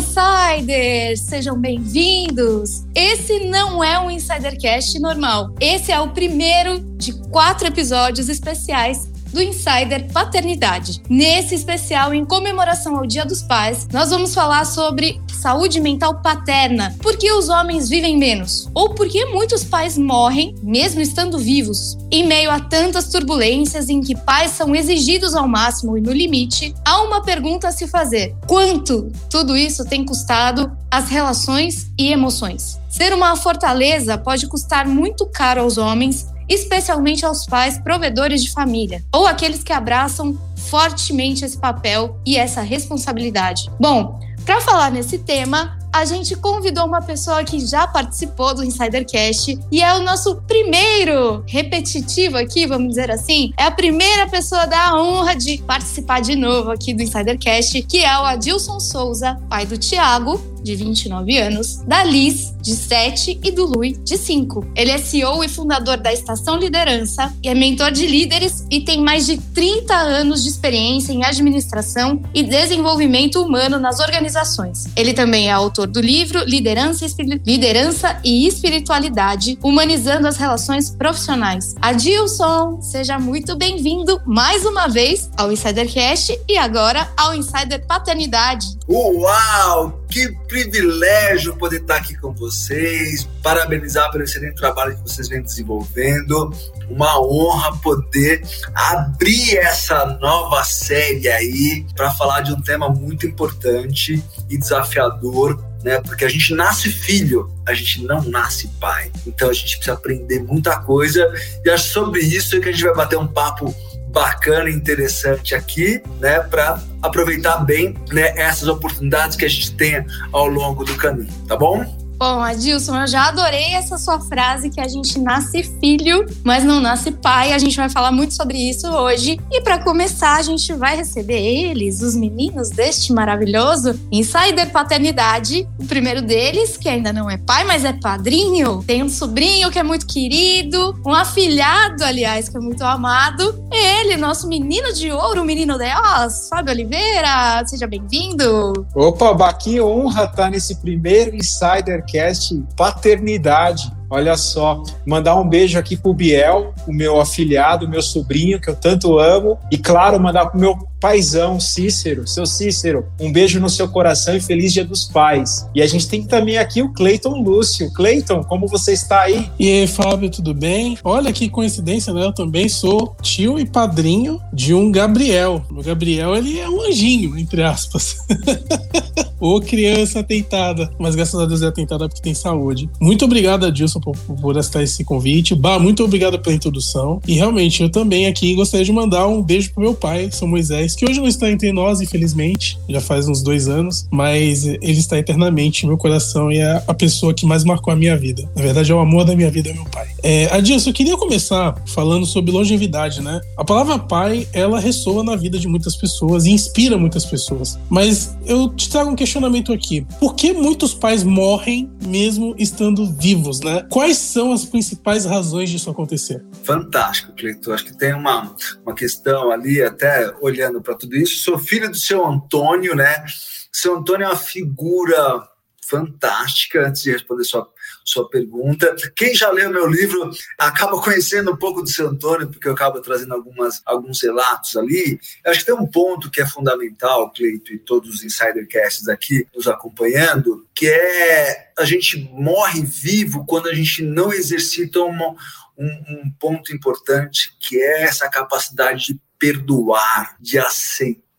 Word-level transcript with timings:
insiders! 0.00 1.20
Sejam 1.20 1.58
bem-vindos! 1.60 2.86
Esse 2.94 3.40
não 3.40 3.84
é 3.84 3.98
um 3.98 4.10
Insidercast 4.10 4.98
normal. 4.98 5.54
Esse 5.60 5.92
é 5.92 6.00
o 6.00 6.08
primeiro 6.08 6.80
de 6.96 7.12
quatro 7.28 7.66
episódios 7.66 8.30
especiais 8.30 9.09
do 9.32 9.42
Insider 9.42 10.12
Paternidade. 10.12 11.02
Nesse 11.08 11.54
especial, 11.54 12.12
em 12.12 12.24
comemoração 12.24 12.96
ao 12.96 13.06
Dia 13.06 13.24
dos 13.24 13.42
Pais, 13.42 13.86
nós 13.92 14.10
vamos 14.10 14.34
falar 14.34 14.64
sobre 14.64 15.20
saúde 15.40 15.80
mental 15.80 16.20
paterna. 16.20 16.94
Por 17.00 17.16
que 17.16 17.32
os 17.32 17.48
homens 17.48 17.88
vivem 17.88 18.18
menos? 18.18 18.68
Ou 18.74 18.90
por 18.94 19.08
que 19.08 19.24
muitos 19.26 19.64
pais 19.64 19.96
morrem, 19.96 20.54
mesmo 20.62 21.00
estando 21.00 21.38
vivos? 21.38 21.96
Em 22.10 22.26
meio 22.26 22.50
a 22.50 22.60
tantas 22.60 23.08
turbulências 23.08 23.88
em 23.88 24.00
que 24.00 24.14
pais 24.14 24.50
são 24.50 24.74
exigidos 24.74 25.34
ao 25.34 25.48
máximo 25.48 25.96
e 25.96 26.00
no 26.00 26.12
limite, 26.12 26.74
há 26.84 27.02
uma 27.02 27.22
pergunta 27.22 27.68
a 27.68 27.72
se 27.72 27.88
fazer: 27.88 28.34
quanto 28.46 29.10
tudo 29.30 29.56
isso 29.56 29.84
tem 29.84 30.04
custado 30.04 30.70
as 30.90 31.08
relações 31.08 31.90
e 31.98 32.12
emoções? 32.12 32.78
Ser 32.90 33.14
uma 33.14 33.36
fortaleza 33.36 34.18
pode 34.18 34.46
custar 34.46 34.86
muito 34.86 35.24
caro 35.24 35.62
aos 35.62 35.78
homens 35.78 36.26
especialmente 36.50 37.24
aos 37.24 37.46
pais 37.46 37.78
provedores 37.78 38.42
de 38.42 38.50
família, 38.50 39.02
ou 39.14 39.26
aqueles 39.26 39.62
que 39.62 39.72
abraçam 39.72 40.36
fortemente 40.68 41.44
esse 41.44 41.56
papel 41.56 42.20
e 42.26 42.36
essa 42.36 42.60
responsabilidade. 42.60 43.70
Bom, 43.80 44.18
para 44.44 44.60
falar 44.60 44.90
nesse 44.90 45.18
tema, 45.18 45.78
a 45.92 46.04
gente 46.04 46.36
convidou 46.36 46.86
uma 46.86 47.02
pessoa 47.02 47.42
que 47.42 47.58
já 47.60 47.86
participou 47.86 48.54
do 48.54 48.64
Insidercast 48.64 49.58
e 49.70 49.82
é 49.82 49.94
o 49.94 50.02
nosso 50.02 50.36
primeiro 50.42 51.42
repetitivo 51.46 52.36
aqui, 52.36 52.66
vamos 52.66 52.90
dizer 52.90 53.10
assim. 53.10 53.52
É 53.58 53.64
a 53.64 53.70
primeira 53.70 54.28
pessoa 54.28 54.66
da 54.66 54.96
honra 54.96 55.34
de 55.34 55.58
participar 55.58 56.20
de 56.20 56.36
novo 56.36 56.70
aqui 56.70 56.94
do 56.94 57.02
Insidercast, 57.02 57.82
que 57.82 57.98
é 57.98 58.18
o 58.18 58.24
Adilson 58.24 58.78
Souza, 58.78 59.38
pai 59.48 59.66
do 59.66 59.76
Tiago, 59.76 60.40
de 60.62 60.76
29 60.76 61.38
anos, 61.38 61.76
da 61.86 62.04
Liz, 62.04 62.54
de 62.60 62.74
7 62.74 63.40
e 63.42 63.50
do 63.50 63.64
Lui, 63.64 63.92
de 63.92 64.16
5. 64.16 64.72
Ele 64.76 64.90
é 64.90 64.98
CEO 64.98 65.42
e 65.42 65.48
fundador 65.48 65.96
da 65.96 66.12
Estação 66.12 66.56
Liderança 66.56 67.32
e 67.42 67.48
é 67.48 67.54
mentor 67.54 67.90
de 67.90 68.06
líderes 68.06 68.64
e 68.70 68.80
tem 68.80 69.02
mais 69.02 69.26
de 69.26 69.38
30 69.38 69.94
anos 69.94 70.42
de 70.42 70.50
experiência 70.50 71.12
em 71.12 71.24
administração 71.24 72.20
e 72.34 72.42
desenvolvimento 72.42 73.42
humano 73.42 73.78
nas 73.78 74.00
organizações. 74.00 74.86
Ele 74.94 75.14
também 75.14 75.48
é 75.48 75.52
autor 75.52 75.79
do 75.86 76.00
livro 76.00 76.44
Liderança, 76.44 77.06
Liderança 77.46 78.20
e 78.24 78.46
Espiritualidade, 78.46 79.58
Humanizando 79.62 80.26
as 80.26 80.36
Relações 80.36 80.90
Profissionais. 80.90 81.74
Adilson, 81.80 82.80
seja 82.82 83.18
muito 83.18 83.56
bem-vindo 83.56 84.20
mais 84.26 84.64
uma 84.64 84.88
vez 84.88 85.30
ao 85.36 85.52
Insidercast 85.52 86.40
e 86.48 86.58
agora 86.58 87.08
ao 87.16 87.34
Insider 87.34 87.86
Paternidade. 87.86 88.66
Uau! 88.88 90.00
Que 90.10 90.32
privilégio 90.48 91.56
poder 91.56 91.82
estar 91.82 91.96
aqui 91.96 92.16
com 92.16 92.32
vocês, 92.32 93.28
parabenizar 93.40 94.10
pelo 94.10 94.24
excelente 94.24 94.56
trabalho 94.56 94.96
que 94.96 95.02
vocês 95.02 95.28
vêm 95.28 95.40
desenvolvendo. 95.40 96.52
Uma 96.88 97.20
honra 97.20 97.76
poder 97.76 98.42
abrir 98.74 99.56
essa 99.58 100.18
nova 100.20 100.64
série 100.64 101.28
aí 101.28 101.86
para 101.94 102.10
falar 102.12 102.40
de 102.40 102.52
um 102.52 102.60
tema 102.60 102.88
muito 102.88 103.24
importante 103.24 104.20
e 104.48 104.58
desafiador 104.58 105.69
né? 105.82 106.00
Porque 106.00 106.24
a 106.24 106.28
gente 106.28 106.54
nasce 106.54 106.90
filho, 106.90 107.50
a 107.66 107.74
gente 107.74 108.04
não 108.04 108.22
nasce 108.22 108.68
pai. 108.80 109.10
Então 109.26 109.48
a 109.50 109.52
gente 109.52 109.76
precisa 109.76 109.94
aprender 109.94 110.40
muita 110.40 110.78
coisa 110.80 111.32
e 111.64 111.70
é 111.70 111.76
sobre 111.76 112.20
isso 112.20 112.60
que 112.60 112.68
a 112.68 112.72
gente 112.72 112.84
vai 112.84 112.94
bater 112.94 113.18
um 113.18 113.26
papo 113.26 113.74
bacana 114.10 114.68
e 114.68 114.74
interessante 114.74 115.54
aqui, 115.54 116.02
né, 116.18 116.40
para 116.40 116.82
aproveitar 117.00 117.58
bem, 117.58 117.94
né, 118.10 118.32
essas 118.36 118.68
oportunidades 118.68 119.36
que 119.36 119.44
a 119.44 119.48
gente 119.48 119.72
tem 119.74 120.04
ao 120.32 120.48
longo 120.48 120.84
do 120.84 120.96
caminho, 120.96 121.32
tá 121.46 121.56
bom? 121.56 121.99
Bom, 122.20 122.38
Adilson, 122.38 123.00
eu 123.00 123.06
já 123.06 123.28
adorei 123.28 123.72
essa 123.72 123.96
sua 123.96 124.20
frase 124.20 124.68
que 124.68 124.78
a 124.78 124.86
gente 124.86 125.18
nasce 125.18 125.62
filho, 125.80 126.26
mas 126.44 126.62
não 126.62 126.78
nasce 126.78 127.10
pai. 127.10 127.54
A 127.54 127.58
gente 127.58 127.74
vai 127.74 127.88
falar 127.88 128.12
muito 128.12 128.34
sobre 128.34 128.58
isso 128.58 128.86
hoje. 128.88 129.40
E 129.50 129.62
para 129.62 129.82
começar, 129.82 130.36
a 130.36 130.42
gente 130.42 130.70
vai 130.74 130.94
receber 130.94 131.40
eles, 131.40 132.02
os 132.02 132.14
meninos 132.14 132.68
deste 132.68 133.10
maravilhoso 133.10 133.98
Insider 134.12 134.70
Paternidade. 134.70 135.66
O 135.78 135.86
primeiro 135.86 136.20
deles, 136.20 136.76
que 136.76 136.90
ainda 136.90 137.10
não 137.10 137.30
é 137.30 137.38
pai, 137.38 137.64
mas 137.64 137.86
é 137.86 137.94
padrinho. 137.94 138.84
Tem 138.86 139.02
um 139.02 139.08
sobrinho 139.08 139.70
que 139.70 139.78
é 139.78 139.82
muito 139.82 140.06
querido, 140.06 141.00
um 141.06 141.14
afilhado, 141.14 142.04
aliás, 142.04 142.50
que 142.50 142.56
é 142.58 142.60
muito 142.60 142.84
amado. 142.84 143.64
Ele, 143.72 144.18
nosso 144.18 144.46
menino 144.46 144.92
de 144.92 145.10
ouro, 145.10 145.40
o 145.40 145.44
menino 145.46 145.78
delas, 145.78 146.50
Fábio 146.50 146.74
Oliveira. 146.74 147.64
Seja 147.64 147.86
bem-vindo. 147.86 148.86
Opa, 148.94 149.54
que 149.54 149.80
honra 149.80 150.24
estar 150.24 150.50
nesse 150.50 150.82
primeiro 150.82 151.34
Insider 151.34 152.04
podcast 152.10 152.64
Paternidade. 152.76 153.92
Olha 154.10 154.36
só, 154.36 154.82
mandar 155.06 155.36
um 155.36 155.48
beijo 155.48 155.78
aqui 155.78 155.96
pro 155.96 156.12
Biel, 156.12 156.74
o 156.88 156.92
meu 156.92 157.20
afilhado, 157.20 157.88
meu 157.88 158.02
sobrinho, 158.02 158.60
que 158.60 158.68
eu 158.68 158.74
tanto 158.74 159.18
amo. 159.20 159.56
E 159.70 159.78
claro, 159.78 160.18
mandar 160.18 160.46
pro 160.46 160.58
meu 160.58 160.76
paizão, 161.00 161.58
Cícero, 161.58 162.26
seu 162.28 162.44
Cícero, 162.44 163.06
um 163.18 163.32
beijo 163.32 163.58
no 163.58 163.70
seu 163.70 163.88
coração 163.88 164.36
e 164.36 164.40
feliz 164.40 164.72
dia 164.72 164.84
dos 164.84 165.06
pais. 165.06 165.66
E 165.74 165.80
a 165.80 165.86
gente 165.86 166.06
tem 166.08 166.22
também 166.22 166.58
aqui 166.58 166.82
o 166.82 166.92
Cleiton 166.92 167.42
Lúcio. 167.42 167.92
Cleiton, 167.92 168.44
como 168.44 168.68
você 168.68 168.92
está 168.92 169.22
aí? 169.22 169.50
E 169.58 169.68
aí, 169.68 169.86
Fábio, 169.86 170.30
tudo 170.30 170.52
bem? 170.52 170.98
Olha 171.02 171.32
que 171.32 171.48
coincidência, 171.48 172.12
né? 172.12 172.24
Eu 172.24 172.32
também 172.32 172.68
sou 172.68 173.16
tio 173.22 173.58
e 173.58 173.64
padrinho 173.64 174.40
de 174.52 174.74
um 174.74 174.92
Gabriel. 174.92 175.64
O 175.70 175.82
Gabriel, 175.82 176.36
ele 176.36 176.58
é 176.58 176.68
um 176.68 176.82
anjinho, 176.82 177.38
entre 177.38 177.62
aspas. 177.62 178.18
Ou 179.40 179.58
criança 179.60 180.20
atentada. 180.20 180.90
Mas 180.98 181.14
graças 181.14 181.40
a 181.40 181.46
Deus 181.46 181.62
é 181.62 181.66
atentada 181.66 182.06
porque 182.06 182.20
tem 182.20 182.34
saúde. 182.34 182.90
Muito 183.00 183.24
obrigado, 183.24 183.64
Adilson, 183.64 183.98
por, 183.98 184.14
por 184.14 184.54
esse 184.58 185.02
convite. 185.02 185.54
Bah, 185.54 185.78
muito 185.78 186.04
obrigado 186.04 186.38
pela 186.38 186.54
introdução. 186.54 187.20
E 187.26 187.34
realmente, 187.34 187.82
eu 187.82 187.90
também 187.90 188.26
aqui 188.26 188.54
gostaria 188.54 188.84
de 188.84 188.92
mandar 188.92 189.26
um 189.26 189.42
beijo 189.42 189.72
pro 189.72 189.82
meu 189.82 189.94
pai, 189.94 190.30
São 190.30 190.46
Moisés, 190.46 190.89
que 190.94 191.08
hoje 191.08 191.20
não 191.20 191.28
está 191.28 191.50
entre 191.50 191.72
nós, 191.72 192.00
infelizmente. 192.00 192.78
Já 192.88 193.00
faz 193.00 193.28
uns 193.28 193.42
dois 193.42 193.68
anos. 193.68 194.06
Mas 194.10 194.64
ele 194.66 194.98
está 194.98 195.18
eternamente 195.18 195.84
em 195.84 195.88
meu 195.88 195.96
coração 195.96 196.50
e 196.50 196.58
é 196.58 196.82
a 196.86 196.94
pessoa 196.94 197.34
que 197.34 197.46
mais 197.46 197.64
marcou 197.64 197.92
a 197.92 197.96
minha 197.96 198.16
vida. 198.16 198.48
Na 198.54 198.62
verdade, 198.62 198.90
é 198.90 198.94
o 198.94 198.98
amor 198.98 199.24
da 199.24 199.34
minha 199.34 199.50
vida, 199.50 199.70
é 199.70 199.72
meu 199.72 199.84
pai. 199.86 200.08
É, 200.22 200.46
Adilson, 200.54 200.90
eu 200.90 200.94
queria 200.94 201.16
começar 201.16 201.74
falando 201.86 202.26
sobre 202.26 202.50
longevidade, 202.50 203.20
né? 203.20 203.40
A 203.56 203.64
palavra 203.64 203.98
pai, 203.98 204.46
ela 204.52 204.78
ressoa 204.78 205.22
na 205.22 205.36
vida 205.36 205.58
de 205.58 205.68
muitas 205.68 205.96
pessoas 205.96 206.46
e 206.46 206.50
inspira 206.50 206.96
muitas 206.96 207.24
pessoas. 207.24 207.78
Mas 207.88 208.36
eu 208.46 208.68
te 208.68 208.88
trago 208.88 209.10
um 209.10 209.16
questionamento 209.16 209.72
aqui. 209.72 210.06
Por 210.18 210.34
que 210.34 210.52
muitos 210.52 210.94
pais 210.94 211.22
morrem 211.22 211.90
mesmo 212.06 212.54
estando 212.58 213.06
vivos, 213.12 213.60
né? 213.60 213.86
Quais 213.90 214.16
são 214.16 214.52
as 214.52 214.64
principais 214.64 215.24
razões 215.24 215.70
disso 215.70 215.90
acontecer? 215.90 216.42
Fantástico, 216.62 217.32
Cleiton. 217.36 217.72
Acho 217.72 217.84
que 217.84 217.96
tem 217.96 218.14
uma, 218.14 218.54
uma 218.84 218.94
questão 218.94 219.50
ali, 219.50 219.82
até 219.82 220.32
olhando 220.40 220.79
para 220.80 220.94
tudo 220.94 221.16
isso. 221.16 221.42
Sou 221.42 221.58
filho 221.58 221.90
do 221.90 221.96
seu 221.96 222.26
Antônio, 222.26 222.94
né? 222.94 223.24
Seu 223.72 223.96
Antônio 223.96 224.24
é 224.24 224.28
uma 224.28 224.36
figura 224.36 225.48
fantástica, 225.90 226.86
antes 226.86 227.02
de 227.02 227.10
responder 227.10 227.42
sua, 227.42 227.68
sua 228.04 228.28
pergunta. 228.28 228.94
Quem 229.16 229.34
já 229.34 229.50
leu 229.50 229.70
meu 229.70 229.88
livro 229.88 230.30
acaba 230.56 231.02
conhecendo 231.02 231.50
um 231.50 231.56
pouco 231.56 231.82
do 231.82 231.88
seu 231.88 232.08
Antônio, 232.08 232.48
porque 232.48 232.68
eu 232.68 232.72
acabo 232.72 233.00
trazendo 233.00 233.34
algumas, 233.34 233.82
alguns 233.84 234.22
relatos 234.22 234.76
ali. 234.76 235.18
Eu 235.44 235.50
acho 235.50 235.60
que 235.60 235.66
tem 235.66 235.74
um 235.74 235.86
ponto 235.86 236.30
que 236.30 236.40
é 236.40 236.46
fundamental, 236.46 237.32
Cleito, 237.32 237.72
e 237.72 237.78
todos 237.78 238.14
os 238.14 238.24
Insidercasts 238.24 239.08
aqui 239.08 239.46
nos 239.54 239.66
acompanhando, 239.66 240.64
que 240.72 240.86
é 240.86 241.72
a 241.76 241.84
gente 241.84 242.18
morre 242.32 242.82
vivo 242.82 243.44
quando 243.44 243.68
a 243.68 243.74
gente 243.74 244.02
não 244.02 244.32
exercita 244.32 245.00
uma, 245.00 245.34
um, 245.76 245.86
um 245.86 246.30
ponto 246.38 246.72
importante, 246.72 247.56
que 247.58 247.80
é 247.80 248.02
essa 248.02 248.28
capacidade 248.28 249.06
de 249.06 249.20
perdoar, 249.40 250.36
de 250.38 250.58
aceitar 250.58 251.30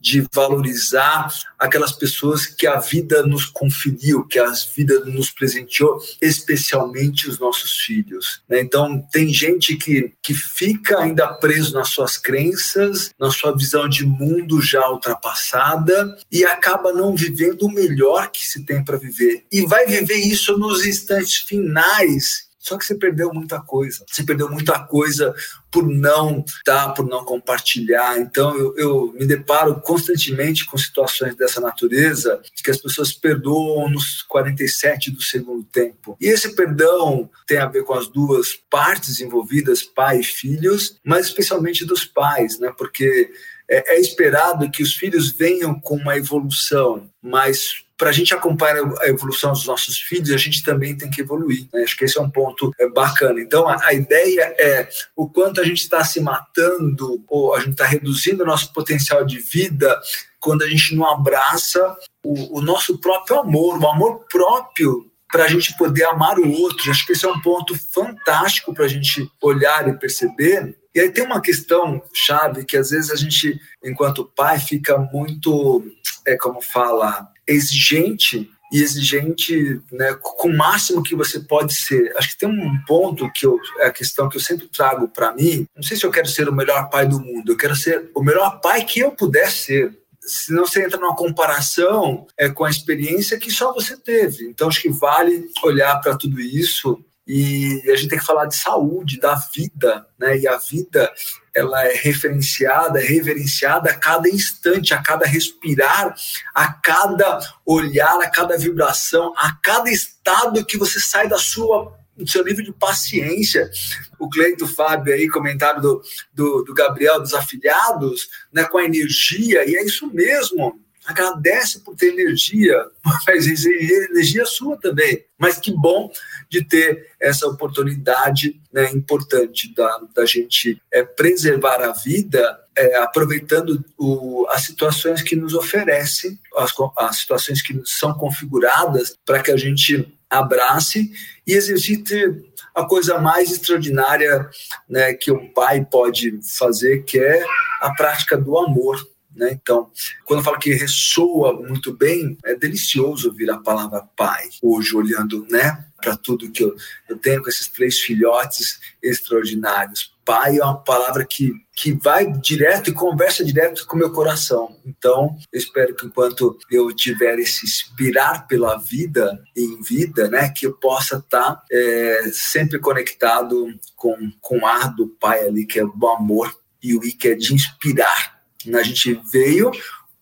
de 0.00 0.26
valorizar 0.32 1.32
aquelas 1.58 1.92
pessoas 1.92 2.46
que 2.46 2.66
a 2.66 2.80
vida 2.80 3.22
nos 3.24 3.46
conferiu, 3.46 4.26
que 4.26 4.38
a 4.38 4.50
vida 4.74 5.04
nos 5.04 5.30
presenteou, 5.30 6.00
especialmente 6.20 7.28
os 7.28 7.38
nossos 7.38 7.78
filhos. 7.78 8.42
Né? 8.48 8.60
Então, 8.60 9.00
tem 9.12 9.32
gente 9.32 9.76
que, 9.76 10.12
que 10.20 10.34
fica 10.34 10.98
ainda 10.98 11.32
preso 11.34 11.72
nas 11.72 11.90
suas 11.90 12.18
crenças, 12.18 13.10
na 13.18 13.30
sua 13.30 13.56
visão 13.56 13.88
de 13.88 14.04
mundo 14.04 14.60
já 14.60 14.90
ultrapassada 14.90 16.16
e 16.30 16.44
acaba 16.44 16.92
não 16.92 17.14
vivendo 17.14 17.62
o 17.62 17.72
melhor 17.72 18.30
que 18.30 18.46
se 18.46 18.64
tem 18.64 18.84
para 18.84 18.98
viver. 18.98 19.44
E 19.52 19.64
vai 19.66 19.86
viver 19.86 20.16
isso 20.16 20.58
nos 20.58 20.84
instantes 20.84 21.36
finais 21.36 22.50
só 22.62 22.78
que 22.78 22.86
você 22.86 22.94
perdeu 22.94 23.34
muita 23.34 23.60
coisa. 23.60 24.04
Você 24.08 24.22
perdeu 24.22 24.48
muita 24.48 24.78
coisa 24.78 25.34
por 25.68 25.84
não 25.84 26.44
tá, 26.64 26.90
por 26.90 27.04
não 27.04 27.24
compartilhar. 27.24 28.20
Então 28.20 28.56
eu, 28.56 28.76
eu, 28.76 29.12
me 29.18 29.26
deparo 29.26 29.80
constantemente 29.80 30.64
com 30.64 30.78
situações 30.78 31.34
dessa 31.34 31.60
natureza 31.60 32.40
de 32.54 32.62
que 32.62 32.70
as 32.70 32.76
pessoas 32.76 33.12
perdoam 33.12 33.90
nos 33.90 34.22
47 34.22 35.10
do 35.10 35.20
segundo 35.20 35.64
tempo. 35.64 36.16
E 36.20 36.28
esse 36.28 36.54
perdão 36.54 37.28
tem 37.48 37.58
a 37.58 37.66
ver 37.66 37.82
com 37.82 37.94
as 37.94 38.06
duas 38.06 38.54
partes 38.70 39.18
envolvidas, 39.18 39.82
pai 39.82 40.20
e 40.20 40.24
filhos, 40.24 41.00
mas 41.04 41.26
especialmente 41.26 41.84
dos 41.84 42.04
pais, 42.04 42.60
né? 42.60 42.72
Porque 42.78 43.28
é, 43.68 43.96
é 43.96 44.00
esperado 44.00 44.70
que 44.70 44.84
os 44.84 44.94
filhos 44.94 45.32
venham 45.32 45.80
com 45.80 45.96
uma 45.96 46.16
evolução, 46.16 47.10
mas 47.20 47.81
para 48.02 48.10
a 48.10 48.12
gente 48.12 48.34
acompanhar 48.34 48.78
a 49.00 49.06
evolução 49.06 49.52
dos 49.52 49.64
nossos 49.64 49.96
filhos, 49.96 50.32
a 50.32 50.36
gente 50.36 50.64
também 50.64 50.96
tem 50.96 51.08
que 51.08 51.20
evoluir. 51.20 51.68
Né? 51.72 51.84
Acho 51.84 51.96
que 51.96 52.04
esse 52.04 52.18
é 52.18 52.20
um 52.20 52.28
ponto 52.28 52.72
é, 52.80 52.88
bacana. 52.88 53.40
Então, 53.40 53.68
a, 53.68 53.78
a 53.80 53.94
ideia 53.94 54.52
é 54.58 54.88
o 55.14 55.28
quanto 55.28 55.60
a 55.60 55.64
gente 55.64 55.82
está 55.82 56.02
se 56.02 56.20
matando, 56.20 57.24
ou 57.28 57.54
a 57.54 57.60
gente 57.60 57.74
está 57.74 57.86
reduzindo 57.86 58.42
o 58.42 58.46
nosso 58.46 58.72
potencial 58.72 59.24
de 59.24 59.38
vida 59.38 60.00
quando 60.40 60.64
a 60.64 60.68
gente 60.68 60.96
não 60.96 61.08
abraça 61.08 61.96
o, 62.24 62.58
o 62.58 62.60
nosso 62.60 62.98
próprio 62.98 63.38
amor, 63.38 63.78
o 63.78 63.88
amor 63.88 64.26
próprio 64.28 65.08
para 65.30 65.44
a 65.44 65.48
gente 65.48 65.76
poder 65.76 66.02
amar 66.06 66.40
o 66.40 66.50
outro. 66.50 66.90
Acho 66.90 67.06
que 67.06 67.12
esse 67.12 67.24
é 67.24 67.28
um 67.28 67.40
ponto 67.40 67.72
fantástico 67.94 68.74
para 68.74 68.86
a 68.86 68.88
gente 68.88 69.30
olhar 69.40 69.86
e 69.86 69.96
perceber. 69.96 70.76
E 70.92 70.98
aí 70.98 71.08
tem 71.08 71.24
uma 71.24 71.40
questão 71.40 72.02
chave 72.12 72.64
que 72.64 72.76
às 72.76 72.90
vezes 72.90 73.12
a 73.12 73.14
gente, 73.14 73.60
enquanto 73.84 74.24
pai, 74.24 74.58
fica 74.58 74.98
muito, 74.98 75.84
é 76.26 76.36
como 76.36 76.60
fala, 76.60 77.30
exigente 77.52 78.50
e 78.72 78.80
exigente 78.82 79.80
né, 79.92 80.14
com 80.14 80.48
o 80.48 80.56
máximo 80.56 81.02
que 81.02 81.14
você 81.14 81.38
pode 81.40 81.74
ser. 81.74 82.12
Acho 82.16 82.30
que 82.30 82.38
tem 82.38 82.48
um 82.48 82.82
ponto 82.86 83.30
que 83.32 83.44
eu, 83.44 83.58
é 83.80 83.86
a 83.86 83.92
questão 83.92 84.28
que 84.28 84.36
eu 84.36 84.40
sempre 84.40 84.66
trago 84.66 85.08
para 85.08 85.34
mim. 85.34 85.66
Não 85.76 85.82
sei 85.82 85.96
se 85.96 86.04
eu 86.04 86.10
quero 86.10 86.28
ser 86.28 86.48
o 86.48 86.54
melhor 86.54 86.88
pai 86.88 87.06
do 87.06 87.20
mundo, 87.20 87.52
eu 87.52 87.56
quero 87.56 87.76
ser 87.76 88.10
o 88.14 88.22
melhor 88.22 88.60
pai 88.60 88.84
que 88.84 89.00
eu 89.00 89.10
puder 89.10 89.50
ser 89.50 89.92
senão 90.24 90.64
você 90.64 90.84
entra 90.84 90.98
numa 90.98 91.16
comparação 91.16 92.26
é, 92.38 92.48
com 92.48 92.64
a 92.64 92.70
experiência 92.70 93.38
que 93.38 93.50
só 93.50 93.72
você 93.72 93.96
teve. 93.96 94.44
Então, 94.44 94.68
acho 94.68 94.80
que 94.80 94.88
vale 94.88 95.48
olhar 95.64 96.00
para 96.00 96.16
tudo 96.16 96.40
isso 96.40 97.04
e 97.26 97.80
a 97.90 97.96
gente 97.96 98.08
tem 98.08 98.18
que 98.18 98.24
falar 98.24 98.46
de 98.46 98.56
saúde, 98.56 99.20
da 99.20 99.34
vida, 99.54 100.06
né? 100.18 100.38
E 100.38 100.48
a 100.48 100.56
vida 100.56 101.12
ela 101.54 101.86
é 101.86 101.94
referenciada, 101.94 103.00
é 103.00 103.04
reverenciada 103.04 103.90
a 103.90 103.94
cada 103.94 104.28
instante, 104.28 104.94
a 104.94 105.02
cada 105.02 105.26
respirar, 105.26 106.14
a 106.54 106.72
cada 106.72 107.38
olhar, 107.64 108.20
a 108.20 108.30
cada 108.30 108.56
vibração, 108.56 109.32
a 109.36 109.54
cada 109.62 109.90
estado 109.90 110.64
que 110.64 110.78
você 110.78 110.98
sai 110.98 111.28
da 111.28 111.38
sua 111.38 112.00
do 112.16 112.30
seu 112.30 112.44
nível 112.44 112.64
de 112.64 112.72
paciência. 112.72 113.70
O 114.18 114.28
Cleito 114.28 114.66
Fábio 114.66 115.14
aí, 115.14 115.28
comentário 115.28 115.80
do, 115.80 116.02
do, 116.32 116.62
do, 116.62 116.74
Gabriel, 116.74 117.20
dos 117.20 117.34
afiliados, 117.34 118.28
né, 118.52 118.64
com 118.64 118.78
a 118.78 118.84
energia, 118.84 119.68
e 119.68 119.76
é 119.76 119.84
isso 119.84 120.06
mesmo. 120.12 120.78
Agradece 121.04 121.80
por 121.80 121.96
ter 121.96 122.12
energia, 122.12 122.76
mas 123.26 123.46
energia 123.46 124.46
sua 124.46 124.78
também. 124.78 125.24
Mas 125.38 125.58
que 125.58 125.72
bom 125.72 126.10
de 126.48 126.64
ter 126.64 127.10
essa 127.20 127.46
oportunidade 127.46 128.60
né, 128.72 128.90
importante 128.92 129.74
da, 129.74 130.00
da 130.14 130.24
gente 130.24 130.80
é, 130.92 131.02
preservar 131.02 131.80
a 131.82 131.92
vida, 131.92 132.60
é, 132.76 132.96
aproveitando 132.98 133.84
o, 133.98 134.46
as 134.48 134.64
situações 134.64 135.22
que 135.22 135.36
nos 135.36 135.54
oferecem, 135.54 136.38
as, 136.56 136.72
as 136.98 137.16
situações 137.16 137.60
que 137.60 137.80
são 137.84 138.14
configuradas 138.14 139.14
para 139.24 139.42
que 139.42 139.50
a 139.50 139.56
gente 139.56 140.16
abrace 140.30 141.12
e 141.46 141.52
exercite 141.52 142.42
a 142.74 142.84
coisa 142.84 143.18
mais 143.18 143.50
extraordinária 143.50 144.48
né, 144.88 145.12
que 145.12 145.30
um 145.30 145.52
pai 145.52 145.84
pode 145.84 146.40
fazer, 146.56 147.04
que 147.04 147.18
é 147.18 147.44
a 147.80 147.92
prática 147.94 148.36
do 148.36 148.56
amor. 148.56 148.96
Né? 149.34 149.58
Então, 149.60 149.90
quando 150.24 150.40
eu 150.40 150.44
falo 150.44 150.58
que 150.58 150.74
ressoa 150.74 151.54
muito 151.54 151.92
bem, 151.92 152.36
é 152.44 152.54
delicioso 152.54 153.28
ouvir 153.28 153.50
a 153.50 153.58
palavra 153.58 154.06
pai, 154.16 154.48
hoje 154.62 154.94
olhando 154.94 155.46
né, 155.50 155.86
para 156.00 156.16
tudo 156.16 156.50
que 156.50 156.62
eu, 156.62 156.74
eu 157.08 157.16
tenho 157.16 157.42
com 157.42 157.48
esses 157.48 157.68
três 157.68 157.98
filhotes 157.98 158.80
extraordinários. 159.02 160.12
Pai 160.24 160.58
é 160.58 160.64
uma 160.64 160.78
palavra 160.78 161.24
que, 161.24 161.52
que 161.74 161.92
vai 161.92 162.30
direto 162.30 162.90
e 162.90 162.94
conversa 162.94 163.44
direto 163.44 163.86
com 163.86 163.96
o 163.96 163.98
meu 163.98 164.12
coração. 164.12 164.76
Então, 164.84 165.36
eu 165.52 165.58
espero 165.58 165.96
que 165.96 166.06
enquanto 166.06 166.56
eu 166.70 166.94
tiver 166.94 167.38
esse 167.40 167.64
inspirar 167.66 168.46
pela 168.46 168.76
vida 168.76 169.42
em 169.56 169.82
vida, 169.82 170.28
né, 170.28 170.48
que 170.50 170.66
eu 170.66 170.74
possa 170.74 171.16
estar 171.16 171.56
tá, 171.56 171.62
é, 171.72 172.30
sempre 172.32 172.78
conectado 172.78 173.66
com, 173.96 174.30
com 174.40 174.58
o 174.58 174.66
ar 174.66 174.94
do 174.94 175.08
Pai 175.08 175.44
ali, 175.44 175.66
que 175.66 175.80
é 175.80 175.84
o 175.84 176.08
amor, 176.10 176.54
e 176.82 176.96
o 176.96 177.04
I 177.04 177.12
que 177.12 177.28
é 177.28 177.34
de 177.34 177.54
inspirar. 177.54 178.31
A 178.74 178.82
gente 178.82 179.20
veio 179.32 179.70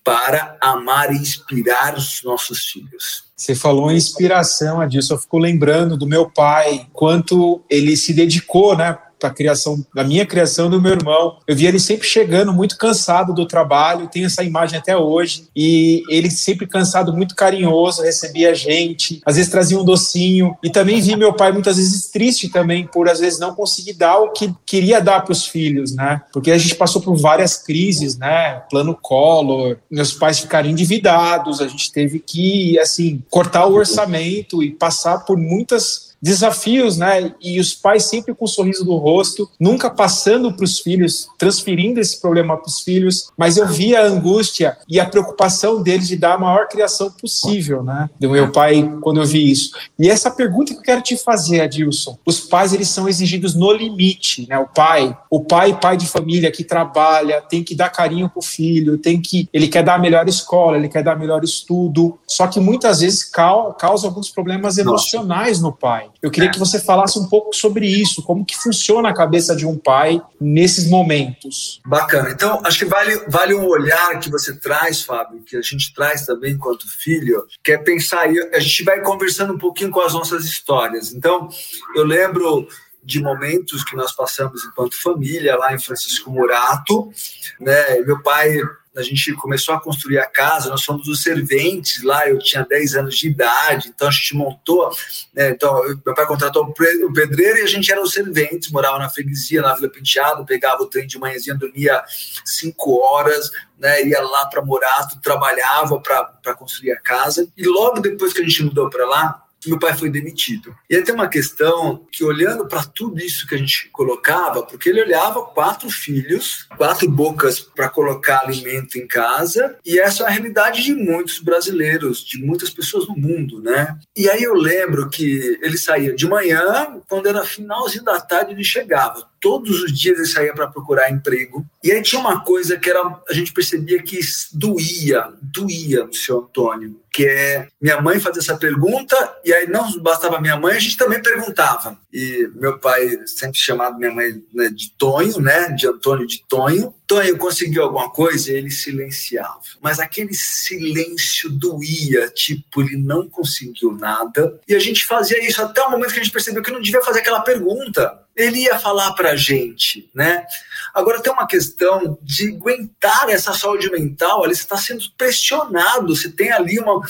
para 0.02 0.56
amar 0.60 1.12
e 1.12 1.18
inspirar 1.18 1.96
os 1.96 2.22
nossos 2.24 2.66
filhos. 2.66 3.24
Você 3.36 3.54
falou 3.54 3.90
em 3.90 3.96
inspiração, 3.96 4.80
Adilson. 4.80 5.14
Eu 5.14 5.18
fico 5.18 5.38
lembrando 5.38 5.96
do 5.96 6.06
meu 6.06 6.30
pai, 6.30 6.86
quanto 6.92 7.62
ele 7.70 7.96
se 7.96 8.12
dedicou, 8.12 8.76
né? 8.76 8.98
A 9.28 9.30
criação, 9.30 9.84
da 9.94 10.04
minha 10.04 10.26
criação 10.26 10.70
do 10.70 10.80
meu 10.80 10.92
irmão. 10.92 11.38
Eu 11.46 11.56
via 11.56 11.68
ele 11.68 11.80
sempre 11.80 12.06
chegando 12.06 12.52
muito 12.52 12.76
cansado 12.76 13.32
do 13.32 13.46
trabalho, 13.46 14.08
tenho 14.08 14.26
essa 14.26 14.42
imagem 14.42 14.78
até 14.78 14.96
hoje, 14.96 15.44
e 15.54 16.02
ele 16.08 16.30
sempre 16.30 16.66
cansado, 16.66 17.12
muito 17.12 17.34
carinhoso, 17.34 18.02
recebia 18.02 18.50
a 18.50 18.54
gente, 18.54 19.20
às 19.24 19.36
vezes 19.36 19.50
trazia 19.50 19.78
um 19.78 19.84
docinho, 19.84 20.56
e 20.62 20.70
também 20.70 21.00
vi 21.00 21.16
meu 21.16 21.32
pai 21.32 21.52
muitas 21.52 21.76
vezes 21.76 22.10
triste 22.10 22.48
também 22.48 22.86
por 22.86 23.08
às 23.08 23.20
vezes 23.20 23.38
não 23.38 23.54
conseguir 23.54 23.94
dar 23.94 24.18
o 24.18 24.32
que 24.32 24.54
queria 24.64 25.00
dar 25.00 25.20
para 25.20 25.32
os 25.32 25.46
filhos, 25.46 25.94
né? 25.94 26.22
Porque 26.32 26.50
a 26.50 26.58
gente 26.58 26.74
passou 26.74 27.02
por 27.02 27.16
várias 27.16 27.56
crises, 27.56 28.16
né? 28.16 28.62
Plano 28.70 28.96
Collor, 29.00 29.76
meus 29.90 30.12
pais 30.12 30.38
ficaram 30.38 30.68
endividados, 30.68 31.60
a 31.60 31.68
gente 31.68 31.90
teve 31.92 32.18
que, 32.18 32.78
assim, 32.78 33.22
cortar 33.30 33.66
o 33.66 33.74
orçamento 33.74 34.62
e 34.62 34.70
passar 34.70 35.24
por 35.24 35.36
muitas 35.36 36.09
desafios, 36.20 36.96
né? 36.96 37.32
E 37.40 37.58
os 37.58 37.74
pais 37.74 38.04
sempre 38.04 38.34
com 38.34 38.44
um 38.44 38.48
sorriso 38.48 38.84
no 38.84 38.96
rosto, 38.96 39.48
nunca 39.58 39.88
passando 39.88 40.52
para 40.52 40.64
os 40.64 40.78
filhos, 40.78 41.28
transferindo 41.38 42.00
esse 42.00 42.20
problema 42.20 42.56
para 42.56 42.68
os 42.68 42.80
filhos, 42.80 43.30
mas 43.36 43.56
eu 43.56 43.66
via 43.66 44.00
a 44.00 44.06
angústia 44.06 44.76
e 44.88 45.00
a 45.00 45.06
preocupação 45.06 45.82
deles 45.82 46.08
de 46.08 46.16
dar 46.16 46.34
a 46.34 46.38
maior 46.38 46.68
criação 46.68 47.10
possível, 47.10 47.82
né? 47.82 48.10
Do 48.18 48.30
meu 48.30 48.52
pai 48.52 48.98
quando 49.00 49.20
eu 49.20 49.26
vi 49.26 49.50
isso. 49.50 49.70
E 49.98 50.08
essa 50.08 50.30
pergunta 50.30 50.72
que 50.72 50.80
eu 50.80 50.84
quero 50.84 51.02
te 51.02 51.16
fazer, 51.16 51.60
Adilson, 51.60 52.18
os 52.24 52.40
pais 52.40 52.72
eles 52.72 52.88
são 52.88 53.08
exigidos 53.08 53.54
no 53.54 53.72
limite, 53.72 54.46
né? 54.48 54.58
O 54.58 54.66
pai, 54.66 55.16
o 55.30 55.40
pai, 55.40 55.78
pai 55.78 55.96
de 55.96 56.06
família 56.06 56.50
que 56.50 56.64
trabalha, 56.64 57.40
tem 57.40 57.62
que 57.64 57.74
dar 57.74 57.88
carinho 57.88 58.28
pro 58.28 58.42
filho, 58.42 58.98
tem 58.98 59.20
que, 59.20 59.48
ele 59.52 59.68
quer 59.68 59.82
dar 59.82 59.94
a 59.94 59.98
melhor 59.98 60.28
escola, 60.28 60.76
ele 60.76 60.88
quer 60.88 61.02
dar 61.02 61.16
melhor 61.16 61.42
estudo, 61.42 62.18
só 62.26 62.46
que 62.46 62.60
muitas 62.60 63.00
vezes 63.00 63.24
causa 63.24 64.06
alguns 64.06 64.30
problemas 64.30 64.78
emocionais 64.78 65.60
no 65.60 65.72
pai. 65.72 66.09
Eu 66.22 66.30
queria 66.30 66.50
que 66.50 66.58
você 66.58 66.78
falasse 66.78 67.18
um 67.18 67.28
pouco 67.28 67.54
sobre 67.54 67.86
isso, 67.86 68.22
como 68.22 68.44
que 68.44 68.56
funciona 68.56 69.08
a 69.08 69.14
cabeça 69.14 69.54
de 69.54 69.66
um 69.66 69.76
pai 69.76 70.20
nesses 70.40 70.88
momentos. 70.88 71.80
Bacana. 71.84 72.30
Então, 72.30 72.60
acho 72.64 72.78
que 72.78 72.84
vale, 72.84 73.24
vale 73.28 73.54
um 73.54 73.66
olhar 73.66 74.18
que 74.18 74.30
você 74.30 74.54
traz, 74.56 75.02
Fábio, 75.02 75.42
que 75.42 75.56
a 75.56 75.62
gente 75.62 75.92
traz 75.94 76.26
também 76.26 76.52
enquanto 76.52 76.88
filho, 76.88 77.46
que 77.62 77.72
é 77.72 77.78
pensar, 77.78 78.26
a 78.52 78.60
gente 78.60 78.84
vai 78.84 79.00
conversando 79.00 79.54
um 79.54 79.58
pouquinho 79.58 79.90
com 79.90 80.00
as 80.00 80.12
nossas 80.12 80.44
histórias. 80.44 81.12
Então, 81.12 81.48
eu 81.94 82.04
lembro 82.04 82.66
de 83.02 83.20
momentos 83.20 83.82
que 83.82 83.96
nós 83.96 84.12
passamos 84.12 84.64
enquanto 84.64 85.00
família 85.00 85.56
lá 85.56 85.74
em 85.74 85.78
Francisco 85.78 86.30
Murato, 86.30 87.10
né? 87.58 88.00
Meu 88.00 88.22
pai 88.22 88.60
a 88.96 89.02
gente 89.02 89.32
começou 89.34 89.74
a 89.74 89.80
construir 89.80 90.18
a 90.18 90.26
casa, 90.26 90.68
nós 90.68 90.82
fomos 90.82 91.06
os 91.06 91.22
serventes 91.22 92.02
lá, 92.02 92.28
eu 92.28 92.38
tinha 92.38 92.64
10 92.64 92.96
anos 92.96 93.16
de 93.16 93.28
idade, 93.28 93.88
então 93.88 94.08
a 94.08 94.10
gente 94.10 94.34
montou, 94.34 94.90
né, 95.32 95.50
então 95.50 95.80
meu 96.04 96.14
pai 96.14 96.26
contratou 96.26 96.64
o 96.64 97.12
pedreiro 97.12 97.58
e 97.58 97.62
a 97.62 97.66
gente 97.66 97.90
era 97.90 98.02
os 98.02 98.12
serventes, 98.12 98.70
morava 98.70 98.98
na 98.98 99.08
freguesia, 99.08 99.62
na 99.62 99.74
Vila 99.74 99.88
Penteado, 99.88 100.44
pegava 100.44 100.82
o 100.82 100.86
trem 100.86 101.06
de 101.06 101.18
manhãzinha, 101.18 101.54
dormia 101.54 102.02
5 102.44 103.00
horas, 103.00 103.50
né, 103.78 104.04
ia 104.04 104.20
lá 104.20 104.46
para 104.46 104.64
Morato, 104.64 105.20
trabalhava 105.20 106.00
para 106.00 106.54
construir 106.54 106.92
a 106.92 107.00
casa, 107.00 107.48
e 107.56 107.64
logo 107.66 108.00
depois 108.00 108.32
que 108.32 108.40
a 108.40 108.44
gente 108.44 108.64
mudou 108.64 108.90
para 108.90 109.06
lá, 109.06 109.44
meu 109.68 109.78
pai 109.78 109.96
foi 109.96 110.10
demitido. 110.10 110.74
E 110.88 110.96
aí 110.96 111.02
tem 111.02 111.14
uma 111.14 111.28
questão 111.28 112.06
que, 112.10 112.24
olhando 112.24 112.66
para 112.66 112.84
tudo 112.84 113.20
isso 113.20 113.46
que 113.46 113.54
a 113.54 113.58
gente 113.58 113.88
colocava, 113.90 114.62
porque 114.62 114.88
ele 114.88 115.02
olhava 115.02 115.42
quatro 115.42 115.90
filhos, 115.90 116.66
quatro 116.76 117.10
bocas 117.10 117.60
para 117.60 117.88
colocar 117.88 118.40
alimento 118.40 118.96
em 118.96 119.06
casa, 119.06 119.76
e 119.84 119.98
essa 119.98 120.24
é 120.24 120.26
a 120.26 120.30
realidade 120.30 120.82
de 120.82 120.94
muitos 120.94 121.38
brasileiros, 121.40 122.24
de 122.24 122.42
muitas 122.42 122.70
pessoas 122.70 123.06
no 123.06 123.16
mundo, 123.16 123.60
né? 123.60 123.98
E 124.16 124.28
aí 124.28 124.42
eu 124.42 124.54
lembro 124.54 125.08
que 125.08 125.58
ele 125.62 125.76
saía 125.76 126.14
de 126.14 126.26
manhã, 126.26 127.00
quando 127.08 127.26
era 127.26 127.44
finalzinho 127.44 128.04
da 128.04 128.20
tarde, 128.20 128.52
ele 128.52 128.64
chegava 128.64 129.30
todos 129.40 129.82
os 129.82 129.98
dias 129.98 130.18
ele 130.18 130.28
saía 130.28 130.52
para 130.52 130.68
procurar 130.68 131.10
emprego. 131.10 131.66
E 131.82 131.90
aí 131.90 132.02
tinha 132.02 132.20
uma 132.20 132.44
coisa 132.44 132.76
que 132.76 132.90
era, 132.90 133.00
a 133.28 133.32
gente 133.32 133.52
percebia 133.52 134.02
que 134.02 134.20
doía, 134.52 135.32
doía 135.40 136.04
no 136.04 136.12
seu 136.12 136.40
Antônio, 136.40 137.00
que 137.20 137.26
é 137.26 137.68
minha 137.78 138.00
mãe 138.00 138.18
fazer 138.18 138.38
essa 138.38 138.56
pergunta 138.56 139.14
e 139.44 139.52
aí 139.52 139.68
não 139.68 139.92
bastava 140.00 140.40
minha 140.40 140.56
mãe, 140.56 140.74
a 140.74 140.80
gente 140.80 140.96
também 140.96 141.20
perguntava. 141.20 141.98
E 142.10 142.50
meu 142.54 142.78
pai 142.78 143.10
sempre 143.26 143.58
chamado 143.58 143.98
minha 143.98 144.10
mãe 144.10 144.42
né, 144.54 144.70
de 144.70 144.90
Tonho, 144.92 145.38
né, 145.38 145.68
de 145.68 145.86
Antônio 145.86 146.26
de 146.26 146.42
Tonho, 146.48 146.94
Tonho 147.10 147.36
conseguiu 147.36 147.82
alguma 147.82 148.08
coisa, 148.08 148.52
ele 148.52 148.70
silenciava. 148.70 149.58
Mas 149.80 149.98
aquele 149.98 150.32
silêncio 150.32 151.50
doía, 151.50 152.28
tipo, 152.28 152.82
ele 152.82 152.96
não 152.96 153.28
conseguiu 153.28 153.90
nada. 153.90 154.60
E 154.68 154.76
a 154.76 154.78
gente 154.78 155.04
fazia 155.04 155.44
isso 155.44 155.60
até 155.60 155.82
o 155.82 155.90
momento 155.90 156.12
que 156.12 156.20
a 156.20 156.22
gente 156.22 156.32
percebeu 156.32 156.62
que 156.62 156.70
não 156.70 156.80
devia 156.80 157.02
fazer 157.02 157.18
aquela 157.18 157.40
pergunta. 157.40 158.16
Ele 158.36 158.60
ia 158.60 158.78
falar 158.78 159.12
pra 159.14 159.34
gente, 159.34 160.08
né? 160.14 160.46
Agora 160.94 161.20
tem 161.20 161.32
uma 161.32 161.48
questão 161.48 162.16
de 162.22 162.50
aguentar 162.50 163.28
essa 163.28 163.52
saúde 163.54 163.90
mental, 163.90 164.44
ali 164.44 164.54
você 164.54 164.62
está 164.62 164.76
sendo 164.76 165.04
pressionado, 165.18 166.14
você 166.14 166.30
tem 166.30 166.52
ali 166.52 166.78
uma, 166.78 167.00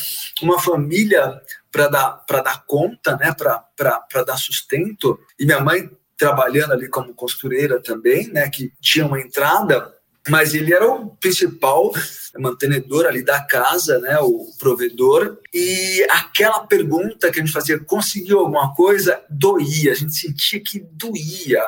uma 0.40 0.58
família 0.58 1.42
para 1.70 1.88
dar, 1.88 2.24
dar 2.26 2.64
conta, 2.66 3.18
né? 3.18 3.34
para 3.34 4.24
dar 4.24 4.38
sustento. 4.38 5.20
E 5.38 5.44
minha 5.44 5.60
mãe 5.60 5.90
trabalhando 6.20 6.74
ali 6.74 6.86
como 6.86 7.14
costureira 7.14 7.80
também, 7.80 8.28
né, 8.28 8.46
que 8.50 8.70
tinha 8.78 9.06
uma 9.06 9.18
entrada, 9.18 9.90
mas 10.28 10.52
ele 10.52 10.74
era 10.74 10.86
o 10.86 11.16
principal 11.16 11.90
mantenedor 12.38 13.06
ali 13.06 13.24
da 13.24 13.42
casa, 13.42 13.98
né, 14.00 14.18
o 14.20 14.46
provedor, 14.58 15.38
e 15.52 16.06
aquela 16.10 16.60
pergunta 16.66 17.30
que 17.30 17.40
a 17.40 17.42
gente 17.42 17.54
fazia, 17.54 17.80
conseguiu 17.80 18.40
alguma 18.40 18.74
coisa, 18.74 19.18
doía, 19.30 19.92
a 19.92 19.94
gente 19.94 20.14
sentia 20.14 20.60
que 20.62 20.80
doía, 20.92 21.62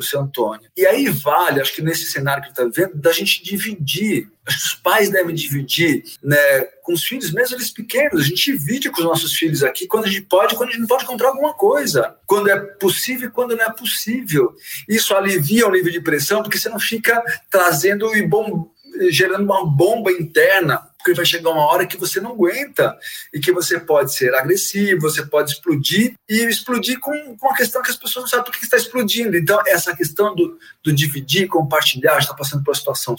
o 0.00 0.02
seu 0.02 0.20
Antônio. 0.20 0.68
E 0.76 0.86
aí 0.86 1.08
vale, 1.08 1.60
acho 1.60 1.74
que 1.74 1.82
nesse 1.82 2.06
cenário 2.06 2.42
que 2.42 2.50
está 2.50 2.64
vivendo, 2.64 2.94
da 2.94 3.12
gente 3.12 3.42
dividir. 3.42 4.30
Acho 4.44 4.58
que 4.58 4.66
os 4.66 4.74
pais 4.74 5.08
devem 5.08 5.34
dividir 5.34 6.02
né, 6.22 6.60
com 6.82 6.92
os 6.92 7.04
filhos, 7.04 7.30
mesmo 7.30 7.56
eles 7.56 7.70
pequenos. 7.70 8.20
A 8.20 8.24
gente 8.24 8.52
divide 8.52 8.90
com 8.90 8.98
os 8.98 9.04
nossos 9.04 9.34
filhos 9.34 9.62
aqui 9.62 9.86
quando 9.86 10.06
a 10.06 10.08
gente 10.08 10.22
pode, 10.22 10.56
quando 10.56 10.70
a 10.70 10.72
gente 10.72 10.80
não 10.80 10.88
pode 10.88 11.06
comprar 11.06 11.28
alguma 11.28 11.54
coisa. 11.54 12.16
Quando 12.26 12.50
é 12.50 12.58
possível 12.58 13.28
e 13.28 13.32
quando 13.32 13.56
não 13.56 13.64
é 13.64 13.72
possível. 13.72 14.52
Isso 14.88 15.14
alivia 15.14 15.66
o 15.66 15.70
nível 15.70 15.92
de 15.92 16.00
pressão, 16.00 16.42
porque 16.42 16.58
você 16.58 16.68
não 16.68 16.80
fica 16.80 17.22
trazendo 17.48 18.16
e 18.16 18.26
bom, 18.26 18.68
gerando 19.10 19.44
uma 19.44 19.64
bomba 19.64 20.10
interna 20.10 20.88
porque 21.02 21.14
vai 21.14 21.26
chegar 21.26 21.50
uma 21.50 21.66
hora 21.66 21.86
que 21.86 21.96
você 21.96 22.20
não 22.20 22.30
aguenta 22.30 22.96
e 23.34 23.40
que 23.40 23.52
você 23.52 23.78
pode 23.80 24.14
ser 24.14 24.32
agressivo, 24.34 25.00
você 25.00 25.26
pode 25.26 25.50
explodir 25.50 26.14
e 26.28 26.44
explodir 26.44 27.00
com, 27.00 27.36
com 27.36 27.46
uma 27.46 27.56
questão 27.56 27.82
que 27.82 27.90
as 27.90 27.96
pessoas 27.96 28.24
não 28.24 28.28
sabem 28.28 28.44
por 28.46 28.56
que 28.56 28.64
está 28.64 28.76
explodindo. 28.76 29.36
Então, 29.36 29.60
essa 29.66 29.94
questão 29.96 30.34
do, 30.34 30.56
do 30.82 30.92
dividir, 30.92 31.48
compartilhar, 31.48 32.18
está 32.18 32.32
passando 32.32 32.62
por 32.62 32.70
uma 32.70 32.76
situação 32.76 33.16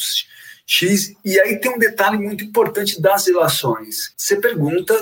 X. 0.66 1.13
E 1.25 1.40
aí 1.40 1.60
tem 1.60 1.74
um 1.74 1.78
detalhe 1.78 2.18
muito 2.18 2.44
importante 2.44 3.02
das 3.02 3.28
relações. 3.28 4.13
Você 4.16 4.38
pergunta, 4.38 4.96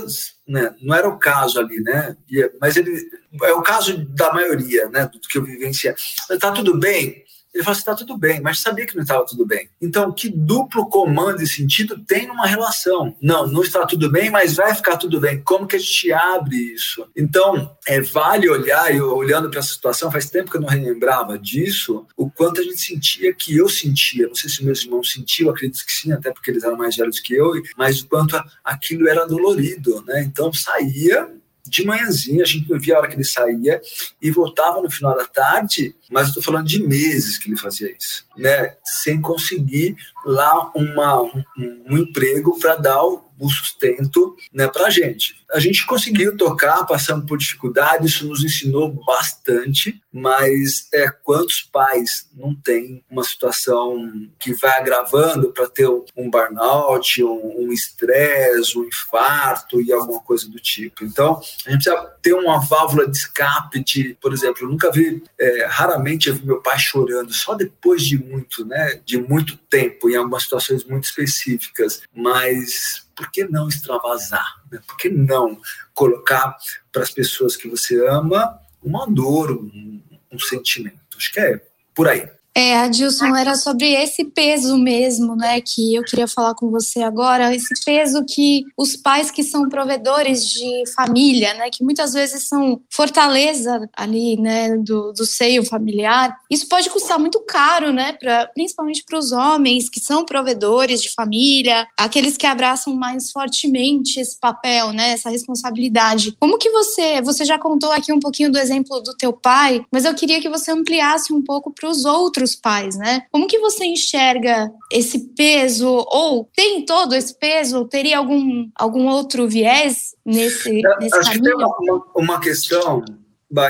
né, 0.48 0.74
não 0.82 0.96
era 0.96 1.08
o 1.08 1.20
caso 1.20 1.60
ali, 1.60 1.80
né? 1.82 2.18
Mas 2.60 2.78
ele 2.78 3.10
é 3.44 3.54
o 3.54 3.62
caso 3.62 3.98
da 4.06 4.34
maioria, 4.34 4.90
né? 4.90 5.06
Do 5.06 5.20
que 5.20 5.38
eu 5.38 5.44
vivenciei. 5.44 5.94
Está 6.30 6.52
tudo 6.52 6.78
bem? 6.78 7.21
Ele 7.54 7.64
falou 7.64 7.74
assim: 7.74 7.82
está 7.82 7.96
tudo 7.96 8.18
bem, 8.18 8.42
mas 8.42 8.60
sabia 8.60 8.86
que 8.86 8.96
não 8.96 9.04
estava 9.04 9.26
tudo 9.26 9.46
bem. 9.46 9.70
Então, 9.82 10.12
que 10.12 10.30
duplo 10.30 10.90
comando 10.90 11.42
e 11.42 11.48
sentido 11.48 12.00
tem 12.00 12.28
numa 12.28 12.46
relação? 12.46 13.16
Não, 13.22 13.46
não 13.46 13.62
está 13.62 13.86
tudo 13.86 14.10
bem, 14.10 14.30
mas 14.30 14.56
vai 14.56 14.74
ficar 14.74 14.98
tudo 14.98 15.20
bem. 15.20 15.42
Como 15.44 15.68
que 15.68 15.76
a 15.76 15.80
gente 15.80 16.12
abre 16.14 16.56
isso? 16.56 17.08
Então, 17.16 17.76
é, 17.88 18.02
vale 18.02 18.50
olhar, 18.50 18.94
e 18.94 19.02
olhando 19.02 19.50
para 19.50 19.60
essa 19.60 19.74
situação, 19.74 20.12
faz 20.12 20.30
tempo 20.30 20.50
que 20.50 20.58
eu 20.58 20.62
não 20.62 20.70
relembrava 20.70 21.38
disso, 21.38 22.06
o 22.16 22.30
quanto 22.30 22.62
a 22.62 22.64
gente 22.64 22.80
sentia 22.80 23.34
que 23.34 23.58
eu 23.58 23.68
sentia. 23.68 24.28
Não 24.28 24.36
sei 24.36 24.50
se 24.50 24.64
meus 24.64 24.84
irmãos 24.84 25.12
sentiam, 25.12 25.50
acredito 25.50 25.86
que 25.86 25.94
sim, 25.94 26.12
até 26.14 26.32
porque 26.32 26.52
eles 26.52 26.64
eram 26.64 26.78
mais 26.78 26.96
velhos 26.96 27.20
que 27.20 27.34
eu, 27.34 27.52
mas 27.78 28.02
o 28.02 28.08
quanto 28.08 28.42
aquilo 28.64 29.08
era 29.08 29.26
dolorido, 29.26 30.04
né? 30.06 30.24
Então, 30.24 30.54
saía 30.54 31.30
de 31.72 31.86
manhãzinha, 31.86 32.44
a 32.44 32.46
gente 32.46 32.68
via 32.80 32.96
a 32.96 33.00
hora 33.00 33.08
que 33.08 33.16
ele 33.16 33.24
saía 33.24 33.82
e 34.22 34.30
voltava 34.30 34.82
no 34.82 34.92
final 34.92 35.16
da 35.16 35.26
tarde, 35.26 35.96
mas 36.12 36.28
estou 36.28 36.44
falando 36.44 36.68
de 36.68 36.86
meses 36.86 37.38
que 37.38 37.50
ele 37.50 37.58
fazia 37.58 37.90
isso, 37.98 38.26
né? 38.38 38.76
Sem 38.84 39.22
conseguir 39.22 39.96
lá 40.26 40.70
uma, 40.76 41.22
um, 41.22 41.44
um 41.90 41.98
emprego 41.98 42.60
para 42.60 42.76
dar 42.76 43.02
o 43.04 43.32
o 43.42 43.50
sustento 43.50 44.36
né, 44.54 44.68
para 44.68 44.86
a 44.86 44.90
gente. 44.92 45.41
A 45.52 45.60
gente 45.60 45.86
conseguiu 45.86 46.38
tocar, 46.38 46.86
passando 46.86 47.26
por 47.26 47.38
dificuldades, 47.38 48.14
isso 48.14 48.28
nos 48.28 48.44
ensinou 48.44 48.90
bastante, 49.06 50.02
mas 50.12 50.88
é, 50.94 51.10
quantos 51.10 51.62
pais 51.62 52.30
não 52.34 52.56
têm 52.56 53.04
uma 53.10 53.24
situação 53.24 54.30
que 54.40 54.54
vai 54.54 54.80
agravando 54.80 55.52
para 55.52 55.68
ter 55.68 55.88
um 55.88 56.30
burnout, 56.30 57.24
um 57.24 57.72
estresse, 57.72 58.78
um, 58.78 58.82
um 58.82 58.86
infarto 58.86 59.82
e 59.82 59.92
alguma 59.92 60.22
coisa 60.22 60.50
do 60.50 60.60
tipo. 60.60 61.04
Então, 61.04 61.42
a 61.66 61.72
gente 61.72 61.84
precisa 61.84 61.98
ter 62.22 62.34
uma 62.34 62.60
válvula 62.60 63.06
de 63.10 63.18
escape 63.18 63.84
de, 63.84 64.18
por 64.22 64.34
exemplo, 64.34 64.64
eu 64.64 64.70
nunca 64.70 64.90
vi, 64.92 65.22
é, 65.40 65.66
raramente 65.66 66.30
eu 66.30 66.36
vi 66.36 66.46
meu 66.46 66.62
pai 66.62 66.80
chorando, 66.80 67.34
só 67.34 67.56
depois 67.56 68.04
de 68.04 68.18
muito, 68.18 68.66
né, 68.66 69.02
de 69.06 69.18
muito 69.18 69.58
tempo, 69.58 70.10
em 70.10 70.16
algumas 70.16 70.44
situações 70.44 70.84
muito 70.86 71.06
específicas, 71.06 72.02
mas 72.16 73.06
por 73.16 73.30
que 73.30 73.44
não 73.44 73.68
extravasar? 73.68 74.61
Por 74.80 74.98
que 74.98 75.10
não 75.10 75.60
colocar 75.94 76.56
para 76.92 77.04
as 77.04 77.12
pessoas 77.12 77.56
que 77.56 77.68
você 77.68 78.06
ama 78.08 78.60
uma 78.82 79.06
dor, 79.06 79.52
um, 79.52 80.02
um 80.32 80.40
sentimento? 80.40 81.18
Acho 81.18 81.32
que 81.34 81.40
é 81.40 81.62
por 81.94 82.08
aí. 82.08 82.30
É, 82.54 82.78
Adilson, 82.80 83.34
era 83.34 83.56
sobre 83.56 83.94
esse 83.94 84.26
peso 84.26 84.78
mesmo, 84.78 85.38
né, 85.38 85.62
que 85.62 85.96
eu 85.96 86.04
queria 86.04 86.28
falar 86.28 86.54
com 86.54 86.70
você 86.70 87.02
agora, 87.02 87.56
esse 87.56 87.74
peso 87.86 88.26
que 88.26 88.66
os 88.76 88.98
pais 88.98 89.32
que 89.32 89.42
são 89.42 89.70
provedores 89.70 90.46
de 90.46 90.84
família, 90.94 91.54
né, 91.54 91.70
que 91.70 91.82
muitas 91.82 92.12
vezes 92.12 92.50
são 92.50 92.82
fortaleza 92.90 93.90
ali, 93.96 94.36
né, 94.36 94.76
do, 94.78 95.14
do 95.14 95.26
seio 95.26 95.64
familiar, 95.64 96.38
isso 96.50 96.68
pode 96.68 96.90
custar 96.90 97.18
muito 97.18 97.40
caro, 97.40 97.94
né, 97.94 98.14
pra, 98.14 98.48
principalmente 98.48 99.06
para 99.06 99.18
os 99.18 99.32
homens 99.32 99.90
que 99.90 100.02
são 100.02 100.26
provedores 100.26 101.02
de 101.02 101.10
família, 101.14 101.88
aqueles 101.98 102.36
que 102.36 102.46
abraçam 102.46 102.94
mais 102.94 103.32
fortemente 103.32 104.20
esse 104.20 104.38
papel, 104.38 104.92
né, 104.92 105.12
essa 105.12 105.30
responsabilidade. 105.30 106.36
Como 106.38 106.58
que 106.58 106.70
você, 106.70 107.22
você 107.22 107.46
já 107.46 107.58
contou 107.58 107.94
aqui 107.94 108.12
um 108.12 108.20
pouquinho 108.20 108.52
do 108.52 108.58
exemplo 108.58 109.00
do 109.00 109.16
teu 109.16 109.32
pai, 109.32 109.86
mas 109.90 110.04
eu 110.04 110.14
queria 110.14 110.42
que 110.42 110.50
você 110.50 110.72
ampliasse 110.72 111.32
um 111.32 111.42
pouco 111.42 111.72
para 111.72 111.90
os 111.90 112.04
outros 112.04 112.41
outros 112.42 112.56
pais, 112.56 112.98
né? 112.98 113.24
Como 113.32 113.48
que 113.48 113.60
você 113.60 113.86
enxerga 113.86 114.72
esse 114.92 115.34
peso 115.36 115.88
ou 115.88 116.50
tem 116.56 116.84
todo 116.86 117.14
esse 117.14 117.38
peso? 117.38 117.78
Ou 117.80 117.88
teria 117.88 118.18
algum 118.18 118.70
algum 118.76 119.08
outro 119.08 119.48
viés 119.48 120.16
nesse, 120.26 120.82
nesse 121.00 121.18
Acho 121.18 121.32
caminho? 121.32 121.44
que 121.44 121.50
tem 121.50 121.92
uma, 121.92 122.06
uma 122.16 122.40
questão 122.40 123.04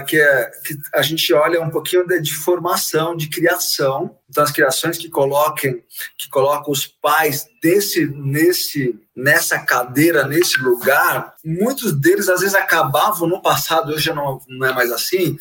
que, 0.06 0.20
é, 0.20 0.52
que 0.64 0.78
a 0.94 1.02
gente 1.02 1.34
olha 1.34 1.60
um 1.60 1.70
pouquinho 1.70 2.06
de, 2.06 2.22
de, 2.22 2.34
formação, 2.34 3.16
de 3.16 3.28
criação, 3.28 4.16
das 4.30 4.52
criações 4.52 4.96
que 4.96 5.10
coloquem, 5.10 5.84
que 6.18 6.30
colocam 6.30 6.72
os 6.72 6.86
pais 6.86 7.48
desse, 7.64 8.06
nesse, 8.06 8.96
nessa 9.16 9.58
cadeira, 9.58 10.28
nesse 10.28 10.62
lugar. 10.62 11.34
Muitos 11.44 12.00
deles 12.00 12.30
às 12.30 12.42
vezes 12.42 12.54
acabavam 12.54 13.28
no 13.28 13.42
passado, 13.42 13.92
hoje 13.92 14.14
não, 14.14 14.40
não 14.48 14.68
é 14.68 14.72
mais 14.72 14.92
assim, 14.92 15.36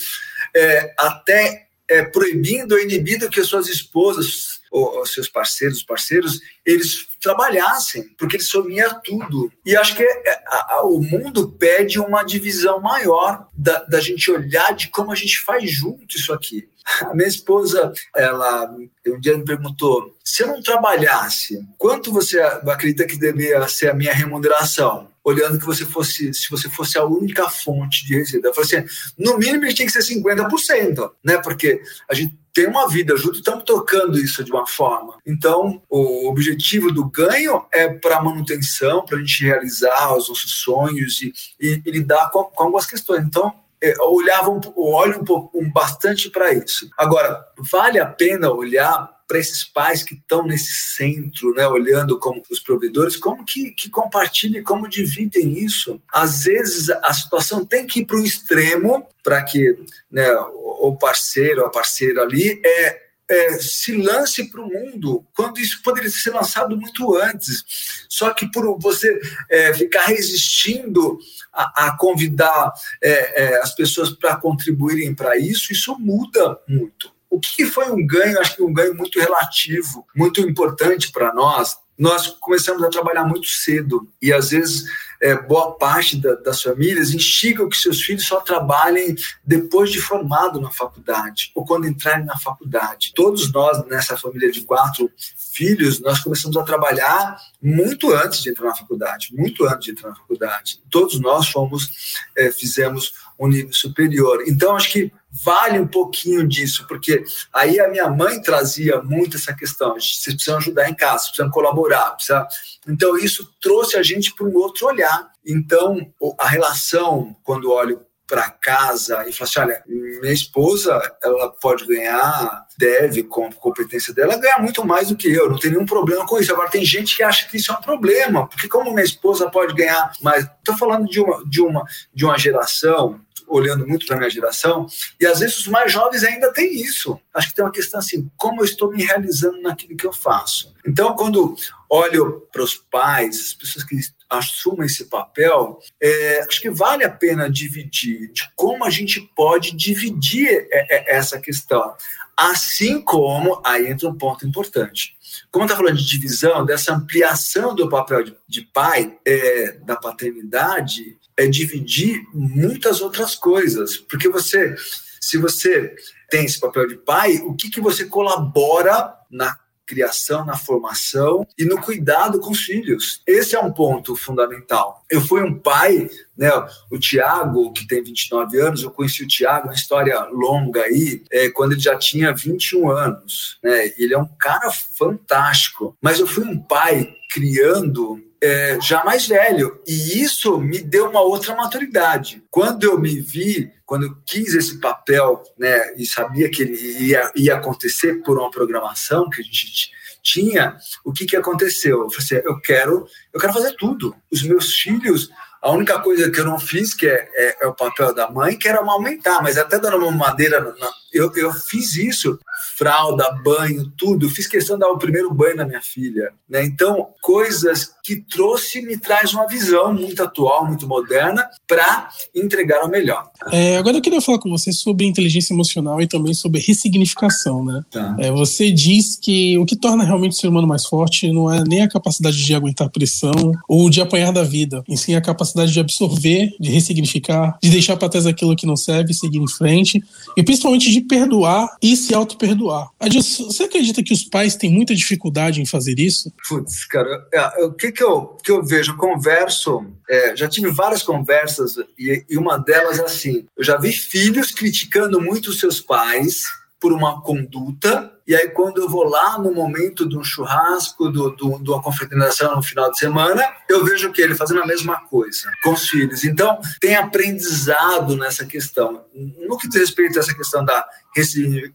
é, 0.57 0.95
até 0.99 1.70
é, 1.91 2.05
proibindo 2.05 2.73
ou 2.73 2.81
inibindo 2.81 3.29
que 3.29 3.41
as 3.41 3.49
suas 3.49 3.69
esposas 3.69 4.61
ou, 4.71 4.99
ou 4.99 5.07
seus 5.07 5.29
parceiros, 5.29 5.83
parceiros, 5.83 6.41
eles 6.65 7.09
trabalhassem, 7.21 8.05
porque 8.17 8.37
eles 8.37 8.49
somiam 8.49 9.01
tudo. 9.03 9.53
E 9.67 9.77
acho 9.77 9.97
que 9.97 10.03
é, 10.03 10.45
a, 10.47 10.75
a, 10.75 10.83
o 10.85 11.03
mundo 11.03 11.51
pede 11.51 11.99
uma 11.99 12.23
divisão 12.23 12.81
maior 12.81 13.49
da, 13.53 13.83
da 13.83 14.01
gente 14.01 14.31
olhar 14.31 14.73
de 14.73 14.89
como 14.89 15.11
a 15.11 15.17
gente 15.17 15.41
faz 15.41 15.69
junto 15.69 16.17
isso 16.17 16.33
aqui. 16.33 16.69
A 17.03 17.13
minha 17.15 17.29
esposa, 17.29 17.93
ela 18.17 18.75
um 19.07 19.21
dia 19.21 19.37
me 19.37 19.45
perguntou: 19.45 20.17
se 20.25 20.43
eu 20.43 20.49
não 20.49 20.63
trabalhasse, 20.63 21.61
quanto 21.77 22.13
você 22.13 22.41
acredita 22.41 23.07
que 23.07 23.19
deveria 23.19 23.67
ser 23.69 23.91
a 23.91 23.95
minha 23.95 24.15
remuneração? 24.15 25.10
Olhando 25.25 25.59
que 25.59 25.67
você 25.67 25.85
fosse, 25.85 26.33
se 26.33 26.51
você 26.51 26.69
fosse 26.69 26.99
a 26.99 27.05
única 27.05 27.49
fonte 27.49 28.07
de 28.07 28.17
receita. 28.17 28.49
Eu 28.49 28.55
falei 28.55 28.79
assim, 28.79 28.89
no 29.19 29.39
mínimo 29.39 29.73
tinha 29.73 29.87
que 29.87 29.93
ser 29.93 30.15
50%, 30.15 31.11
né? 31.25 31.39
Porque 31.39 31.81
a 32.09 32.15
gente 32.15 32.39
tem 32.53 32.67
uma 32.67 32.89
vida 32.89 33.17
junto 33.17 33.39
estamos 33.39 33.65
tocando 33.65 34.19
isso 34.19 34.43
de 34.43 34.51
uma 34.51 34.67
forma. 34.67 35.17
Então, 35.27 35.81
o 35.89 36.29
objetivo 36.29 36.91
do 36.91 37.05
ganho 37.05 37.65
é 37.73 37.89
para 37.89 38.23
manutenção, 38.23 39.05
para 39.05 39.17
a 39.17 39.21
gente 39.21 39.45
realizar 39.45 40.17
os 40.17 40.29
nossos 40.29 40.63
sonhos 40.63 41.21
e, 41.23 41.33
e, 41.61 41.83
e 41.85 41.91
lidar 41.91 42.31
com, 42.31 42.45
com 42.45 42.65
algumas 42.65 42.87
questões. 42.87 43.25
Então, 43.25 43.55
é, 43.83 43.95
olhava 44.01 44.51
um, 44.51 44.61
olho 44.77 45.21
um 45.21 45.25
pouco 45.25 45.59
um, 45.59 45.71
bastante 45.71 46.29
para 46.29 46.53
isso. 46.53 46.91
Agora, 46.99 47.43
vale 47.71 47.99
a 47.99 48.07
pena 48.07 48.51
olhar 48.51 49.11
para 49.31 49.39
esses 49.39 49.63
pais 49.63 50.03
que 50.03 50.15
estão 50.15 50.45
nesse 50.45 50.73
centro, 50.73 51.55
né, 51.55 51.65
olhando 51.65 52.19
como 52.19 52.43
os 52.51 52.59
provedores, 52.59 53.15
como 53.15 53.45
que, 53.45 53.71
que 53.71 53.89
compartilham, 53.89 54.65
como 54.65 54.89
dividem 54.89 55.57
isso. 55.57 56.03
Às 56.13 56.43
vezes 56.43 56.91
a 56.91 57.15
situação 57.15 57.65
tem 57.65 57.87
que 57.87 58.01
ir 58.01 58.07
para 58.07 58.17
o 58.17 58.25
extremo 58.25 59.07
para 59.23 59.41
que 59.45 59.79
né, 60.11 60.29
o 60.33 60.97
parceiro, 60.97 61.65
a 61.65 61.71
parceira 61.71 62.23
ali 62.23 62.61
é 62.65 63.11
é, 63.31 63.59
se 63.61 63.95
lance 63.95 64.51
para 64.51 64.61
o 64.61 64.69
mundo, 64.69 65.25
quando 65.33 65.61
isso 65.61 65.81
poderia 65.85 66.11
ser 66.11 66.31
lançado 66.31 66.77
muito 66.77 67.17
antes. 67.17 67.65
Só 68.09 68.35
que 68.35 68.51
por 68.51 68.77
você 68.81 69.21
é, 69.49 69.73
ficar 69.73 70.07
resistindo 70.07 71.17
a, 71.53 71.87
a 71.87 71.97
convidar 71.97 72.73
é, 73.01 73.45
é 73.45 73.63
as 73.63 73.73
pessoas 73.73 74.11
para 74.11 74.35
contribuírem 74.35 75.15
para 75.15 75.39
isso, 75.39 75.73
isso 75.73 75.97
muda 75.97 76.59
muito 76.67 77.20
o 77.31 77.39
que 77.39 77.65
foi 77.65 77.91
um 77.91 78.05
ganho? 78.05 78.41
Acho 78.41 78.57
que 78.57 78.63
um 78.63 78.73
ganho 78.73 78.95
muito 78.95 79.19
relativo, 79.19 80.05
muito 80.15 80.41
importante 80.41 81.13
para 81.13 81.33
nós. 81.33 81.77
Nós 81.97 82.27
começamos 82.27 82.83
a 82.83 82.89
trabalhar 82.89 83.25
muito 83.25 83.47
cedo 83.47 84.09
e 84.21 84.33
às 84.33 84.51
vezes 84.51 84.85
é, 85.21 85.37
boa 85.37 85.73
parte 85.73 86.17
da, 86.17 86.35
das 86.35 86.63
famílias 86.63 87.13
instigam 87.13 87.69
que 87.69 87.77
seus 87.77 88.01
filhos 88.01 88.27
só 88.27 88.41
trabalhem 88.41 89.15
depois 89.45 89.91
de 89.93 90.01
formado 90.01 90.61
na 90.61 90.71
faculdade 90.71 91.53
ou 91.55 91.65
quando 91.65 91.87
entrarem 91.87 92.25
na 92.25 92.39
faculdade. 92.39 93.13
Todos 93.15 93.53
nós, 93.53 93.87
nessa 93.87 94.17
família 94.17 94.51
de 94.51 94.63
quatro 94.63 95.11
filhos, 95.53 96.01
nós 96.01 96.21
começamos 96.21 96.57
a 96.57 96.63
trabalhar 96.63 97.37
muito 97.63 98.13
antes 98.15 98.43
de 98.43 98.51
entrar 98.51 98.69
na 98.69 98.75
faculdade, 98.75 99.29
muito 99.33 99.67
antes 99.67 99.85
de 99.85 99.91
entrar 99.91 100.09
na 100.09 100.17
faculdade. 100.17 100.81
Todos 100.91 101.21
nós 101.21 101.49
fomos, 101.49 101.91
é, 102.37 102.51
fizemos 102.51 103.13
um 103.41 103.49
nível 103.49 103.73
superior. 103.73 104.45
Então, 104.47 104.77
acho 104.77 104.93
que 104.93 105.13
vale 105.45 105.79
um 105.79 105.87
pouquinho 105.87 106.47
disso, 106.47 106.85
porque 106.87 107.25
aí 107.53 107.81
a 107.81 107.89
minha 107.89 108.11
mãe 108.11 108.41
trazia 108.43 109.01
muito 109.01 109.37
essa 109.37 109.55
questão, 109.55 109.95
vocês 109.95 110.35
precisam 110.35 110.59
ajudar 110.59 110.91
em 110.91 110.95
casa, 110.95 111.25
precisam 111.25 111.51
colaborar, 111.51 112.11
precisa... 112.11 112.47
então 112.87 113.17
isso 113.17 113.49
trouxe 113.61 113.97
a 113.97 114.03
gente 114.03 114.35
para 114.35 114.47
um 114.47 114.55
outro 114.57 114.87
olhar. 114.87 115.31
Então, 115.47 116.13
a 116.39 116.49
relação, 116.49 117.35
quando 117.43 117.71
olho 117.71 118.05
para 118.31 118.49
casa 118.49 119.29
e 119.29 119.33
falo 119.33 119.51
assim, 119.51 119.61
olha, 119.61 119.83
minha 119.87 120.33
esposa, 120.33 121.01
ela 121.21 121.51
pode 121.51 121.85
ganhar, 121.85 122.65
deve, 122.79 123.25
com 123.25 123.47
a 123.47 123.53
competência 123.53 124.15
dela, 124.15 124.39
ganhar 124.39 124.61
muito 124.61 124.87
mais 124.87 125.09
do 125.09 125.17
que 125.17 125.29
eu, 125.29 125.51
não 125.51 125.59
tem 125.59 125.73
nenhum 125.73 125.85
problema 125.85 126.25
com 126.25 126.39
isso. 126.39 126.53
Agora, 126.53 126.71
tem 126.71 126.85
gente 126.85 127.17
que 127.17 127.25
acha 127.25 127.49
que 127.49 127.57
isso 127.57 127.73
é 127.73 127.75
um 127.75 127.81
problema, 127.81 128.47
porque 128.47 128.69
como 128.69 128.93
minha 128.93 129.05
esposa 129.05 129.51
pode 129.51 129.75
ganhar 129.75 130.13
mais? 130.23 130.45
Estou 130.45 130.77
falando 130.77 131.07
de 131.07 131.21
uma, 131.21 131.45
de, 131.45 131.61
uma, 131.61 131.85
de 132.15 132.25
uma 132.25 132.39
geração 132.39 133.21
olhando 133.51 133.87
muito 133.87 134.07
para 134.07 134.17
a 134.17 134.19
minha 134.19 134.31
geração, 134.31 134.87
e 135.21 135.27
às 135.27 135.41
vezes 135.41 135.59
os 135.59 135.67
mais 135.67 135.93
jovens 135.93 136.25
ainda 136.25 136.53
têm 136.53 136.73
isso. 136.75 137.21
Acho 137.35 137.49
que 137.49 137.55
tem 137.55 137.65
uma 137.65 137.73
questão 137.73 138.01
assim, 138.01 138.31
como 138.37 138.61
eu 138.61 138.65
estou 138.65 138.91
me 138.91 139.03
realizando 139.03 139.61
naquilo 139.61 139.97
que 139.97 140.07
eu 140.07 140.13
faço. 140.13 140.75
Então, 140.87 141.15
quando 141.15 141.57
olho 141.89 142.47
para 142.53 142.63
os 142.63 142.75
pais, 142.75 143.39
as 143.39 143.55
pessoas 143.55 143.85
que 143.85 143.97
assumem 144.31 144.87
esse 144.87 145.07
papel, 145.07 145.81
é, 146.01 146.45
acho 146.49 146.61
que 146.61 146.71
vale 146.71 147.05
a 147.05 147.11
pena 147.11 147.51
dividir, 147.51 148.33
de 148.33 148.49
como 148.55 148.85
a 148.85 148.91
gente 148.91 149.21
pode 149.35 149.77
dividir 149.77 150.69
é, 150.71 151.13
é, 151.13 151.17
essa 151.17 151.41
questão. 151.41 151.95
Assim 152.37 153.03
como, 153.03 153.61
aí 153.65 153.89
entra 153.89 154.09
um 154.09 154.17
ponto 154.17 154.47
importante. 154.47 155.15
Como 155.51 155.65
está 155.65 155.77
falando 155.77 155.97
de 155.97 156.07
divisão, 156.07 156.65
dessa 156.65 156.95
ampliação 156.95 157.75
do 157.75 157.89
papel 157.89 158.23
de, 158.23 158.37
de 158.49 158.63
pai, 158.63 159.19
é, 159.27 159.73
da 159.85 159.97
paternidade, 159.97 161.19
é 161.41 161.47
dividir 161.47 162.23
muitas 162.35 163.01
outras 163.01 163.35
coisas. 163.35 163.97
Porque 163.97 164.29
você, 164.29 164.75
se 165.21 165.39
você 165.39 165.95
tem 166.31 166.45
esse 166.45 166.61
papel 166.61 166.87
de 166.87 166.97
pai, 166.97 167.39
o 167.39 167.55
que, 167.55 167.71
que 167.71 167.81
você 167.81 168.05
colabora 168.05 169.15
na 169.31 169.59
criação, 169.87 170.45
na 170.45 170.57
formação 170.57 171.45
e 171.59 171.65
no 171.65 171.81
cuidado 171.83 172.39
com 172.39 172.53
os 172.53 172.61
filhos. 172.61 173.21
Esse 173.27 173.57
é 173.57 173.61
um 173.61 173.73
ponto 173.73 174.15
fundamental. 174.15 175.05
Eu 175.11 175.21
fui 175.21 175.43
um 175.43 175.59
pai, 175.59 176.09
né, 176.39 176.49
o 176.89 176.97
Tiago, 176.97 177.73
que 177.73 177.89
tem 177.89 178.01
29 178.01 178.61
anos, 178.61 178.85
eu 178.85 178.93
conheci 178.93 179.25
o 179.25 179.27
Tiago, 179.27 179.67
uma 179.67 179.75
história 179.75 180.17
longa 180.31 180.83
aí, 180.83 181.25
é, 181.33 181.51
quando 181.51 181.73
ele 181.73 181.81
já 181.81 181.99
tinha 181.99 182.33
21 182.33 182.89
anos. 182.89 183.59
Né, 183.65 183.93
ele 183.99 184.15
é 184.15 184.19
um 184.19 184.29
cara 184.39 184.71
fantástico, 184.71 185.97
mas 186.01 186.21
eu 186.21 186.27
fui 186.27 186.45
um 186.45 186.57
pai 186.57 187.13
criando 187.29 188.30
é, 188.43 188.79
já 188.81 189.05
mais 189.05 189.27
velho. 189.27 189.81
E 189.87 190.23
isso 190.23 190.59
me 190.59 190.81
deu 190.81 191.11
uma 191.11 191.21
outra 191.21 191.55
maturidade. 191.55 192.43
Quando 192.51 192.85
eu 192.85 192.99
me 192.99 193.21
vi, 193.21 193.71
quando 193.85 194.07
eu 194.07 194.17
quis 194.27 194.55
esse 194.55 194.81
papel, 194.81 195.43
né, 195.59 195.95
e 195.97 196.07
sabia 196.07 196.51
que 196.51 196.63
ele 196.63 196.77
ia, 196.77 197.31
ia 197.37 197.57
acontecer 197.57 198.23
por 198.23 198.39
uma 198.39 198.51
programação 198.51 199.29
que 199.29 199.41
a 199.41 199.45
gente 199.45 199.91
tinha, 200.23 200.77
o 201.05 201.13
que, 201.13 201.27
que 201.27 201.37
aconteceu? 201.37 202.03
Eu 202.03 202.11
falei 202.11 202.41
assim, 202.41 202.49
eu 202.49 202.61
quero, 202.61 203.07
eu 203.33 203.41
quero 203.41 203.53
fazer 203.53 203.75
tudo. 203.77 204.15
Os 204.31 204.43
meus 204.43 204.75
filhos, 204.75 205.31
a 205.63 205.71
única 205.71 205.99
coisa 206.01 206.31
que 206.31 206.41
eu 206.41 206.45
não 206.45 206.59
fiz, 206.59 206.95
que 206.95 207.07
é, 207.07 207.29
é, 207.35 207.65
é 207.65 207.67
o 207.67 207.75
papel 207.75 208.15
da 208.15 208.31
mãe, 208.31 208.59
que 208.59 208.69
era 208.69 208.81
amamentar, 208.81 209.43
mas 209.43 209.59
até 209.59 209.79
dando 209.79 209.97
uma 209.99 210.11
madeira, 210.11 210.75
eu, 211.13 211.33
eu 211.35 211.53
fiz 211.53 211.97
isso 211.97 212.39
fralda, 212.81 213.31
banho, 213.45 213.93
tudo. 213.95 214.31
Fiz 214.31 214.47
questão 214.47 214.77
de 214.77 214.81
dar 214.81 214.89
o 214.89 214.99
primeiro 214.99 215.33
banho 215.35 215.57
na 215.57 215.67
minha 215.67 215.83
filha. 215.83 216.33
Né? 216.49 216.65
Então, 216.65 217.13
coisas 217.21 217.95
que 218.03 218.17
trouxe 218.17 218.83
me 218.83 218.97
traz 218.97 219.33
uma 219.33 219.47
visão 219.47 219.93
muito 219.93 220.23
atual, 220.23 220.67
muito 220.67 220.87
moderna, 220.87 221.49
para 221.67 222.09
entregar 222.35 222.85
o 222.85 222.89
melhor. 222.89 223.31
É, 223.53 223.77
agora 223.77 223.97
eu 223.97 224.03
queria 224.03 224.21
falar 224.21 224.39
com 224.39 224.51
você 224.51 224.73
sobre 224.73 225.07
inteligência 225.07 225.53
emocional 225.53 226.01
e 226.01 226.07
também 226.07 226.35
sobre 226.35 226.61
ressignificação. 226.61 227.65
Né? 227.65 227.83
Tá. 227.91 228.17
É, 228.19 228.31
você 228.31 228.71
diz 228.71 229.17
que 229.17 229.59
o 229.59 229.67
que 229.67 229.77
torna 229.77 230.05
realmente 230.05 230.33
o 230.33 230.37
ser 230.37 230.49
humano 230.49 230.67
mais 230.67 230.85
forte 230.85 231.31
não 231.33 231.53
é 231.53 231.63
nem 231.67 231.83
a 231.83 231.89
capacidade 231.89 232.45
de 232.45 232.55
aguentar 232.55 232.91
pressão 232.91 233.53
ou 233.69 233.89
de 233.91 234.01
apanhar 234.01 234.33
da 234.33 234.43
vida, 234.43 234.83
em 234.89 234.97
sim 234.97 235.15
a 235.15 235.21
capacidade 235.21 235.73
de 235.73 235.81
absorver, 235.81 236.55
de 236.59 236.71
ressignificar, 236.71 237.59
de 237.63 237.71
deixar 237.71 237.97
para 237.97 238.09
trás 238.09 238.27
aquilo 238.27 238.57
que 238.57 238.67
não 238.67 238.77
serve, 238.77 239.15
seguir 239.15 239.39
em 239.39 239.49
frente 239.49 240.03
e 240.37 240.43
principalmente 240.43 240.91
de 240.91 241.01
perdoar 241.01 241.77
e 241.83 241.97
se 241.97 242.15
auto-perdoar 242.15 242.91
você 243.21 243.65
acredita 243.65 244.03
que 244.03 244.13
os 244.13 244.23
pais 244.25 244.57
têm 244.57 244.71
muita 244.71 244.95
dificuldade 244.95 245.61
em 245.61 245.67
fazer 245.67 245.99
isso? 245.99 246.33
Putz, 246.49 246.85
cara, 246.87 247.27
é, 247.33 247.65
o 247.65 247.73
que, 247.73 247.90
que, 247.93 248.03
eu, 248.03 248.37
que 248.43 248.51
eu 248.51 248.63
vejo? 248.65 248.93
Eu 248.93 248.97
converso, 248.97 249.87
é, 250.09 250.37
já 250.37 250.49
tive 250.49 250.71
várias 250.71 251.03
conversas 251.03 251.77
e, 251.99 252.25
e 252.29 252.37
uma 252.37 252.59
delas 252.59 252.99
é 252.99 253.05
assim: 253.05 253.47
eu 253.57 253.65
já 253.65 253.77
vi 253.77 253.93
filhos 253.93 254.51
criticando 254.51 255.21
muito 255.21 255.53
seus 255.53 255.81
pais 255.81 256.45
por 256.81 256.93
uma 256.93 257.21
conduta, 257.21 258.11
e 258.31 258.35
aí 258.37 258.49
quando 258.51 258.81
eu 258.81 258.89
vou 258.89 259.03
lá 259.03 259.37
no 259.41 259.53
momento 259.53 260.09
de 260.09 260.17
um 260.17 260.23
churrasco, 260.23 261.11
do, 261.11 261.31
do, 261.31 261.59
de 261.59 261.69
uma 261.69 261.83
confraternização 261.83 262.55
no 262.55 262.63
final 262.63 262.89
de 262.89 262.97
semana, 262.97 263.45
eu 263.69 263.85
vejo 263.85 264.13
que 264.13 264.23
ele 264.23 264.37
fazendo 264.37 264.63
a 264.63 264.67
mesma 264.67 265.01
coisa 265.09 265.51
com 265.65 265.73
os 265.73 265.89
filhos. 265.89 266.23
Então, 266.23 266.61
tem 266.81 266.95
aprendizado 266.95 268.17
nessa 268.17 268.47
questão. 268.47 269.05
No 269.13 269.59
que 269.59 269.69
diz 269.69 269.81
respeito 269.81 270.17
a 270.17 270.21
essa 270.21 270.33
questão 270.33 270.65
da 270.65 270.87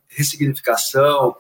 ressignificação 0.10 1.36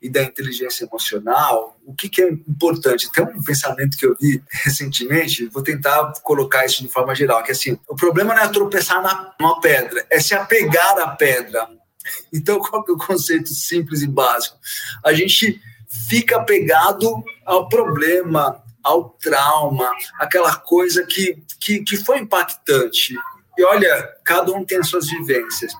e 0.00 0.08
da 0.08 0.22
inteligência 0.22 0.84
emocional, 0.84 1.76
o 1.84 1.92
que, 1.92 2.08
que 2.08 2.22
é 2.22 2.30
importante? 2.30 3.10
Tem 3.10 3.24
um 3.24 3.42
pensamento 3.42 3.98
que 3.98 4.06
eu 4.06 4.16
vi 4.20 4.40
recentemente, 4.62 5.46
vou 5.46 5.64
tentar 5.64 6.12
colocar 6.22 6.64
isso 6.64 6.80
de 6.80 6.88
forma 6.88 7.12
geral, 7.12 7.42
que 7.42 7.50
é 7.50 7.54
assim, 7.54 7.76
o 7.88 7.96
problema 7.96 8.36
não 8.36 8.42
é 8.42 8.48
tropeçar 8.48 9.02
na, 9.02 9.34
numa 9.40 9.60
pedra, 9.60 10.06
é 10.08 10.20
se 10.20 10.32
apegar 10.32 10.96
à 10.96 11.08
pedra. 11.08 11.68
Então, 12.32 12.58
qual 12.58 12.84
que 12.84 12.90
é 12.90 12.94
o 12.94 12.98
conceito 12.98 13.48
simples 13.48 14.02
e 14.02 14.06
básico? 14.06 14.56
A 15.04 15.12
gente 15.12 15.60
fica 16.08 16.36
apegado 16.36 17.22
ao 17.44 17.68
problema, 17.68 18.62
ao 18.82 19.10
trauma, 19.10 19.90
aquela 20.18 20.54
coisa 20.56 21.04
que, 21.04 21.42
que, 21.58 21.82
que 21.82 21.96
foi 21.96 22.18
impactante. 22.18 23.14
E 23.58 23.64
olha, 23.64 24.08
cada 24.24 24.52
um 24.52 24.64
tem 24.64 24.78
as 24.78 24.88
suas 24.88 25.08
vivências. 25.08 25.72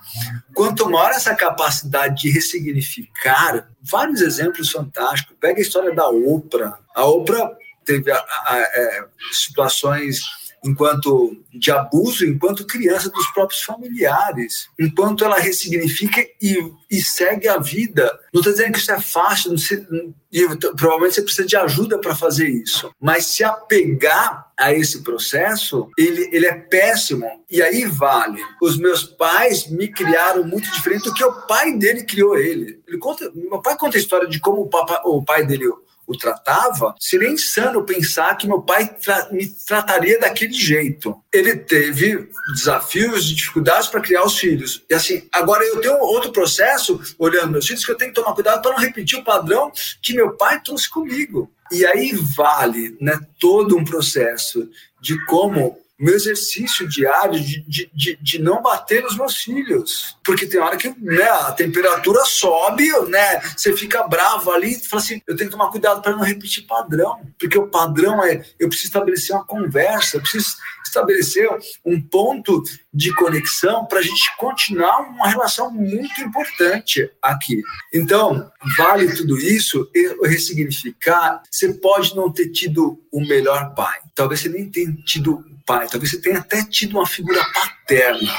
Quanto 0.55 0.91
maior 0.91 1.13
essa 1.13 1.35
capacidade 1.35 2.23
de 2.23 2.31
ressignificar, 2.31 3.71
vários 3.81 4.21
exemplos 4.21 4.71
fantásticos. 4.71 5.37
Pega 5.41 5.61
a 5.61 5.63
história 5.63 5.95
da 5.95 6.09
Oprah. 6.09 6.79
A 6.95 7.05
Oprah 7.07 7.51
teve 7.85 8.11
a, 8.11 8.19
a, 8.19 8.55
a, 8.55 8.59
é, 8.59 9.05
situações 9.33 10.21
enquanto 10.65 11.37
de 11.53 11.71
abuso, 11.71 12.25
enquanto 12.25 12.67
criança 12.67 13.11
dos 13.11 13.27
próprios 13.33 13.63
familiares, 13.63 14.69
enquanto 14.79 15.25
ela 15.25 15.39
ressignifica 15.39 16.21
e, 16.41 16.59
e 16.91 17.03
segue 17.03 17.49
a 17.49 17.59
vida. 17.59 18.19
Não 18.33 18.41
estou 18.41 18.53
dizendo 18.53 18.73
que 18.73 18.79
isso 18.79 18.93
é 18.93 19.01
fácil, 19.01 19.57
se, 19.59 19.87
e 20.33 20.47
provavelmente 20.77 21.17
você 21.17 21.23
precisa 21.23 21.47
de 21.47 21.57
ajuda 21.57 21.99
para 21.99 22.15
fazer 22.15 22.49
isso, 22.49 22.93
mas 23.01 23.27
se 23.27 23.43
apegar 23.43 24.51
a 24.57 24.73
esse 24.73 25.03
processo, 25.03 25.89
ele, 25.99 26.29
ele 26.33 26.47
é 26.47 26.55
péssimo. 26.55 27.27
E 27.51 27.63
aí 27.63 27.87
vale. 27.87 28.41
Os 28.61 28.77
meus 28.77 29.03
pais 29.03 29.67
me 29.69 29.89
criaram 29.89 30.45
muito 30.45 30.71
diferente 30.71 31.05
do 31.05 31.15
que 31.15 31.25
o 31.25 31.47
pai 31.47 31.77
dele 31.77 32.05
criou 32.05 32.37
ele. 32.37 32.81
ele 32.87 32.99
conta, 32.99 33.31
meu 33.35 33.61
pai 33.61 33.77
conta 33.77 33.97
a 33.97 34.01
história 34.01 34.29
de 34.29 34.39
como 34.39 34.63
o, 34.63 34.69
papa, 34.69 35.01
o 35.05 35.25
pai 35.25 35.47
dele 35.47 35.67
o 36.11 36.19
tratava, 36.19 36.95
seria 36.99 37.31
insano 37.31 37.85
pensar 37.85 38.37
que 38.37 38.49
meu 38.49 38.61
pai 38.61 38.89
tra 38.89 39.29
me 39.31 39.47
trataria 39.47 40.19
daquele 40.19 40.53
jeito. 40.53 41.17
Ele 41.33 41.57
teve 41.57 42.29
desafios 42.53 43.31
e 43.31 43.35
dificuldades 43.35 43.89
para 43.89 44.01
criar 44.01 44.25
os 44.25 44.37
filhos. 44.37 44.83
E 44.91 44.95
assim, 44.95 45.29
agora 45.33 45.65
eu 45.65 45.81
tenho 45.81 46.01
outro 46.01 46.33
processo, 46.33 47.01
olhando 47.17 47.53
meus 47.53 47.67
filhos, 47.67 47.85
que 47.85 47.93
eu 47.93 47.97
tenho 47.97 48.13
que 48.13 48.21
tomar 48.21 48.35
cuidado 48.35 48.61
para 48.61 48.73
não 48.73 48.79
repetir 48.79 49.19
o 49.19 49.25
padrão 49.25 49.71
que 50.03 50.15
meu 50.15 50.37
pai 50.37 50.61
trouxe 50.61 50.91
comigo. 50.91 51.51
E 51.71 51.87
aí 51.87 52.13
vale 52.37 52.97
né, 53.01 53.19
todo 53.39 53.79
um 53.79 53.85
processo 53.85 54.69
de 55.01 55.25
como 55.27 55.79
meu 56.01 56.15
exercício 56.15 56.89
diário 56.89 57.39
de, 57.39 57.61
de, 57.69 57.91
de, 57.93 58.19
de, 58.21 58.39
não 58.39 58.63
bater 58.63 59.03
nos 59.03 59.17
meus 59.17 59.37
filhos. 59.37 60.17
Porque 60.25 60.47
tem 60.47 60.59
hora 60.59 60.77
que 60.77 60.89
né, 60.99 61.29
a 61.29 61.53
temperatura 61.53 62.25
sobe, 62.25 62.89
né? 63.09 63.41
Você 63.57 63.77
fica 63.77 64.03
bravo 64.05 64.51
ali 64.51 64.73
e 64.73 64.89
fala 64.89 65.03
assim: 65.03 65.21
eu 65.27 65.37
tenho 65.37 65.51
que 65.51 65.57
tomar 65.57 65.71
cuidado 65.71 66.01
para 66.01 66.13
não 66.13 66.23
repetir 66.23 66.67
padrão. 66.67 67.21
Porque 67.39 67.59
o 67.59 67.69
padrão 67.69 68.25
é 68.25 68.43
eu 68.59 68.69
preciso 68.69 68.89
estabelecer 68.89 69.37
uma 69.37 69.45
conversa, 69.45 70.17
eu 70.17 70.21
preciso 70.23 70.57
estabelecer 70.91 71.49
um 71.85 72.01
ponto 72.01 72.63
de 72.93 73.15
conexão 73.15 73.85
para 73.87 74.01
a 74.01 74.03
gente 74.03 74.37
continuar 74.37 75.01
uma 75.01 75.29
relação 75.29 75.71
muito 75.71 76.21
importante 76.21 77.09
aqui. 77.23 77.63
Então, 77.95 78.51
vale 78.77 79.15
tudo 79.15 79.39
isso 79.39 79.89
ressignificar. 80.25 81.43
Você 81.51 81.75
pode 81.75 82.15
não 82.17 82.33
ter 82.33 82.51
tido 82.51 83.01
o 83.13 83.21
melhor 83.21 83.75
pai, 83.75 83.99
talvez 84.15 84.41
você 84.41 84.49
nem 84.49 84.69
tenha 84.69 84.93
tido 85.07 85.45
pai, 85.67 85.89
talvez 85.89 86.11
você 86.11 86.21
tenha 86.21 86.39
até 86.39 86.65
tido 86.65 86.97
uma 86.97 87.07
figura 87.07 87.43
paterna, 87.53 88.33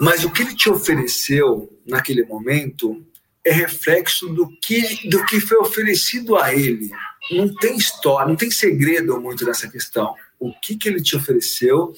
mas 0.00 0.24
o 0.24 0.30
que 0.30 0.42
ele 0.42 0.54
te 0.54 0.70
ofereceu 0.70 1.68
naquele 1.86 2.24
momento 2.24 3.04
é 3.44 3.52
reflexo 3.52 4.28
do 4.28 4.48
que, 4.60 5.08
do 5.08 5.24
que 5.26 5.40
foi 5.40 5.58
oferecido 5.58 6.36
a 6.36 6.54
ele. 6.54 6.90
Não 7.30 7.52
tem 7.54 7.76
história, 7.76 8.28
não 8.28 8.36
tem 8.36 8.50
segredo 8.50 9.20
muito 9.20 9.44
nessa 9.44 9.68
questão. 9.68 10.14
O 10.38 10.52
que, 10.60 10.76
que 10.76 10.88
ele 10.88 11.02
te 11.02 11.16
ofereceu 11.16 11.92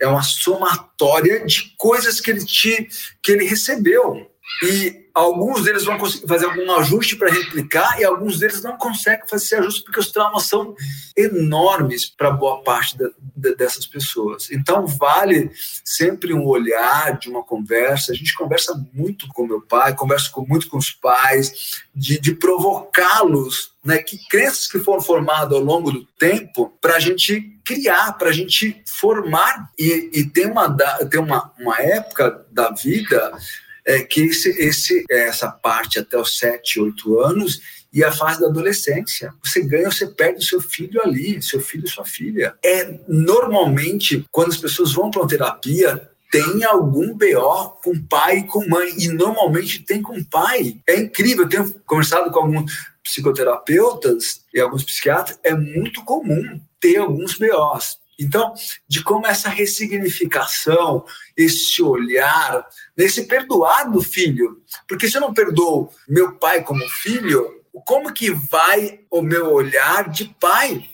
é 0.00 0.06
uma 0.06 0.22
somatória 0.22 1.44
de 1.44 1.74
coisas 1.76 2.20
que 2.20 2.30
ele 2.30 2.44
te 2.44 2.88
que 3.22 3.32
ele 3.32 3.44
recebeu. 3.44 4.30
E 4.62 5.05
alguns 5.16 5.64
deles 5.64 5.84
vão 5.84 5.96
conseguir 5.96 6.28
fazer 6.28 6.44
algum 6.44 6.70
ajuste 6.72 7.16
para 7.16 7.32
replicar 7.32 7.98
e 7.98 8.04
alguns 8.04 8.38
deles 8.38 8.62
não 8.62 8.76
conseguem 8.76 9.26
fazer 9.26 9.44
esse 9.46 9.54
ajuste 9.54 9.82
porque 9.82 9.98
os 9.98 10.12
traumas 10.12 10.42
são 10.42 10.76
enormes 11.16 12.04
para 12.04 12.30
boa 12.30 12.62
parte 12.62 12.98
da, 12.98 13.08
da, 13.34 13.54
dessas 13.54 13.86
pessoas. 13.86 14.50
Então 14.50 14.86
vale 14.86 15.50
sempre 15.82 16.34
um 16.34 16.44
olhar 16.46 17.18
de 17.18 17.30
uma 17.30 17.42
conversa. 17.42 18.12
A 18.12 18.14
gente 18.14 18.34
conversa 18.34 18.78
muito 18.92 19.26
com 19.28 19.46
meu 19.46 19.62
pai, 19.62 19.94
conversa 19.94 20.30
com, 20.30 20.44
muito 20.46 20.68
com 20.68 20.76
os 20.76 20.90
pais, 20.90 21.80
de, 21.94 22.20
de 22.20 22.34
provocá-los, 22.34 23.72
né? 23.82 23.96
Que 23.96 24.18
crenças 24.28 24.66
que 24.66 24.80
foram 24.80 25.00
formadas 25.00 25.52
ao 25.52 25.64
longo 25.64 25.90
do 25.90 26.04
tempo 26.18 26.76
para 26.78 26.96
a 26.96 27.00
gente 27.00 27.58
criar, 27.64 28.12
para 28.18 28.28
a 28.28 28.32
gente 28.34 28.82
formar 28.86 29.70
e, 29.78 30.10
e 30.12 30.24
tem 30.24 30.46
uma 30.46 30.76
tem 31.10 31.20
uma, 31.20 31.50
uma 31.58 31.80
época 31.80 32.46
da 32.52 32.70
vida 32.70 33.32
é 33.86 34.00
que 34.00 34.22
esse, 34.22 34.50
esse, 34.50 35.04
essa 35.08 35.48
parte 35.48 35.98
até 35.98 36.18
os 36.18 36.38
7, 36.38 36.80
8 36.80 37.20
anos 37.20 37.60
e 37.92 38.02
a 38.04 38.12
fase 38.12 38.40
da 38.40 38.48
adolescência. 38.48 39.32
Você 39.42 39.62
ganha 39.62 39.86
ou 39.86 39.92
você 39.92 40.06
perde 40.06 40.40
o 40.40 40.46
seu 40.46 40.60
filho 40.60 41.00
ali, 41.02 41.40
seu 41.40 41.60
filho 41.60 41.88
sua 41.88 42.04
filha. 42.04 42.54
É 42.62 42.98
normalmente, 43.08 44.26
quando 44.30 44.50
as 44.50 44.58
pessoas 44.58 44.92
vão 44.92 45.10
para 45.10 45.22
uma 45.22 45.28
terapia, 45.28 46.10
tem 46.30 46.64
algum 46.64 47.16
BO 47.16 47.78
com 47.82 47.98
pai 48.06 48.38
e 48.38 48.44
com 48.44 48.68
mãe, 48.68 48.92
e 48.98 49.08
normalmente 49.08 49.84
tem 49.84 50.02
com 50.02 50.22
pai. 50.24 50.76
É 50.86 50.98
incrível, 50.98 51.44
eu 51.44 51.48
tenho 51.48 51.74
conversado 51.86 52.30
com 52.30 52.40
alguns 52.40 52.72
psicoterapeutas 53.02 54.42
e 54.52 54.60
alguns 54.60 54.82
psiquiatras, 54.82 55.38
é 55.44 55.54
muito 55.54 56.04
comum 56.04 56.60
ter 56.80 56.96
alguns 56.96 57.38
BOs. 57.38 57.98
Então, 58.18 58.54
de 58.88 59.02
como 59.02 59.26
essa 59.26 59.48
ressignificação, 59.48 61.04
esse 61.36 61.82
olhar, 61.82 62.66
nesse 62.96 63.26
perdoar 63.26 63.90
do 63.90 64.02
filho. 64.02 64.62
Porque 64.88 65.08
se 65.08 65.16
eu 65.16 65.20
não 65.20 65.34
perdoo 65.34 65.90
meu 66.08 66.32
pai 66.36 66.62
como 66.62 66.88
filho, 66.88 67.62
como 67.84 68.12
que 68.12 68.30
vai 68.30 69.00
o 69.10 69.20
meu 69.20 69.52
olhar 69.52 70.08
de 70.08 70.34
pai? 70.40 70.88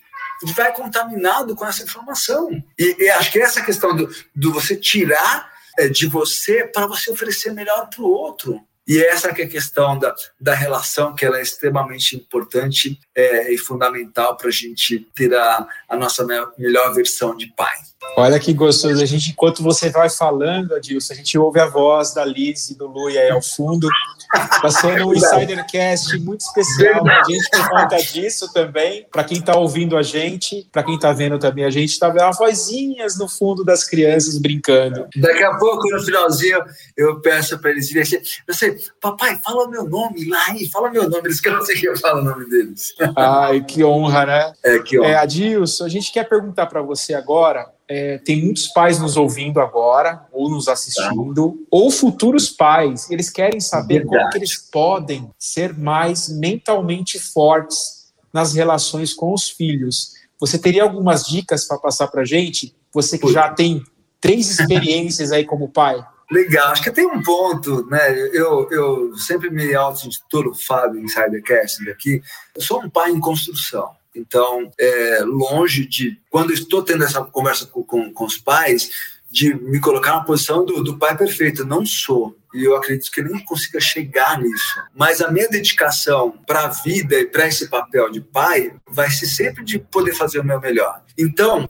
Vai 0.56 0.74
contaminado 0.74 1.54
com 1.54 1.64
essa 1.64 1.84
informação. 1.84 2.50
E, 2.76 3.04
e 3.04 3.10
acho 3.10 3.30
que 3.30 3.38
essa 3.38 3.62
questão 3.62 3.94
do, 3.94 4.12
do 4.34 4.52
você 4.52 4.74
tirar 4.74 5.52
é, 5.78 5.88
de 5.88 6.06
você 6.06 6.64
para 6.64 6.86
você 6.86 7.10
oferecer 7.10 7.52
melhor 7.52 7.88
para 7.88 8.02
o 8.02 8.10
outro. 8.10 8.60
E 8.86 9.02
essa 9.04 9.32
que 9.32 9.42
é 9.42 9.44
a 9.44 9.48
questão 9.48 9.98
da, 9.98 10.14
da 10.40 10.54
relação, 10.54 11.14
que 11.14 11.24
ela 11.24 11.38
é 11.38 11.42
extremamente 11.42 12.16
importante 12.16 12.98
é, 13.14 13.52
e 13.52 13.58
fundamental 13.58 14.36
para 14.36 14.48
a 14.48 14.52
gente 14.52 15.06
ter 15.14 15.32
a, 15.34 15.66
a 15.88 15.96
nossa 15.96 16.26
melhor 16.58 16.92
versão 16.94 17.36
de 17.36 17.46
pai. 17.54 17.76
Olha 18.16 18.38
que 18.38 18.52
gostoso. 18.52 19.02
A 19.02 19.06
gente, 19.06 19.30
enquanto 19.30 19.62
você 19.62 19.88
vai 19.88 20.10
falando, 20.10 20.74
Adilson, 20.74 21.14
a 21.14 21.16
gente 21.16 21.38
ouve 21.38 21.60
a 21.60 21.66
voz 21.66 22.12
da 22.12 22.24
Liz 22.24 22.70
e 22.70 22.76
do 22.76 22.86
Lui 22.86 23.16
aí 23.16 23.30
ao 23.30 23.40
fundo. 23.40 23.88
Está 24.34 24.70
sendo 24.70 25.08
um 25.08 25.14
Insidercast 25.14 26.18
muito 26.18 26.40
especial 26.40 27.02
para 27.02 27.20
a 27.20 27.24
gente 27.24 27.50
por 27.50 27.68
conta 27.70 27.96
disso 27.96 28.52
também. 28.52 29.06
Para 29.10 29.24
quem 29.24 29.38
está 29.38 29.56
ouvindo 29.56 29.96
a 29.96 30.02
gente, 30.02 30.68
para 30.70 30.82
quem 30.82 30.96
está 30.96 31.12
vendo 31.12 31.38
também 31.38 31.64
a 31.64 31.70
gente, 31.70 31.90
está 31.90 32.08
vendo 32.08 32.24
as 32.24 32.36
vozinhas 32.36 33.16
no 33.18 33.28
fundo 33.28 33.64
das 33.64 33.84
crianças 33.84 34.36
brincando. 34.38 35.06
Daqui 35.16 35.42
a 35.42 35.54
pouco, 35.56 35.88
no 35.90 36.02
finalzinho, 36.02 36.60
eu 36.96 37.20
peço 37.20 37.58
para 37.58 37.70
eles 37.70 37.90
irem. 37.90 38.22
Eu 38.46 38.54
papai, 39.00 39.38
fala 39.44 39.68
meu 39.68 39.84
nome 39.84 40.28
lá 40.28 40.46
aí, 40.48 40.68
fala 40.68 40.90
meu 40.90 41.08
nome. 41.08 41.28
Eles 41.28 41.40
querem 41.40 41.58
que 41.64 41.86
eu 41.86 41.96
fale 41.96 42.20
o 42.20 42.24
nome 42.24 42.48
deles. 42.48 42.94
Ai, 43.16 43.62
que 43.62 43.84
honra, 43.84 44.26
né? 44.26 44.52
É, 44.62 44.78
que 44.78 44.98
honra. 44.98 45.08
É, 45.08 45.14
Adilson, 45.16 45.84
a 45.84 45.88
gente 45.88 46.12
quer 46.12 46.28
perguntar 46.28 46.66
para 46.66 46.82
você 46.82 47.14
agora 47.14 47.70
é, 47.94 48.16
tem 48.16 48.42
muitos 48.42 48.68
pais 48.68 48.98
nos 48.98 49.18
ouvindo 49.18 49.60
agora, 49.60 50.26
ou 50.32 50.48
nos 50.48 50.66
assistindo, 50.66 51.50
tá. 51.50 51.58
ou 51.70 51.90
futuros 51.90 52.48
pais. 52.48 53.10
Eles 53.10 53.28
querem 53.28 53.60
saber 53.60 53.98
Verdade. 53.98 54.16
como 54.16 54.30
que 54.30 54.38
eles 54.38 54.56
podem 54.56 55.30
ser 55.38 55.76
mais 55.76 56.26
mentalmente 56.28 57.18
fortes 57.18 58.10
nas 58.32 58.54
relações 58.54 59.12
com 59.12 59.34
os 59.34 59.50
filhos. 59.50 60.14
Você 60.40 60.58
teria 60.58 60.84
algumas 60.84 61.24
dicas 61.24 61.68
para 61.68 61.76
passar 61.76 62.08
para 62.08 62.24
gente? 62.24 62.74
Você 62.94 63.18
que 63.18 63.30
já 63.30 63.50
tem 63.50 63.84
três 64.18 64.48
experiências 64.48 65.30
aí 65.30 65.44
como 65.44 65.68
pai. 65.68 66.02
Legal, 66.32 66.68
acho 66.68 66.82
que 66.82 66.90
tem 66.90 67.06
um 67.06 67.22
ponto, 67.22 67.86
né? 67.90 68.18
Eu, 68.32 68.66
eu 68.70 69.16
sempre 69.18 69.50
me 69.50 69.74
auto-intitulo 69.74 70.54
Fábio 70.54 70.98
Insidercast 70.98 71.90
aqui. 71.90 72.22
Eu 72.54 72.62
sou 72.62 72.82
um 72.82 72.88
pai 72.88 73.10
em 73.10 73.20
construção. 73.20 73.90
Então, 74.14 74.70
é, 74.80 75.20
longe 75.24 75.86
de, 75.86 76.18
quando 76.30 76.50
estou 76.50 76.82
tendo 76.82 77.04
essa 77.04 77.22
conversa 77.22 77.66
com, 77.66 77.82
com, 77.82 78.10
com 78.10 78.24
os 78.24 78.38
pais, 78.38 78.90
de 79.30 79.52
me 79.54 79.78
colocar 79.78 80.12
na 80.12 80.24
posição 80.24 80.64
do, 80.64 80.82
do 80.82 80.98
pai 80.98 81.14
perfeito. 81.16 81.66
não 81.66 81.84
sou. 81.84 82.34
E 82.54 82.64
eu 82.64 82.76
acredito 82.76 83.10
que 83.10 83.22
nem 83.22 83.44
consiga 83.44 83.78
chegar 83.78 84.38
nisso. 84.38 84.82
Mas 84.94 85.20
a 85.20 85.30
minha 85.30 85.48
dedicação 85.48 86.32
para 86.46 86.64
a 86.64 86.68
vida 86.68 87.18
e 87.18 87.26
para 87.26 87.46
esse 87.46 87.68
papel 87.68 88.10
de 88.10 88.22
pai 88.22 88.74
vai 88.86 89.10
ser 89.10 89.26
sempre 89.26 89.62
de 89.62 89.78
poder 89.78 90.14
fazer 90.14 90.38
o 90.40 90.44
meu 90.44 90.58
melhor. 90.60 91.02
Então, 91.18 91.68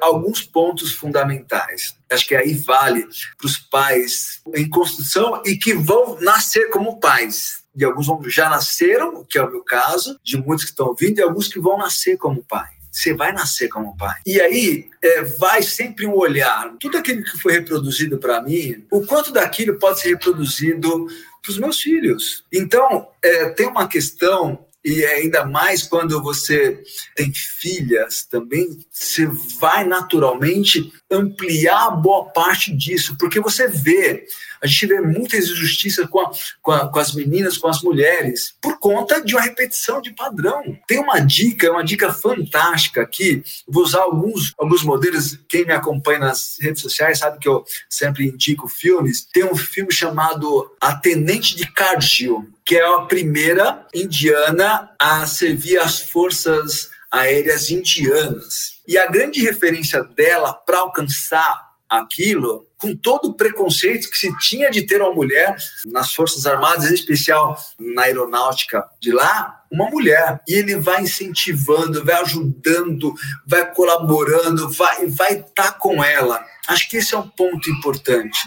alguns 0.00 0.42
pontos 0.42 0.92
fundamentais. 0.92 1.96
Acho 2.10 2.26
que 2.26 2.34
aí 2.34 2.54
vale 2.54 3.06
para 3.36 3.46
os 3.46 3.56
pais 3.56 4.40
em 4.54 4.68
construção 4.68 5.42
e 5.44 5.56
que 5.56 5.74
vão 5.74 6.18
nascer 6.20 6.70
como 6.70 6.98
pais 6.98 7.58
de 7.78 7.84
alguns 7.84 8.08
já 8.26 8.48
nasceram, 8.48 9.24
que 9.24 9.38
é 9.38 9.42
o 9.42 9.48
meu 9.48 9.62
caso, 9.62 10.18
de 10.24 10.36
muitos 10.36 10.64
que 10.64 10.72
estão 10.72 10.96
vindo, 10.98 11.20
e 11.20 11.22
alguns 11.22 11.46
que 11.46 11.60
vão 11.60 11.78
nascer 11.78 12.16
como 12.16 12.42
pai. 12.42 12.68
Você 12.90 13.14
vai 13.14 13.32
nascer 13.32 13.68
como 13.68 13.96
pai. 13.96 14.16
E 14.26 14.40
aí 14.40 14.88
é, 15.00 15.22
vai 15.22 15.62
sempre 15.62 16.04
um 16.04 16.16
olhar. 16.16 16.74
Tudo 16.80 16.98
aquilo 16.98 17.22
que 17.22 17.38
foi 17.38 17.52
reproduzido 17.52 18.18
para 18.18 18.42
mim, 18.42 18.84
o 18.90 19.06
quanto 19.06 19.30
daquilo 19.30 19.78
pode 19.78 20.00
ser 20.00 20.08
reproduzido 20.08 21.06
para 21.40 21.50
os 21.50 21.58
meus 21.58 21.80
filhos. 21.80 22.44
Então, 22.52 23.08
é, 23.22 23.50
tem 23.50 23.68
uma 23.68 23.86
questão 23.86 24.66
e 24.88 25.04
ainda 25.04 25.44
mais 25.44 25.82
quando 25.82 26.22
você 26.22 26.82
tem 27.14 27.30
filhas 27.34 28.24
também, 28.24 28.66
você 28.90 29.26
vai 29.60 29.84
naturalmente 29.84 30.90
ampliar 31.10 31.90
boa 31.90 32.24
parte 32.24 32.74
disso, 32.74 33.14
porque 33.18 33.38
você 33.38 33.68
vê 33.68 34.24
a 34.62 34.66
gente 34.66 34.86
vê 34.86 35.00
muitas 35.00 35.44
injustiças 35.48 36.06
com, 36.08 36.20
a, 36.20 36.30
com, 36.60 36.72
a, 36.72 36.88
com, 36.88 36.98
as 36.98 37.14
meninas, 37.14 37.56
com 37.58 37.68
as 37.68 37.82
mulheres, 37.82 38.54
por 38.60 38.78
conta 38.78 39.20
de 39.20 39.34
uma 39.34 39.42
repetição 39.42 40.00
de 40.00 40.12
padrão. 40.12 40.62
Tem 40.86 40.98
uma 40.98 41.20
dica, 41.20 41.70
uma 41.70 41.84
dica 41.84 42.12
fantástica 42.12 43.02
aqui. 43.02 43.42
Vou 43.66 43.82
usar 43.82 44.02
alguns, 44.02 44.54
alguns 44.58 44.82
modelos. 44.82 45.38
Quem 45.48 45.64
me 45.64 45.72
acompanha 45.72 46.20
nas 46.20 46.56
redes 46.60 46.82
sociais 46.82 47.18
sabe 47.18 47.38
que 47.38 47.48
eu 47.48 47.64
sempre 47.88 48.26
indico 48.26 48.68
filmes. 48.68 49.26
Tem 49.32 49.44
um 49.44 49.56
filme 49.56 49.92
chamado 49.92 50.70
A 50.80 50.94
Tenente 50.94 51.56
de 51.56 51.70
Cargill, 51.72 52.48
que 52.64 52.76
é 52.76 52.86
a 52.86 53.00
primeira 53.02 53.86
indiana 53.94 54.90
a 54.98 55.26
servir 55.26 55.78
as 55.78 56.00
forças 56.00 56.90
aéreas 57.10 57.70
indianas. 57.70 58.78
E 58.86 58.96
a 58.98 59.06
grande 59.06 59.42
referência 59.42 60.02
dela 60.02 60.52
para 60.52 60.78
alcançar 60.78 61.67
aquilo 61.88 62.66
com 62.76 62.94
todo 62.94 63.30
o 63.30 63.34
preconceito 63.34 64.08
que 64.08 64.16
se 64.16 64.36
tinha 64.38 64.70
de 64.70 64.82
ter 64.82 65.02
uma 65.02 65.12
mulher 65.12 65.56
nas 65.86 66.14
Forças 66.14 66.46
Armadas, 66.46 66.90
em 66.90 66.94
especial 66.94 67.58
na 67.78 68.02
aeronáutica 68.02 68.88
de 69.00 69.10
lá, 69.10 69.64
uma 69.70 69.90
mulher. 69.90 70.40
E 70.48 70.54
ele 70.54 70.76
vai 70.76 71.02
incentivando, 71.02 72.04
vai 72.04 72.14
ajudando, 72.22 73.12
vai 73.46 73.72
colaborando, 73.74 74.70
vai 74.70 75.06
vai 75.06 75.32
estar 75.32 75.48
tá 75.54 75.72
com 75.72 76.02
ela. 76.04 76.44
Acho 76.68 76.88
que 76.88 76.98
esse 76.98 77.14
é 77.14 77.18
um 77.18 77.28
ponto 77.28 77.68
importante 77.68 78.38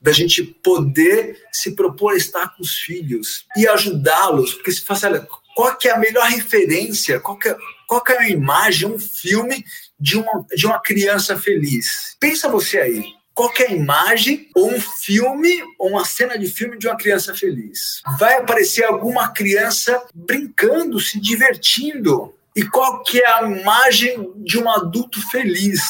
da 0.00 0.10
gente 0.10 0.42
poder 0.42 1.40
se 1.52 1.76
propor 1.76 2.14
a 2.14 2.16
estar 2.16 2.48
com 2.56 2.62
os 2.62 2.74
filhos 2.74 3.46
e 3.56 3.68
ajudá-los, 3.68 4.54
porque 4.54 4.72
se 4.72 4.82
faz, 4.82 5.04
olha, 5.04 5.24
qual 5.54 5.76
que 5.76 5.86
é 5.86 5.92
a 5.92 5.98
melhor 5.98 6.26
referência, 6.26 7.20
qual 7.20 7.38
que 7.38 7.48
é, 7.48 7.56
qual 7.86 8.02
que 8.02 8.12
é 8.12 8.18
a 8.18 8.28
imagem, 8.28 8.88
um 8.88 8.98
filme 8.98 9.64
de 10.02 10.18
uma, 10.18 10.44
de 10.54 10.66
uma 10.66 10.80
criança 10.80 11.38
feliz? 11.38 12.16
Pensa 12.18 12.48
você 12.48 12.78
aí 12.78 13.04
qualquer 13.34 13.70
imagem 13.72 14.48
ou 14.54 14.70
um 14.72 14.80
filme 14.80 15.62
ou 15.78 15.90
uma 15.90 16.04
cena 16.04 16.38
de 16.38 16.46
filme 16.46 16.76
de 16.76 16.86
uma 16.86 16.96
criança 16.96 17.34
feliz. 17.34 18.02
Vai 18.18 18.38
aparecer 18.38 18.84
alguma 18.84 19.28
criança 19.28 20.02
brincando, 20.14 21.00
se 21.00 21.20
divertindo. 21.20 22.34
E 22.54 22.62
qual 22.64 23.02
que 23.02 23.20
é 23.20 23.26
a 23.26 23.42
imagem 23.42 24.32
de 24.36 24.58
um 24.58 24.68
adulto 24.68 25.20
feliz? 25.30 25.80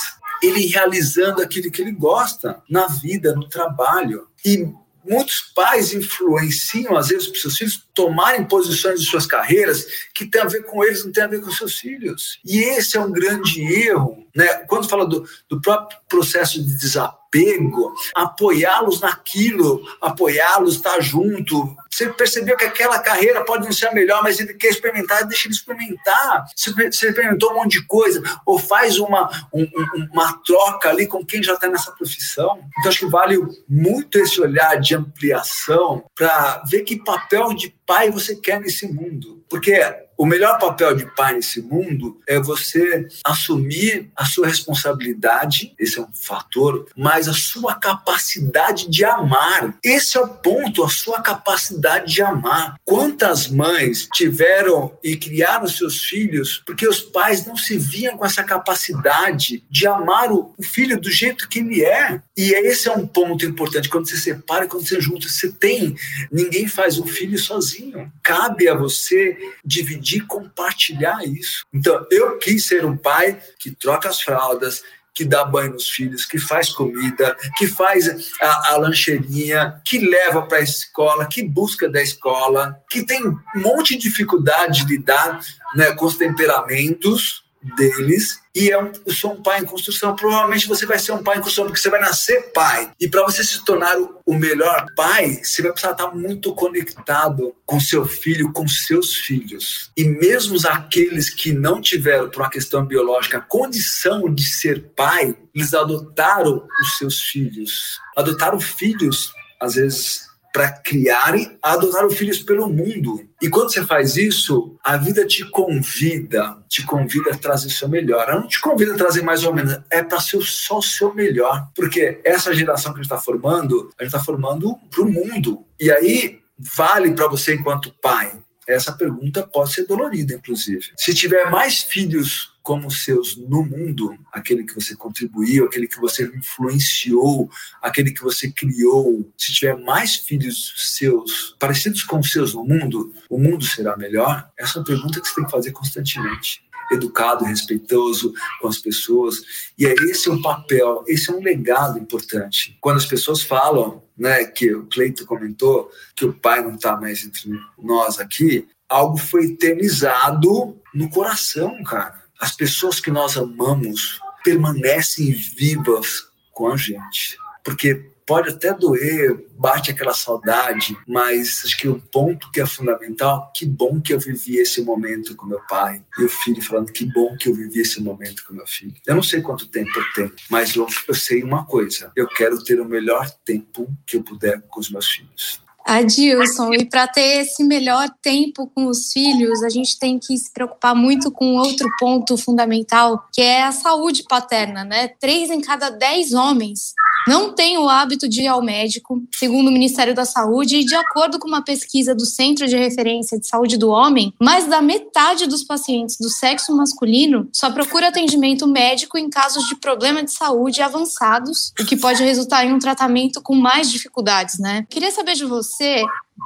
Ele 0.42 0.66
realizando 0.66 1.40
aquilo 1.40 1.70
que 1.70 1.82
ele 1.82 1.92
gosta 1.92 2.62
na 2.68 2.86
vida, 2.86 3.34
no 3.34 3.48
trabalho. 3.48 4.28
E 4.44 4.68
muitos 5.04 5.40
pais 5.54 5.92
influenciam, 5.92 6.96
às 6.96 7.08
vezes, 7.08 7.28
para 7.28 7.40
seus 7.40 7.56
filhos 7.56 7.86
tomarem 7.94 8.44
posições 8.44 9.00
de 9.00 9.06
suas 9.06 9.26
carreiras 9.26 9.86
que 10.14 10.26
tem 10.26 10.40
a 10.40 10.46
ver 10.46 10.64
com 10.64 10.84
eles, 10.84 11.04
não 11.04 11.12
tem 11.12 11.24
a 11.24 11.28
ver 11.28 11.40
com 11.40 11.50
seus 11.50 11.76
filhos. 11.76 12.38
E 12.44 12.58
esse 12.58 12.96
é 12.96 13.00
um 13.00 13.12
grande 13.12 13.62
erro. 13.62 14.26
Né? 14.34 14.46
Quando 14.66 14.88
fala 14.88 15.06
do, 15.06 15.26
do 15.48 15.60
próprio 15.60 15.98
processo 16.08 16.62
de 16.62 16.76
desapego, 16.76 17.22
apego, 17.32 17.94
apoiá-los 18.14 19.00
naquilo, 19.00 19.82
apoiá-los, 20.00 20.76
estar 20.76 21.00
junto. 21.00 21.74
Você 21.92 22.08
percebeu 22.08 22.56
que 22.56 22.64
aquela 22.64 22.98
carreira 22.98 23.44
pode 23.44 23.64
não 23.64 23.72
ser 23.72 23.88
a 23.88 23.92
melhor, 23.92 24.22
mas 24.22 24.40
ele 24.40 24.54
quer 24.54 24.68
experimentar, 24.68 25.26
deixa 25.26 25.46
ele 25.46 25.54
experimentar. 25.54 26.46
Você 26.56 26.70
experimentou 26.88 27.52
um 27.52 27.56
monte 27.56 27.78
de 27.78 27.86
coisa, 27.86 28.22
ou 28.46 28.58
faz 28.58 28.98
uma, 28.98 29.28
um, 29.52 29.68
uma 30.10 30.32
troca 30.38 30.88
ali 30.88 31.06
com 31.06 31.24
quem 31.24 31.42
já 31.42 31.52
está 31.52 31.68
nessa 31.68 31.92
profissão. 31.92 32.60
Então, 32.78 32.90
acho 32.90 33.00
que 33.00 33.06
vale 33.06 33.38
muito 33.68 34.18
esse 34.18 34.40
olhar 34.40 34.76
de 34.80 34.94
ampliação 34.94 36.04
para 36.16 36.62
ver 36.70 36.82
que 36.82 36.96
papel 36.96 37.52
de 37.52 37.74
pai 37.86 38.10
você 38.10 38.36
quer 38.36 38.58
nesse 38.58 38.90
mundo. 38.90 39.44
Porque 39.50 39.78
o 40.16 40.24
melhor 40.24 40.58
papel 40.58 40.94
de 40.94 41.04
pai 41.14 41.34
nesse 41.34 41.60
mundo 41.60 42.20
é 42.28 42.38
você 42.38 43.08
assumir 43.26 44.10
a 44.16 44.24
sua 44.24 44.46
responsabilidade, 44.46 45.74
esse 45.78 45.98
é 45.98 46.02
um 46.02 46.12
fator, 46.12 46.86
mas 46.96 47.28
a 47.28 47.34
sua 47.34 47.74
capacidade 47.74 48.88
de 48.88 49.04
amar. 49.04 49.76
Esse 49.82 50.16
é 50.16 50.20
o 50.20 50.28
ponto, 50.28 50.84
a 50.84 50.88
sua 50.88 51.20
capacidade 51.20 51.81
de 52.06 52.22
amar. 52.22 52.76
Quantas 52.84 53.48
mães 53.48 54.08
tiveram 54.12 54.96
e 55.02 55.16
criaram 55.16 55.66
seus 55.66 56.02
filhos 56.02 56.62
porque 56.66 56.86
os 56.86 57.00
pais 57.00 57.46
não 57.46 57.56
se 57.56 57.76
viam 57.78 58.16
com 58.16 58.24
essa 58.24 58.42
capacidade 58.42 59.64
de 59.70 59.86
amar 59.86 60.32
o 60.32 60.54
filho 60.62 61.00
do 61.00 61.10
jeito 61.10 61.48
que 61.48 61.58
ele 61.58 61.84
é? 61.84 62.20
E 62.36 62.52
esse 62.52 62.88
é 62.88 62.92
um 62.92 63.06
ponto 63.06 63.44
importante. 63.44 63.88
Quando 63.88 64.08
você 64.08 64.16
separa, 64.16 64.66
quando 64.66 64.86
você 64.86 65.00
junta, 65.00 65.28
você 65.28 65.50
tem. 65.50 65.94
Ninguém 66.30 66.66
faz 66.66 66.98
um 66.98 67.06
filho 67.06 67.38
sozinho. 67.38 68.10
Cabe 68.22 68.68
a 68.68 68.74
você 68.74 69.36
dividir 69.64 70.26
compartilhar 70.26 71.24
isso. 71.26 71.64
Então, 71.72 72.06
eu 72.10 72.38
quis 72.38 72.64
ser 72.64 72.84
um 72.84 72.96
pai 72.96 73.38
que 73.58 73.70
troca 73.70 74.08
as 74.08 74.20
fraldas, 74.20 74.82
que 75.14 75.24
dá 75.24 75.44
banho 75.44 75.72
nos 75.72 75.88
filhos, 75.90 76.24
que 76.24 76.38
faz 76.38 76.70
comida, 76.70 77.36
que 77.56 77.66
faz 77.66 78.32
a, 78.40 78.72
a 78.72 78.76
lancheirinha, 78.78 79.80
que 79.84 79.98
leva 79.98 80.42
para 80.42 80.58
a 80.58 80.62
escola, 80.62 81.26
que 81.26 81.42
busca 81.42 81.88
da 81.88 82.02
escola, 82.02 82.78
que 82.90 83.04
tem 83.04 83.26
um 83.26 83.38
monte 83.56 83.96
de 83.96 84.08
dificuldade 84.08 84.84
de 84.84 84.96
lidar 84.96 85.40
né, 85.74 85.92
com 85.92 86.06
os 86.06 86.16
temperamentos 86.16 87.44
deles 87.76 88.41
e 88.54 88.70
é 88.70 88.78
um, 88.78 88.92
eu 89.06 89.12
sou 89.12 89.32
um 89.32 89.42
pai 89.42 89.60
em 89.60 89.64
construção. 89.64 90.14
Provavelmente 90.14 90.68
você 90.68 90.84
vai 90.84 90.98
ser 90.98 91.12
um 91.12 91.22
pai 91.22 91.38
em 91.38 91.40
construção 91.40 91.64
porque 91.64 91.80
você 91.80 91.88
vai 91.88 92.00
nascer 92.00 92.52
pai. 92.52 92.92
E 93.00 93.08
para 93.08 93.22
você 93.22 93.42
se 93.42 93.64
tornar 93.64 93.96
o, 94.26 94.34
melhor 94.34 94.86
pai, 94.94 95.40
você 95.42 95.62
vai 95.62 95.72
precisar 95.72 95.92
estar 95.92 96.14
muito 96.14 96.54
conectado 96.54 97.54
com 97.64 97.80
seu 97.80 98.04
filho, 98.04 98.52
com 98.52 98.68
seus 98.68 99.14
filhos. 99.14 99.90
E 99.96 100.04
mesmo 100.04 100.56
aqueles 100.68 101.30
que 101.30 101.52
não 101.52 101.80
tiveram, 101.80 102.28
por 102.28 102.42
uma 102.42 102.50
questão 102.50 102.84
biológica, 102.84 103.40
condição 103.40 104.32
de 104.32 104.44
ser 104.44 104.90
pai, 104.94 105.34
eles 105.54 105.72
adotaram 105.72 106.66
os 106.82 106.98
seus 106.98 107.20
filhos. 107.20 107.98
Adotaram 108.16 108.60
filhos, 108.60 109.32
às 109.60 109.74
vezes 109.74 110.31
para 110.52 110.70
criarem, 110.70 111.58
adotaram 111.62 112.10
filhos 112.10 112.38
pelo 112.40 112.68
mundo. 112.68 113.26
E 113.40 113.48
quando 113.48 113.72
você 113.72 113.84
faz 113.84 114.16
isso, 114.16 114.76
a 114.84 114.98
vida 114.98 115.26
te 115.26 115.44
convida, 115.46 116.58
te 116.68 116.84
convida 116.84 117.32
a 117.32 117.38
trazer 117.38 117.70
seu 117.70 117.88
melhor. 117.88 118.28
Ela 118.28 118.40
não 118.40 118.46
te 118.46 118.60
convida 118.60 118.92
a 118.92 118.96
trazer 118.96 119.22
mais 119.22 119.44
ou 119.44 119.54
menos, 119.54 119.78
é 119.90 120.02
para 120.02 120.20
ser 120.20 120.42
só 120.42 120.78
o 120.78 120.82
seu 120.82 121.14
melhor. 121.14 121.68
Porque 121.74 122.20
essa 122.22 122.54
geração 122.54 122.92
que 122.92 123.00
a 123.00 123.02
gente 123.02 123.10
está 123.10 123.18
formando, 123.18 123.90
a 123.98 124.04
gente 124.04 124.14
está 124.14 124.22
formando 124.22 124.76
para 124.90 125.02
o 125.02 125.10
mundo. 125.10 125.64
E 125.80 125.90
aí 125.90 126.40
vale 126.58 127.12
para 127.12 127.28
você 127.28 127.54
enquanto 127.54 127.94
pai. 128.02 128.32
Essa 128.68 128.92
pergunta 128.92 129.46
pode 129.46 129.72
ser 129.72 129.86
dolorida, 129.86 130.34
inclusive. 130.34 130.92
Se 130.96 131.14
tiver 131.14 131.50
mais 131.50 131.80
filhos 131.80 132.51
como 132.62 132.90
seus 132.90 133.36
no 133.36 133.64
mundo, 133.64 134.16
aquele 134.32 134.64
que 134.64 134.74
você 134.74 134.94
contribuiu, 134.94 135.64
aquele 135.64 135.88
que 135.88 136.00
você 136.00 136.24
influenciou, 136.24 137.50
aquele 137.80 138.12
que 138.12 138.22
você 138.22 138.50
criou, 138.50 139.28
se 139.36 139.52
tiver 139.52 139.76
mais 139.76 140.16
filhos 140.16 140.74
seus 140.76 141.56
parecidos 141.58 142.04
com 142.04 142.20
os 142.20 142.30
seus 142.30 142.54
no 142.54 142.64
mundo, 142.64 143.12
o 143.28 143.38
mundo 143.38 143.64
será 143.64 143.96
melhor? 143.96 144.48
Essa 144.56 144.78
é 144.78 144.80
uma 144.80 144.86
pergunta 144.86 145.20
que 145.20 145.28
você 145.28 145.34
tem 145.34 145.44
que 145.44 145.50
fazer 145.50 145.72
constantemente 145.72 146.62
educado, 146.92 147.44
respeitoso 147.44 148.34
com 148.60 148.68
as 148.68 148.78
pessoas. 148.78 149.42
E 149.78 149.86
é 149.86 149.94
esse 150.10 150.28
um 150.28 150.40
papel, 150.42 151.04
esse 151.08 151.30
é 151.30 151.34
um 151.34 151.42
legado 151.42 151.98
importante. 151.98 152.76
Quando 152.80 152.98
as 152.98 153.06
pessoas 153.06 153.42
falam, 153.42 154.02
né, 154.16 154.44
que 154.44 154.72
o 154.74 154.86
Cleito 154.86 155.24
comentou 155.24 155.90
que 156.14 156.24
o 156.24 156.32
pai 156.32 156.62
não 156.62 156.74
está 156.74 156.96
mais 156.96 157.24
entre 157.24 157.50
nós 157.78 158.18
aqui, 158.18 158.68
algo 158.88 159.16
foi 159.16 159.46
eternizado 159.46 160.76
no 160.94 161.08
coração, 161.08 161.82
cara 161.82 162.21
as 162.42 162.50
pessoas 162.50 162.98
que 162.98 163.08
nós 163.08 163.36
amamos 163.36 164.18
permanecem 164.42 165.30
vivas 165.30 166.26
com 166.50 166.66
a 166.66 166.76
gente. 166.76 167.38
Porque 167.62 168.10
pode 168.26 168.50
até 168.50 168.74
doer, 168.74 169.46
bate 169.56 169.92
aquela 169.92 170.12
saudade, 170.12 170.96
mas 171.06 171.62
acho 171.64 171.78
que 171.78 171.88
o 171.88 172.00
ponto 172.00 172.50
que 172.50 172.60
é 172.60 172.66
fundamental, 172.66 173.52
que 173.54 173.64
bom 173.64 174.00
que 174.00 174.12
eu 174.12 174.18
vivi 174.18 174.56
esse 174.56 174.82
momento 174.82 175.36
com 175.36 175.46
meu 175.46 175.60
pai. 175.68 176.02
E 176.18 176.24
o 176.24 176.28
filho 176.28 176.60
falando, 176.60 176.90
que 176.90 177.04
bom 177.04 177.36
que 177.36 177.48
eu 177.48 177.54
vivi 177.54 177.80
esse 177.80 178.00
momento 178.00 178.44
com 178.44 178.54
meu 178.54 178.66
filho. 178.66 178.96
Eu 179.06 179.14
não 179.14 179.22
sei 179.22 179.40
quanto 179.40 179.68
tempo 179.68 179.90
eu 179.96 180.04
tenho, 180.12 180.32
mas 180.50 180.74
eu, 180.74 180.84
eu 181.06 181.14
sei 181.14 181.44
uma 181.44 181.64
coisa, 181.64 182.10
eu 182.16 182.26
quero 182.26 182.60
ter 182.64 182.80
o 182.80 182.84
melhor 182.84 183.30
tempo 183.44 183.88
que 184.04 184.16
eu 184.16 184.22
puder 184.24 184.60
com 184.62 184.80
os 184.80 184.90
meus 184.90 185.06
filhos. 185.08 185.61
Adilson, 185.86 186.72
e 186.74 186.84
para 186.84 187.06
ter 187.06 187.42
esse 187.42 187.64
melhor 187.64 188.08
tempo 188.22 188.70
com 188.74 188.86
os 188.86 189.12
filhos, 189.12 189.62
a 189.62 189.68
gente 189.68 189.98
tem 189.98 190.18
que 190.18 190.36
se 190.36 190.52
preocupar 190.52 190.94
muito 190.94 191.30
com 191.30 191.56
outro 191.56 191.88
ponto 191.98 192.36
fundamental, 192.36 193.26
que 193.32 193.42
é 193.42 193.62
a 193.62 193.72
saúde 193.72 194.24
paterna, 194.28 194.84
né? 194.84 195.08
Três 195.20 195.50
em 195.50 195.60
cada 195.60 195.90
dez 195.90 196.32
homens 196.32 196.94
não 197.26 197.54
têm 197.54 197.78
o 197.78 197.88
hábito 197.88 198.28
de 198.28 198.42
ir 198.42 198.48
ao 198.48 198.62
médico, 198.62 199.22
segundo 199.34 199.68
o 199.68 199.72
Ministério 199.72 200.14
da 200.14 200.24
Saúde, 200.24 200.76
e 200.76 200.84
de 200.84 200.94
acordo 200.94 201.38
com 201.38 201.48
uma 201.48 201.62
pesquisa 201.62 202.14
do 202.14 202.24
Centro 202.24 202.66
de 202.66 202.76
Referência 202.76 203.38
de 203.38 203.46
Saúde 203.46 203.76
do 203.76 203.90
Homem, 203.90 204.32
mais 204.40 204.66
da 204.66 204.82
metade 204.82 205.46
dos 205.46 205.62
pacientes 205.62 206.16
do 206.18 206.28
sexo 206.28 206.74
masculino 206.76 207.48
só 207.52 207.70
procura 207.70 208.08
atendimento 208.08 208.66
médico 208.66 209.18
em 209.18 209.28
casos 209.28 209.66
de 209.68 209.76
problema 209.76 210.22
de 210.22 210.32
saúde 210.32 210.82
avançados, 210.82 211.72
o 211.80 211.84
que 211.84 211.96
pode 211.96 212.22
resultar 212.22 212.64
em 212.64 212.72
um 212.72 212.78
tratamento 212.78 213.40
com 213.40 213.54
mais 213.54 213.90
dificuldades, 213.90 214.58
né? 214.58 214.86
Queria 214.88 215.10
saber 215.10 215.34
de 215.34 215.44
você 215.44 216.02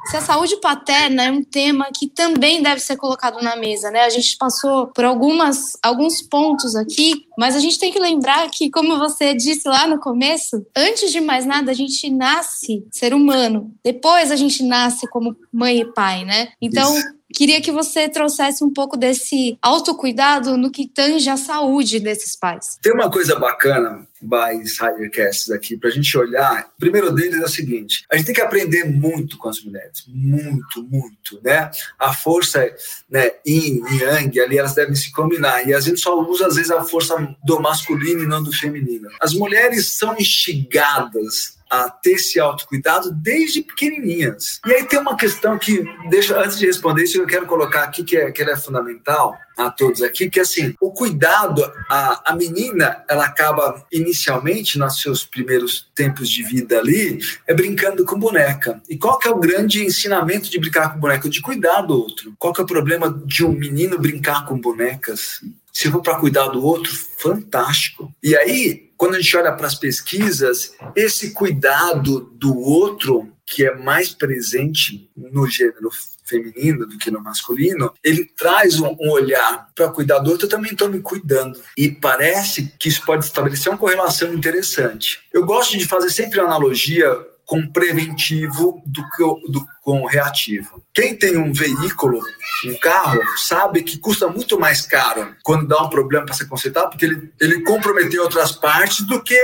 se 0.06 0.16
a 0.16 0.20
saúde 0.20 0.56
paterna 0.60 1.24
é 1.24 1.30
um 1.30 1.42
tema 1.42 1.88
que 1.94 2.08
também 2.08 2.62
deve 2.62 2.80
ser 2.80 2.96
colocado 2.96 3.42
na 3.42 3.56
mesa, 3.56 3.90
né? 3.90 4.04
A 4.04 4.10
gente 4.10 4.36
passou 4.36 4.88
por 4.88 5.04
algumas, 5.04 5.72
alguns 5.82 6.22
pontos 6.22 6.76
aqui, 6.76 7.26
mas 7.38 7.56
a 7.56 7.60
gente 7.60 7.78
tem 7.78 7.92
que 7.92 7.98
lembrar 7.98 8.48
que, 8.50 8.70
como 8.70 8.98
você 8.98 9.34
disse 9.34 9.68
lá 9.68 9.86
no 9.86 9.98
começo, 9.98 10.64
antes 10.76 11.10
de 11.10 11.20
mais 11.20 11.44
nada, 11.44 11.70
a 11.70 11.74
gente 11.74 12.08
nasce 12.10 12.86
ser 12.90 13.14
humano. 13.14 13.72
Depois 13.84 14.30
a 14.30 14.36
gente 14.36 14.62
nasce 14.62 15.08
como 15.08 15.36
mãe 15.52 15.80
e 15.80 15.92
pai, 15.92 16.24
né? 16.24 16.48
Então, 16.60 16.96
Isso. 16.96 17.16
Queria 17.34 17.60
que 17.60 17.72
você 17.72 18.08
trouxesse 18.08 18.62
um 18.62 18.72
pouco 18.72 18.96
desse 18.96 19.58
autocuidado 19.60 20.56
no 20.56 20.70
que 20.70 20.86
tange 20.88 21.28
a 21.28 21.36
saúde 21.36 21.98
desses 21.98 22.36
pais. 22.36 22.78
Tem 22.80 22.92
uma 22.92 23.10
coisa 23.10 23.36
bacana 23.38 24.06
by 24.26 24.56
Insidercasts 24.56 25.50
aqui 25.50 25.76
para 25.76 25.88
a 25.88 25.92
gente 25.92 26.16
olhar. 26.16 26.70
O 26.76 26.80
primeiro 26.80 27.12
deles 27.12 27.40
é 27.40 27.44
o 27.44 27.48
seguinte: 27.48 28.04
a 28.10 28.16
gente 28.16 28.26
tem 28.26 28.34
que 28.34 28.40
aprender 28.40 28.84
muito 28.84 29.38
com 29.38 29.48
as 29.48 29.62
mulheres, 29.62 30.04
muito, 30.08 30.82
muito, 30.82 31.40
né? 31.42 31.70
A 31.98 32.12
força, 32.12 32.68
né, 33.08 33.30
yin 33.46 33.82
e 33.90 34.02
yang, 34.02 34.40
ali 34.40 34.58
elas 34.58 34.74
devem 34.74 34.94
se 34.94 35.12
combinar 35.12 35.66
e 35.66 35.74
a 35.74 35.80
gente 35.80 36.00
só 36.00 36.18
usa 36.20 36.46
às 36.46 36.56
vezes 36.56 36.70
a 36.70 36.84
força 36.84 37.16
do 37.44 37.60
masculino 37.60 38.22
e 38.22 38.26
não 38.26 38.42
do 38.42 38.52
feminino. 38.52 39.08
As 39.20 39.32
mulheres 39.32 39.88
são 39.92 40.14
instigadas 40.18 41.55
a 41.70 41.90
ter 41.90 42.12
esse 42.12 42.38
autocuidado 42.38 43.12
desde 43.12 43.62
pequenininhas. 43.62 44.60
E 44.66 44.72
aí 44.72 44.84
tem 44.84 44.98
uma 44.98 45.16
questão 45.16 45.58
que, 45.58 45.84
deixa, 46.08 46.38
antes 46.38 46.58
de 46.58 46.66
responder 46.66 47.04
isso, 47.04 47.18
eu 47.18 47.26
quero 47.26 47.46
colocar 47.46 47.84
aqui 47.84 48.04
que, 48.04 48.16
é, 48.16 48.30
que 48.30 48.42
ela 48.42 48.52
é 48.52 48.56
fundamental 48.56 49.36
a 49.56 49.70
todos 49.70 50.02
aqui, 50.02 50.28
que 50.28 50.38
assim, 50.38 50.74
o 50.80 50.90
cuidado, 50.90 51.64
a, 51.88 52.32
a 52.32 52.36
menina, 52.36 53.02
ela 53.08 53.24
acaba 53.24 53.84
inicialmente, 53.90 54.78
nos 54.78 55.00
seus 55.00 55.24
primeiros 55.24 55.88
tempos 55.94 56.28
de 56.28 56.42
vida 56.42 56.78
ali, 56.78 57.18
é 57.46 57.54
brincando 57.54 58.04
com 58.04 58.18
boneca. 58.18 58.80
E 58.88 58.98
qual 58.98 59.18
que 59.18 59.26
é 59.26 59.30
o 59.30 59.40
grande 59.40 59.82
ensinamento 59.82 60.50
de 60.50 60.60
brincar 60.60 60.92
com 60.92 61.00
boneca? 61.00 61.28
De 61.28 61.40
cuidar 61.40 61.80
do 61.82 61.94
outro. 61.94 62.34
Qual 62.38 62.52
que 62.52 62.60
é 62.60 62.64
o 62.64 62.66
problema 62.66 63.10
de 63.24 63.44
um 63.44 63.52
menino 63.52 63.98
brincar 63.98 64.44
com 64.44 64.60
bonecas? 64.60 65.40
Se 65.72 65.90
for 65.90 66.02
para 66.02 66.18
cuidar 66.18 66.48
do 66.48 66.62
outro, 66.62 66.92
fantástico. 67.18 68.12
E 68.22 68.36
aí, 68.36 68.85
quando 68.96 69.14
a 69.14 69.20
gente 69.20 69.36
olha 69.36 69.52
para 69.52 69.66
as 69.66 69.74
pesquisas, 69.74 70.74
esse 70.94 71.32
cuidado 71.32 72.20
do 72.32 72.58
outro, 72.58 73.32
que 73.44 73.64
é 73.64 73.74
mais 73.74 74.10
presente 74.10 75.08
no 75.16 75.46
gênero 75.46 75.90
feminino 76.24 76.86
do 76.86 76.98
que 76.98 77.10
no 77.10 77.22
masculino, 77.22 77.92
ele 78.02 78.24
traz 78.36 78.80
um, 78.80 78.96
olhar 78.98 79.68
para 79.74 79.88
cuidar 79.88 80.18
do 80.18 80.30
outro, 80.30 80.46
eu 80.46 80.50
também 80.50 80.72
estou 80.72 80.88
me 80.88 81.00
cuidando. 81.00 81.60
E 81.76 81.88
parece 81.88 82.74
que 82.78 82.88
isso 82.88 83.04
pode 83.04 83.24
estabelecer 83.24 83.70
uma 83.70 83.78
correlação 83.78 84.34
interessante. 84.34 85.20
Eu 85.32 85.44
gosto 85.44 85.78
de 85.78 85.86
fazer 85.86 86.10
sempre 86.10 86.40
analogia 86.40 87.08
com 87.46 87.64
preventivo 87.70 88.82
do 88.84 89.08
que 89.10 89.22
do, 89.50 89.66
com 89.80 90.04
reativo. 90.04 90.82
Quem 90.92 91.16
tem 91.16 91.36
um 91.36 91.52
veículo, 91.52 92.20
um 92.64 92.76
carro, 92.80 93.22
sabe 93.38 93.84
que 93.84 93.98
custa 93.98 94.26
muito 94.26 94.58
mais 94.58 94.82
caro 94.82 95.34
quando 95.44 95.68
dá 95.68 95.80
um 95.80 95.88
problema 95.88 96.26
para 96.26 96.34
ser 96.34 96.46
consertado, 96.46 96.90
porque 96.90 97.04
ele, 97.04 97.32
ele 97.40 97.62
comprometeu 97.62 98.24
outras 98.24 98.50
partes 98.50 99.06
do 99.06 99.22
que 99.22 99.38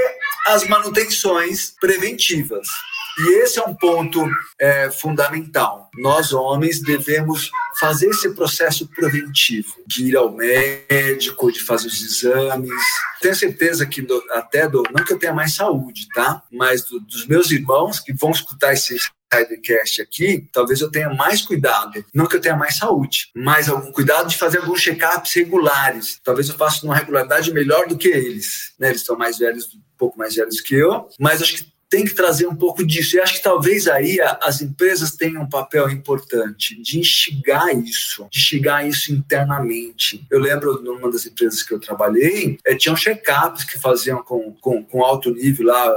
as 0.49 0.67
manutenções 0.67 1.75
preventivas. 1.81 2.67
E 3.19 3.43
esse 3.43 3.59
é 3.59 3.63
um 3.63 3.75
ponto 3.75 4.25
é, 4.59 4.91
fundamental. 4.91 5.91
Nós, 5.99 6.33
homens, 6.33 6.81
devemos 6.81 7.51
fazer 7.79 8.09
esse 8.09 8.31
processo 8.35 8.87
preventivo, 8.89 9.75
de 9.87 10.07
ir 10.07 10.17
ao 10.17 10.33
médico, 10.33 11.53
de 11.53 11.61
fazer 11.61 11.89
os 11.89 12.03
exames. 12.03 12.71
Tenho 13.21 13.35
certeza 13.35 13.87
que 13.87 14.01
do, 14.01 14.23
até 14.31 14.69
do, 14.69 14.83
não 14.95 15.05
que 15.05 15.13
eu 15.13 15.19
tenha 15.19 15.33
mais 15.33 15.55
saúde, 15.55 16.09
tá? 16.15 16.43
Mas 16.51 16.85
do, 16.85 17.01
dos 17.01 17.27
meus 17.27 17.51
irmãos 17.51 18.01
que 18.01 18.13
vão 18.13 18.31
escutar 18.31 18.73
esse 18.73 18.97
Sidecast 19.33 20.03
aqui, 20.03 20.47
talvez 20.53 20.81
eu 20.81 20.91
tenha 20.91 21.09
mais 21.09 21.43
cuidado. 21.43 22.05
Não 22.15 22.27
que 22.27 22.37
eu 22.37 22.41
tenha 22.41 22.57
mais 22.57 22.77
saúde, 22.77 23.31
mas 23.35 23.69
algum 23.69 23.91
cuidado 23.91 24.29
de 24.29 24.37
fazer 24.37 24.59
alguns 24.59 24.81
check-ups 24.81 25.33
regulares. 25.35 26.21
Talvez 26.23 26.49
eu 26.49 26.55
faça 26.55 26.85
uma 26.85 26.95
regularidade 26.95 27.53
melhor 27.53 27.87
do 27.87 27.97
que 27.97 28.09
eles. 28.09 28.75
Né? 28.79 28.91
Eles 28.91 29.03
são 29.03 29.17
mais 29.17 29.39
velhos, 29.39 29.67
um 29.75 29.81
pouco 29.97 30.19
mais 30.19 30.35
velhos 30.35 30.61
que 30.61 30.75
eu, 30.75 31.09
mas 31.19 31.41
acho 31.41 31.57
que 31.57 31.73
tem 31.93 32.07
que 32.07 32.15
trazer 32.15 32.47
um 32.47 32.57
pouco 32.57 32.87
disso. 32.87 33.17
E 33.17 33.21
acho 33.21 33.35
que 33.35 33.43
talvez 33.43 33.87
aí 33.87 34.19
as 34.41 34.63
empresas 34.63 35.15
tenham 35.15 35.43
um 35.43 35.49
papel 35.49 35.91
importante 35.91 36.81
de 36.81 36.99
instigar 36.99 37.69
isso, 37.77 38.27
de 38.31 38.39
instigar 38.39 38.89
isso 38.89 39.13
internamente. 39.13 40.27
Eu 40.31 40.41
lembro 40.41 40.83
numa 40.83 41.13
das 41.13 41.27
empresas 41.27 41.63
que 41.63 41.75
eu 41.75 41.79
trabalhei, 41.79 42.59
é, 42.65 42.75
tinham 42.75 42.97
check-ups 42.97 43.65
que 43.65 43.79
faziam 43.79 44.23
com, 44.23 44.55
com, 44.59 44.83
com 44.83 45.05
alto 45.05 45.35
nível 45.35 45.67
lá 45.67 45.95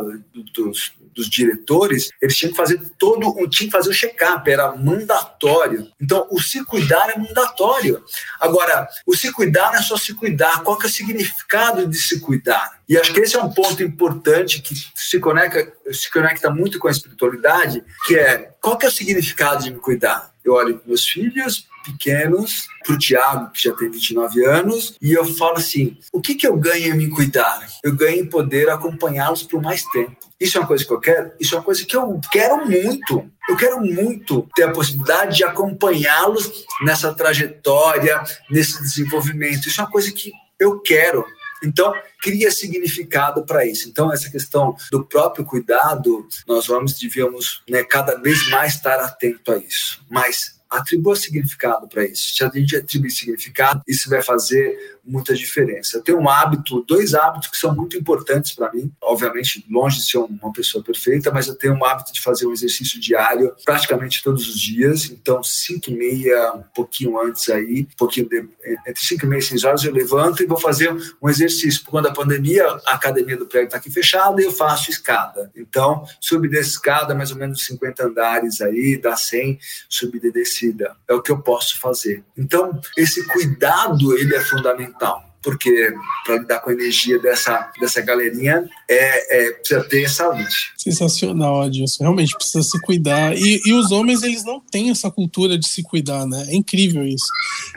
dos, 0.53 0.91
dos 1.15 1.29
diretores, 1.29 2.09
eles 2.21 2.35
tinham 2.35 2.51
que 2.51 2.57
fazer 2.57 2.77
todo, 2.99 3.21
tinham 3.47 3.69
que 3.69 3.77
fazer 3.77 3.89
o 3.89 3.93
check-up, 3.93 4.51
era 4.51 4.75
mandatório. 4.75 5.89
Então, 5.99 6.27
o 6.29 6.41
se 6.41 6.61
cuidar 6.65 7.09
é 7.09 7.17
mandatório. 7.17 8.03
Agora, 8.37 8.85
o 9.05 9.15
se 9.15 9.31
cuidar 9.31 9.71
não 9.71 9.79
é 9.79 9.81
só 9.81 9.95
se 9.95 10.13
cuidar, 10.13 10.61
qual 10.61 10.77
que 10.77 10.87
é 10.87 10.89
o 10.89 10.91
significado 10.91 11.87
de 11.87 11.97
se 11.97 12.19
cuidar? 12.19 12.81
E 12.87 12.97
acho 12.97 13.13
que 13.13 13.19
esse 13.19 13.35
é 13.35 13.41
um 13.41 13.51
ponto 13.51 13.81
importante 13.81 14.61
que 14.61 14.75
se 14.95 15.19
conecta, 15.19 15.71
se 15.91 16.11
conecta 16.11 16.49
muito 16.49 16.77
com 16.77 16.87
a 16.87 16.91
espiritualidade, 16.91 17.83
que 18.05 18.15
é 18.15 18.51
qual 18.61 18.77
que 18.77 18.85
é 18.85 18.89
o 18.89 18.91
significado 18.91 19.63
de 19.63 19.71
me 19.71 19.79
cuidar? 19.79 20.31
Eu 20.43 20.53
olho 20.53 20.77
para 20.77 20.87
meus 20.87 21.07
filhos 21.07 21.67
pequenos, 21.85 22.67
para 22.83 22.95
o 22.95 22.97
Tiago, 22.97 23.51
que 23.51 23.63
já 23.63 23.73
tem 23.73 23.89
29 23.89 24.45
anos, 24.45 24.95
e 25.01 25.13
eu 25.13 25.25
falo 25.25 25.57
assim: 25.57 25.97
o 26.11 26.19
que, 26.19 26.35
que 26.35 26.47
eu 26.47 26.57
ganho 26.57 26.93
em 26.93 26.97
me 26.97 27.09
cuidar? 27.09 27.65
Eu 27.83 27.95
ganho 27.95 28.21
em 28.21 28.25
poder 28.25 28.69
acompanhá-los 28.69 29.43
por 29.43 29.61
mais 29.61 29.83
tempo. 29.85 30.17
Isso 30.39 30.57
é 30.57 30.61
uma 30.61 30.67
coisa 30.67 30.83
que 30.83 30.91
eu 30.91 30.99
quero? 30.99 31.31
Isso 31.39 31.55
é 31.55 31.57
uma 31.57 31.63
coisa 31.63 31.85
que 31.85 31.95
eu 31.95 32.19
quero 32.31 32.65
muito. 32.65 33.29
Eu 33.47 33.55
quero 33.55 33.79
muito 33.79 34.47
ter 34.55 34.63
a 34.63 34.71
possibilidade 34.71 35.37
de 35.37 35.43
acompanhá-los 35.43 36.65
nessa 36.81 37.13
trajetória, 37.13 38.21
nesse 38.49 38.81
desenvolvimento. 38.81 39.67
Isso 39.67 39.79
é 39.79 39.83
uma 39.83 39.91
coisa 39.91 40.11
que 40.11 40.31
eu 40.59 40.79
quero. 40.79 41.25
Então, 41.63 41.93
cria 42.21 42.51
significado 42.51 43.45
para 43.45 43.65
isso. 43.65 43.89
Então, 43.89 44.11
essa 44.11 44.29
questão 44.29 44.75
do 44.91 45.05
próprio 45.05 45.45
cuidado, 45.45 46.27
nós 46.47 46.67
vamos, 46.67 46.93
devíamos 46.93 47.63
né, 47.69 47.83
cada 47.83 48.15
vez 48.15 48.49
mais 48.49 48.75
estar 48.75 48.99
atento 48.99 49.51
a 49.51 49.57
isso. 49.57 50.03
Mas 50.09 50.55
atribua 50.69 51.15
significado 51.15 51.87
para 51.87 52.05
isso. 52.05 52.35
Se 52.35 52.43
a 52.43 52.49
gente 52.49 52.75
atribuir 52.75 53.11
significado, 53.11 53.81
isso 53.87 54.09
vai 54.09 54.21
fazer 54.21 54.94
muita 55.05 55.33
diferença. 55.33 55.97
Eu 55.97 56.01
tenho 56.01 56.19
um 56.19 56.27
hábito, 56.27 56.83
dois 56.87 57.13
hábitos 57.13 57.49
que 57.49 57.57
são 57.57 57.73
muito 57.75 57.97
importantes 57.97 58.53
para 58.53 58.71
mim. 58.71 58.91
Obviamente, 59.01 59.65
longe 59.69 59.97
de 59.97 60.09
ser 60.09 60.17
uma 60.17 60.51
pessoa 60.51 60.83
perfeita, 60.83 61.31
mas 61.31 61.47
eu 61.47 61.55
tenho 61.55 61.73
um 61.73 61.85
hábito 61.85 62.11
de 62.11 62.21
fazer 62.21 62.47
um 62.47 62.51
exercício 62.51 62.99
diário 62.99 63.53
praticamente 63.63 64.23
todos 64.23 64.47
os 64.47 64.59
dias. 64.59 65.05
Então, 65.05 65.43
5 65.43 65.91
e 65.91 65.95
meia, 65.95 66.53
um 66.53 66.63
pouquinho 66.73 67.19
antes 67.21 67.49
aí, 67.49 67.87
um 67.91 67.97
pouquinho 67.97 68.27
de, 68.27 68.47
entre 68.87 69.01
5 69.01 69.25
e 69.25 69.29
meia 69.29 69.39
e 69.39 69.43
6 69.43 69.63
horas, 69.63 69.83
eu 69.83 69.93
levanto 69.93 70.41
e 70.41 70.47
vou 70.47 70.57
fazer 70.57 70.91
um 71.21 71.29
exercício. 71.29 71.83
Quando 71.85 72.07
a 72.07 72.13
pandemia, 72.13 72.65
a 72.87 72.95
academia 72.95 73.37
do 73.37 73.45
prédio 73.45 73.67
está 73.67 73.77
aqui 73.77 73.91
fechada, 73.91 74.41
eu 74.41 74.51
faço 74.51 74.89
escada. 74.89 75.51
Então, 75.55 76.05
subir 76.19 76.49
dessa 76.49 76.69
escada, 76.69 77.13
mais 77.13 77.31
ou 77.31 77.37
menos 77.37 77.63
50 77.65 78.07
andares 78.07 78.61
aí, 78.61 78.97
dá 78.97 79.15
100, 79.15 79.59
subida 79.87 80.27
e 80.27 80.31
descida. 80.31 80.95
É 81.07 81.13
o 81.13 81.21
que 81.21 81.31
eu 81.31 81.39
posso 81.39 81.79
fazer. 81.79 82.23
Então, 82.37 82.79
esse 82.97 83.25
cuidado, 83.27 84.17
ele 84.17 84.35
é 84.35 84.41
fundamental 84.41 84.94
fundamental 84.95 85.25
porque 85.45 85.93
para 86.25 86.37
lidar 86.37 86.59
com 86.59 86.71
a 86.71 86.73
energia 86.73 87.19
dessa, 87.19 87.71
dessa 87.79 88.01
galerinha 88.01 88.67
é, 88.89 89.45
é, 89.45 89.51
precisa 89.51 89.83
ter 89.83 90.09
saúde. 90.09 90.73
Sensacional, 90.75 91.61
Adilson. 91.61 92.03
Realmente 92.03 92.35
precisa 92.35 92.63
se 92.63 92.81
cuidar. 92.81 93.37
E, 93.37 93.61
e, 93.63 93.73
os 93.73 93.91
homens, 93.91 94.23
eles 94.23 94.43
não 94.43 94.59
têm 94.59 94.89
essa 94.89 95.11
cultura 95.11 95.55
de 95.55 95.67
se 95.67 95.83
cuidar, 95.83 96.25
né? 96.25 96.47
É 96.49 96.55
incrível 96.55 97.03
isso. 97.05 97.27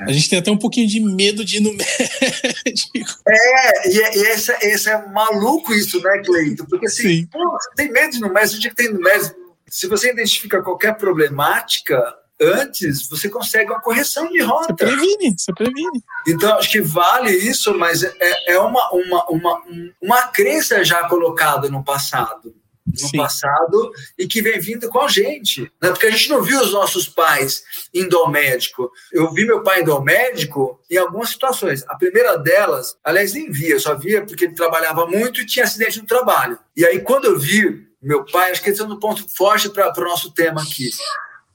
É. 0.01 0.05
A 0.05 0.13
gente 0.13 0.31
tem 0.31 0.39
até 0.39 0.51
um 0.51 0.57
pouquinho 0.57 0.89
de 0.89 0.99
medo 0.99 1.45
de 1.45 1.59
ir 1.59 1.61
no 1.61 1.73
médico. 1.77 3.21
É, 3.29 3.89
e, 3.91 4.01
é, 4.01 4.17
e 4.17 4.21
esse, 4.29 4.53
esse 4.63 4.89
é 4.89 5.07
maluco 5.07 5.75
isso, 5.75 6.01
né, 6.01 6.23
Cleito? 6.25 6.67
Porque 6.67 6.87
assim, 6.87 7.27
pô, 7.27 7.39
tem 7.77 7.93
medo 7.93 8.13
de 8.13 8.17
ir 8.17 8.21
no 8.21 8.33
médico, 8.33 8.57
o 8.57 8.61
dia 8.61 8.71
que 8.71 8.77
tem 8.77 8.91
no 8.91 9.01
médico, 9.01 9.37
se 9.69 9.87
você 9.87 10.11
identifica 10.11 10.63
qualquer 10.63 10.97
problemática, 10.97 12.03
antes, 12.40 13.09
você 13.09 13.29
consegue 13.29 13.70
uma 13.70 13.81
correção 13.81 14.29
de 14.29 14.40
rota. 14.42 14.66
Você 14.68 14.74
previne, 14.74 15.35
você 15.37 15.53
previne. 15.53 16.03
Então, 16.27 16.57
acho 16.57 16.70
que 16.70 16.81
vale 16.81 17.31
isso, 17.31 17.77
mas 17.77 18.03
é, 18.03 18.53
é 18.53 18.59
uma, 18.59 18.90
uma, 18.92 19.24
uma, 19.29 19.62
uma 20.01 20.22
crença 20.29 20.85
já 20.85 21.09
colocada 21.09 21.68
no 21.68 21.83
passado. 21.83 22.55
No 22.87 22.98
Sim. 22.98 23.18
passado 23.18 23.92
e 24.18 24.27
que 24.27 24.40
vem 24.40 24.59
vindo 24.59 24.88
com 24.88 25.03
a 25.03 25.09
gente. 25.09 25.70
Né? 25.81 25.90
Porque 25.90 26.07
a 26.07 26.11
gente 26.11 26.31
não 26.31 26.42
viu 26.42 26.59
os 26.59 26.72
nossos 26.72 27.07
pais 27.07 27.62
indo 27.92 28.16
ao 28.16 28.31
médico. 28.31 28.90
Eu 29.12 29.31
vi 29.31 29.44
meu 29.44 29.62
pai 29.62 29.83
indo 29.83 29.92
ao 29.92 30.03
médico 30.03 30.81
em 30.90 30.96
algumas 30.96 31.29
situações. 31.29 31.85
A 31.87 31.96
primeira 31.96 32.38
delas, 32.38 32.96
aliás, 33.05 33.35
nem 33.35 33.51
via, 33.51 33.74
eu 33.74 33.81
só 33.81 33.94
via 33.94 34.24
porque 34.24 34.46
ele 34.46 34.55
trabalhava 34.55 35.07
muito 35.07 35.42
e 35.42 35.46
tinha 35.46 35.66
acidente 35.66 36.01
no 36.01 36.07
trabalho. 36.07 36.59
E 36.74 36.83
aí, 36.83 36.98
quando 37.01 37.27
eu 37.27 37.38
vi 37.38 37.87
meu 38.01 38.24
pai, 38.24 38.53
acho 38.53 38.62
que 38.62 38.70
esse 38.70 38.81
é 38.81 38.85
um 38.85 38.98
ponto 38.98 39.27
forte 39.37 39.68
para 39.68 39.92
o 39.94 40.05
nosso 40.05 40.33
tema 40.33 40.62
aqui 40.62 40.88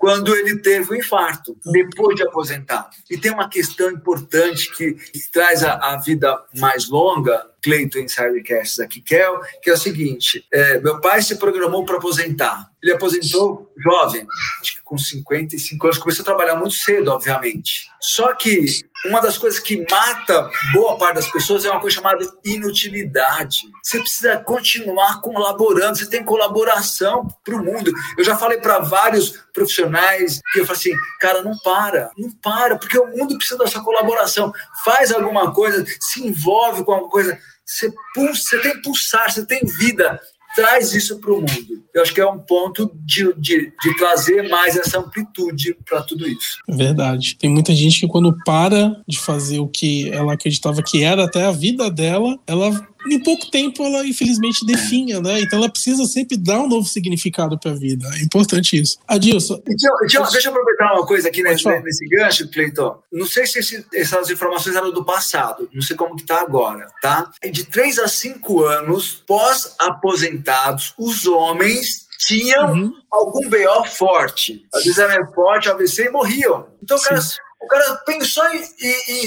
quando 0.04 0.36
ele 0.36 0.58
teve 0.58 0.92
o 0.92 0.96
infarto, 0.98 1.58
depois 1.64 2.18
de 2.18 2.24
aposentar. 2.24 2.90
E 3.10 3.18
tem 3.18 3.32
uma 3.32 3.48
questão 3.48 3.90
importante 3.90 4.70
que, 4.76 4.96
que 4.96 5.32
traz 5.32 5.64
a, 5.64 5.76
a, 5.76 5.96
vida 5.96 6.38
mais 6.58 6.90
longa, 6.90 7.42
Cleiton 7.62 8.00
Insidercasts 8.00 8.82
aqui, 8.82 9.00
que 9.00 9.16
é, 9.16 9.26
que 9.62 9.70
é 9.70 9.74
o 9.74 9.78
seguinte: 9.78 10.46
é, 10.52 10.78
meu 10.82 11.00
pai 11.00 11.22
se 11.22 11.38
programou 11.38 11.86
para 11.86 11.96
aposentar. 11.96 12.70
Ele 12.84 12.92
aposentou 12.92 13.72
jovem, 13.78 14.28
acho 14.62 14.76
que 14.76 14.82
com 14.84 14.98
55 14.98 15.88
anos, 15.88 15.98
começou 15.98 16.22
a 16.22 16.26
trabalhar 16.26 16.56
muito 16.58 16.76
cedo, 16.76 17.12
obviamente. 17.12 17.90
Só 18.02 18.34
que 18.36 18.66
uma 19.06 19.22
das 19.22 19.38
coisas 19.38 19.58
que 19.58 19.86
mata 19.90 20.50
boa 20.74 20.98
parte 20.98 21.16
das 21.16 21.32
pessoas 21.32 21.64
é 21.64 21.72
uma 21.72 21.80
coisa 21.80 21.96
chamada 21.96 22.26
inutilidade. 22.44 23.62
Você 23.82 24.00
precisa 24.00 24.38
continuar 24.38 25.22
colaborando, 25.22 25.98
você 25.98 26.06
tem 26.06 26.26
colaboração 26.26 27.26
para 27.44 27.56
o 27.56 27.64
mundo. 27.64 27.94
Eu 28.18 28.24
já 28.24 28.36
falei 28.38 28.60
para 28.60 28.80
vários 28.80 29.32
profissionais 29.54 30.42
que 30.52 30.60
eu 30.60 30.66
falo 30.66 30.78
assim, 30.78 30.94
cara, 31.22 31.42
não 31.42 31.58
para, 31.60 32.12
não 32.18 32.32
para, 32.32 32.78
porque 32.78 33.00
o 33.00 33.08
mundo 33.08 33.38
precisa 33.38 33.58
da 33.58 33.68
sua 33.68 33.84
colaboração. 33.84 34.52
Faz 34.84 35.12
alguma 35.12 35.54
coisa, 35.54 35.86
se 36.02 36.22
envolve 36.26 36.84
com 36.84 36.92
alguma 36.92 37.10
coisa. 37.10 37.40
Você, 37.66 37.94
pulsa, 38.14 38.42
você 38.44 38.60
tem 38.60 38.82
pulsar, 38.82 39.32
você 39.32 39.46
tem 39.46 39.62
vida 39.80 40.20
traz 40.56 40.94
isso 40.94 41.20
para 41.20 41.34
o 41.34 41.42
mundo. 41.42 41.84
Eu 41.94 42.02
acho 42.02 42.14
que 42.14 42.22
é 42.22 42.28
um 42.28 42.40
ponto 42.40 42.92
de, 42.96 43.34
de, 43.38 43.72
de 43.82 43.98
trazer 43.98 44.50
mais 44.50 44.76
essa 44.76 45.00
amplitude 45.00 45.78
para 45.88 46.02
tudo 46.02 46.28
isso. 46.28 46.58
Verdade. 46.68 47.36
Tem 47.38 47.50
muita 47.50 47.74
gente 47.74 48.00
que 48.00 48.08
quando 48.08 48.36
para 48.44 49.02
de 49.08 49.20
fazer 49.20 49.60
o 49.60 49.68
que 49.68 50.12
ela 50.12 50.34
acreditava 50.34 50.82
que 50.82 51.04
era 51.04 51.26
até 51.26 51.46
a 51.46 51.52
vida 51.52 51.92
dela, 51.92 52.40
ela 52.48 52.72
em 53.10 53.20
pouco 53.20 53.50
tempo 53.50 53.84
ela 53.84 54.06
infelizmente 54.06 54.66
definha, 54.66 55.20
né? 55.20 55.42
Então 55.42 55.60
ela 55.60 55.70
precisa 55.70 56.06
sempre 56.06 56.38
dar 56.38 56.60
um 56.62 56.68
novo 56.68 56.88
significado 56.88 57.60
para 57.60 57.72
a 57.72 57.76
vida. 57.76 58.08
É 58.16 58.22
importante 58.22 58.80
isso. 58.80 58.98
Adilson. 59.08 59.62
Então, 59.68 59.92
então, 60.04 60.32
deixa 60.32 60.48
eu 60.48 60.52
aproveitar 60.52 60.94
uma 60.94 61.06
coisa 61.06 61.28
aqui 61.28 61.44
nesse, 61.44 61.68
nesse 61.82 62.08
gancho, 62.08 62.50
Cleiton. 62.50 62.98
Não 63.12 63.26
sei 63.26 63.46
se 63.46 63.60
esse, 63.60 63.86
essas 63.94 64.30
informações 64.30 64.76
eram 64.76 64.92
do 64.92 65.04
passado, 65.04 65.70
não 65.74 65.82
sei 65.82 65.96
como 65.96 66.16
que 66.16 66.26
tá 66.26 66.42
agora, 66.42 66.88
tá? 67.02 67.32
De 67.52 67.64
3 67.66 68.00
a 68.00 68.08
5 68.08 68.64
anos 68.66 69.24
pós-aposentados, 69.28 70.94
os 70.98 71.26
homens 71.26 72.08
tinham 72.20 72.74
uhum. 72.74 72.94
algum 73.12 73.50
BO 73.50 73.86
forte. 73.86 74.66
Às 74.74 74.84
vezes 74.84 74.98
era 74.98 75.26
forte, 75.34 75.70
AVC 75.70 76.06
e 76.06 76.10
morriam. 76.10 76.68
Então 76.82 76.98
o 76.98 77.02
cara, 77.02 77.22
o 77.62 77.68
cara 77.68 77.96
pensou 78.06 78.46
em, 78.48 78.64
em 79.10 79.24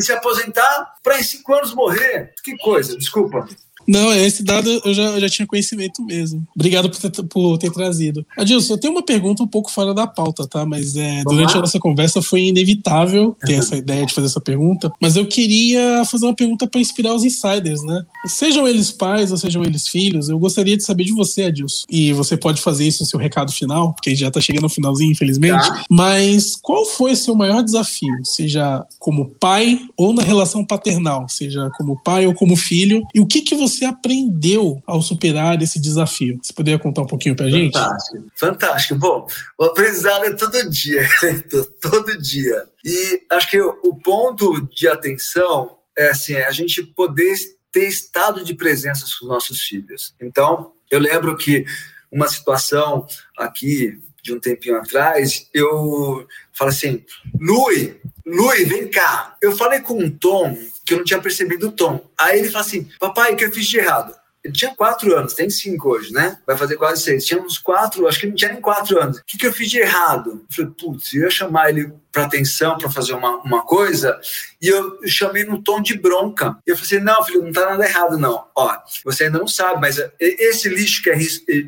se 0.00 0.12
aposentar 0.12 0.94
para 1.02 1.18
em 1.18 1.22
cinco 1.22 1.54
anos 1.54 1.74
morrer. 1.74 2.32
Que 2.42 2.56
coisa, 2.58 2.96
desculpa. 2.96 3.46
Não, 3.86 4.12
esse 4.12 4.42
dado 4.42 4.68
eu 4.84 4.94
já, 4.94 5.02
eu 5.02 5.20
já 5.20 5.28
tinha 5.28 5.46
conhecimento 5.46 6.02
mesmo. 6.02 6.46
Obrigado 6.54 6.90
por 6.90 6.98
ter, 6.98 7.22
por 7.24 7.58
ter 7.58 7.70
trazido. 7.72 8.24
Adilson, 8.36 8.74
eu 8.74 8.78
tenho 8.78 8.92
uma 8.92 9.04
pergunta 9.04 9.42
um 9.42 9.46
pouco 9.46 9.70
fora 9.70 9.94
da 9.94 10.06
pauta, 10.06 10.46
tá? 10.46 10.64
Mas 10.64 10.96
é, 10.96 11.22
durante 11.24 11.56
a 11.56 11.60
nossa 11.60 11.78
conversa 11.78 12.22
foi 12.22 12.44
inevitável 12.44 13.36
ter 13.44 13.54
essa 13.54 13.76
ideia 13.76 14.06
de 14.06 14.14
fazer 14.14 14.26
essa 14.26 14.40
pergunta. 14.40 14.92
Mas 15.00 15.16
eu 15.16 15.26
queria 15.26 16.04
fazer 16.04 16.26
uma 16.26 16.34
pergunta 16.34 16.66
para 16.66 16.80
inspirar 16.80 17.14
os 17.14 17.24
insiders, 17.24 17.82
né? 17.82 18.04
Sejam 18.26 18.66
eles 18.66 18.90
pais 18.90 19.30
ou 19.30 19.36
sejam 19.36 19.64
eles 19.64 19.88
filhos, 19.88 20.28
eu 20.28 20.38
gostaria 20.38 20.76
de 20.76 20.84
saber 20.84 21.04
de 21.04 21.12
você, 21.12 21.44
Adilson. 21.44 21.84
E 21.90 22.12
você 22.12 22.36
pode 22.36 22.60
fazer 22.60 22.86
isso 22.86 23.02
no 23.02 23.08
seu 23.08 23.18
recado 23.18 23.52
final, 23.52 23.92
porque 23.92 24.14
já 24.14 24.30
tá 24.30 24.40
chegando 24.40 24.62
no 24.62 24.68
finalzinho, 24.68 25.12
infelizmente. 25.12 25.66
Tá. 25.66 25.84
Mas 25.90 26.56
qual 26.56 26.84
foi 26.84 27.16
seu 27.16 27.34
maior 27.34 27.62
desafio? 27.62 28.24
Seja 28.24 28.84
como 28.98 29.30
pai 29.40 29.80
ou 29.96 30.12
na 30.12 30.22
relação 30.22 30.64
paternal, 30.64 31.28
seja 31.28 31.70
como 31.76 32.00
pai 32.02 32.26
ou 32.26 32.34
como 32.34 32.56
filho. 32.56 33.02
E 33.14 33.20
o 33.20 33.26
que, 33.26 33.42
que 33.42 33.54
você 33.54 33.71
você 33.72 33.84
aprendeu 33.84 34.82
ao 34.86 35.02
superar 35.02 35.60
esse 35.62 35.80
desafio? 35.80 36.38
Você 36.42 36.52
poderia 36.52 36.78
contar 36.78 37.02
um 37.02 37.06
pouquinho 37.06 37.34
pra 37.34 37.48
gente? 37.48 37.72
Fantástico, 37.72 38.26
fantástico. 38.36 38.94
Bom, 38.96 39.26
o 39.58 39.64
aprendizado 39.64 40.24
é 40.24 40.32
todo 40.34 40.70
dia, 40.70 41.08
todo 41.80 42.20
dia. 42.20 42.64
E 42.84 43.22
acho 43.30 43.50
que 43.50 43.60
o 43.60 43.94
ponto 44.02 44.68
de 44.74 44.88
atenção 44.88 45.78
é 45.96 46.08
assim, 46.08 46.34
é 46.34 46.46
a 46.46 46.52
gente 46.52 46.82
poder 46.82 47.34
ter 47.70 47.88
estado 47.88 48.44
de 48.44 48.54
presença 48.54 49.04
com 49.04 49.24
os 49.24 49.30
nossos 49.30 49.62
filhos. 49.62 50.14
Então, 50.20 50.72
eu 50.90 51.00
lembro 51.00 51.36
que 51.36 51.64
uma 52.10 52.28
situação 52.28 53.06
aqui 53.36 53.98
de 54.22 54.32
um 54.32 54.38
tempinho 54.38 54.76
atrás, 54.76 55.48
eu 55.52 56.26
falei 56.52 56.74
assim, 56.74 57.04
Lui, 57.40 58.00
Lui, 58.24 58.64
vem 58.64 58.88
cá. 58.88 59.36
Eu 59.42 59.52
falei 59.56 59.80
com 59.80 59.98
um 59.98 60.10
tom 60.10 60.56
que 60.84 60.94
eu 60.94 60.98
não 60.98 61.04
tinha 61.04 61.20
percebido 61.20 61.68
o 61.68 61.72
tom. 61.72 62.08
Aí 62.18 62.38
ele 62.38 62.50
fala 62.50 62.64
assim: 62.64 62.88
Papai, 62.98 63.32
o 63.32 63.36
que 63.36 63.44
eu 63.44 63.52
fiz 63.52 63.66
de 63.66 63.78
errado? 63.78 64.14
Ele 64.44 64.52
tinha 64.52 64.74
quatro 64.74 65.16
anos, 65.16 65.34
tem 65.34 65.48
cinco 65.48 65.90
hoje, 65.90 66.12
né? 66.12 66.36
Vai 66.44 66.56
fazer 66.56 66.76
quase 66.76 67.02
seis. 67.02 67.24
Tinha 67.24 67.40
uns 67.40 67.58
quatro, 67.58 68.08
acho 68.08 68.18
que 68.18 68.26
não 68.26 68.34
tinha 68.34 68.52
nem 68.52 68.60
quatro 68.60 69.00
anos. 69.00 69.18
O 69.18 69.24
que, 69.24 69.38
que 69.38 69.46
eu 69.46 69.52
fiz 69.52 69.70
de 69.70 69.78
errado? 69.78 70.30
Eu 70.30 70.46
falei, 70.50 70.70
putz, 70.76 71.14
eu 71.14 71.22
ia 71.22 71.30
chamar 71.30 71.70
ele 71.70 71.92
para 72.10 72.24
atenção, 72.24 72.76
para 72.76 72.90
fazer 72.90 73.12
uma, 73.12 73.36
uma 73.42 73.62
coisa, 73.62 74.20
e 74.60 74.66
eu 74.66 74.98
chamei 75.06 75.44
no 75.44 75.62
tom 75.62 75.80
de 75.80 75.96
bronca. 75.96 76.58
E 76.66 76.70
eu 76.70 76.76
falei 76.76 76.96
assim: 76.96 77.04
não, 77.04 77.24
filho, 77.24 77.44
não 77.44 77.52
tá 77.52 77.70
nada 77.70 77.84
errado, 77.84 78.18
não. 78.18 78.44
Ó, 78.56 78.76
você 79.04 79.24
ainda 79.24 79.38
não 79.38 79.46
sabe, 79.46 79.80
mas 79.80 80.00
esse 80.18 80.68
lixo 80.68 81.02
que 81.04 81.10
é 81.10 81.16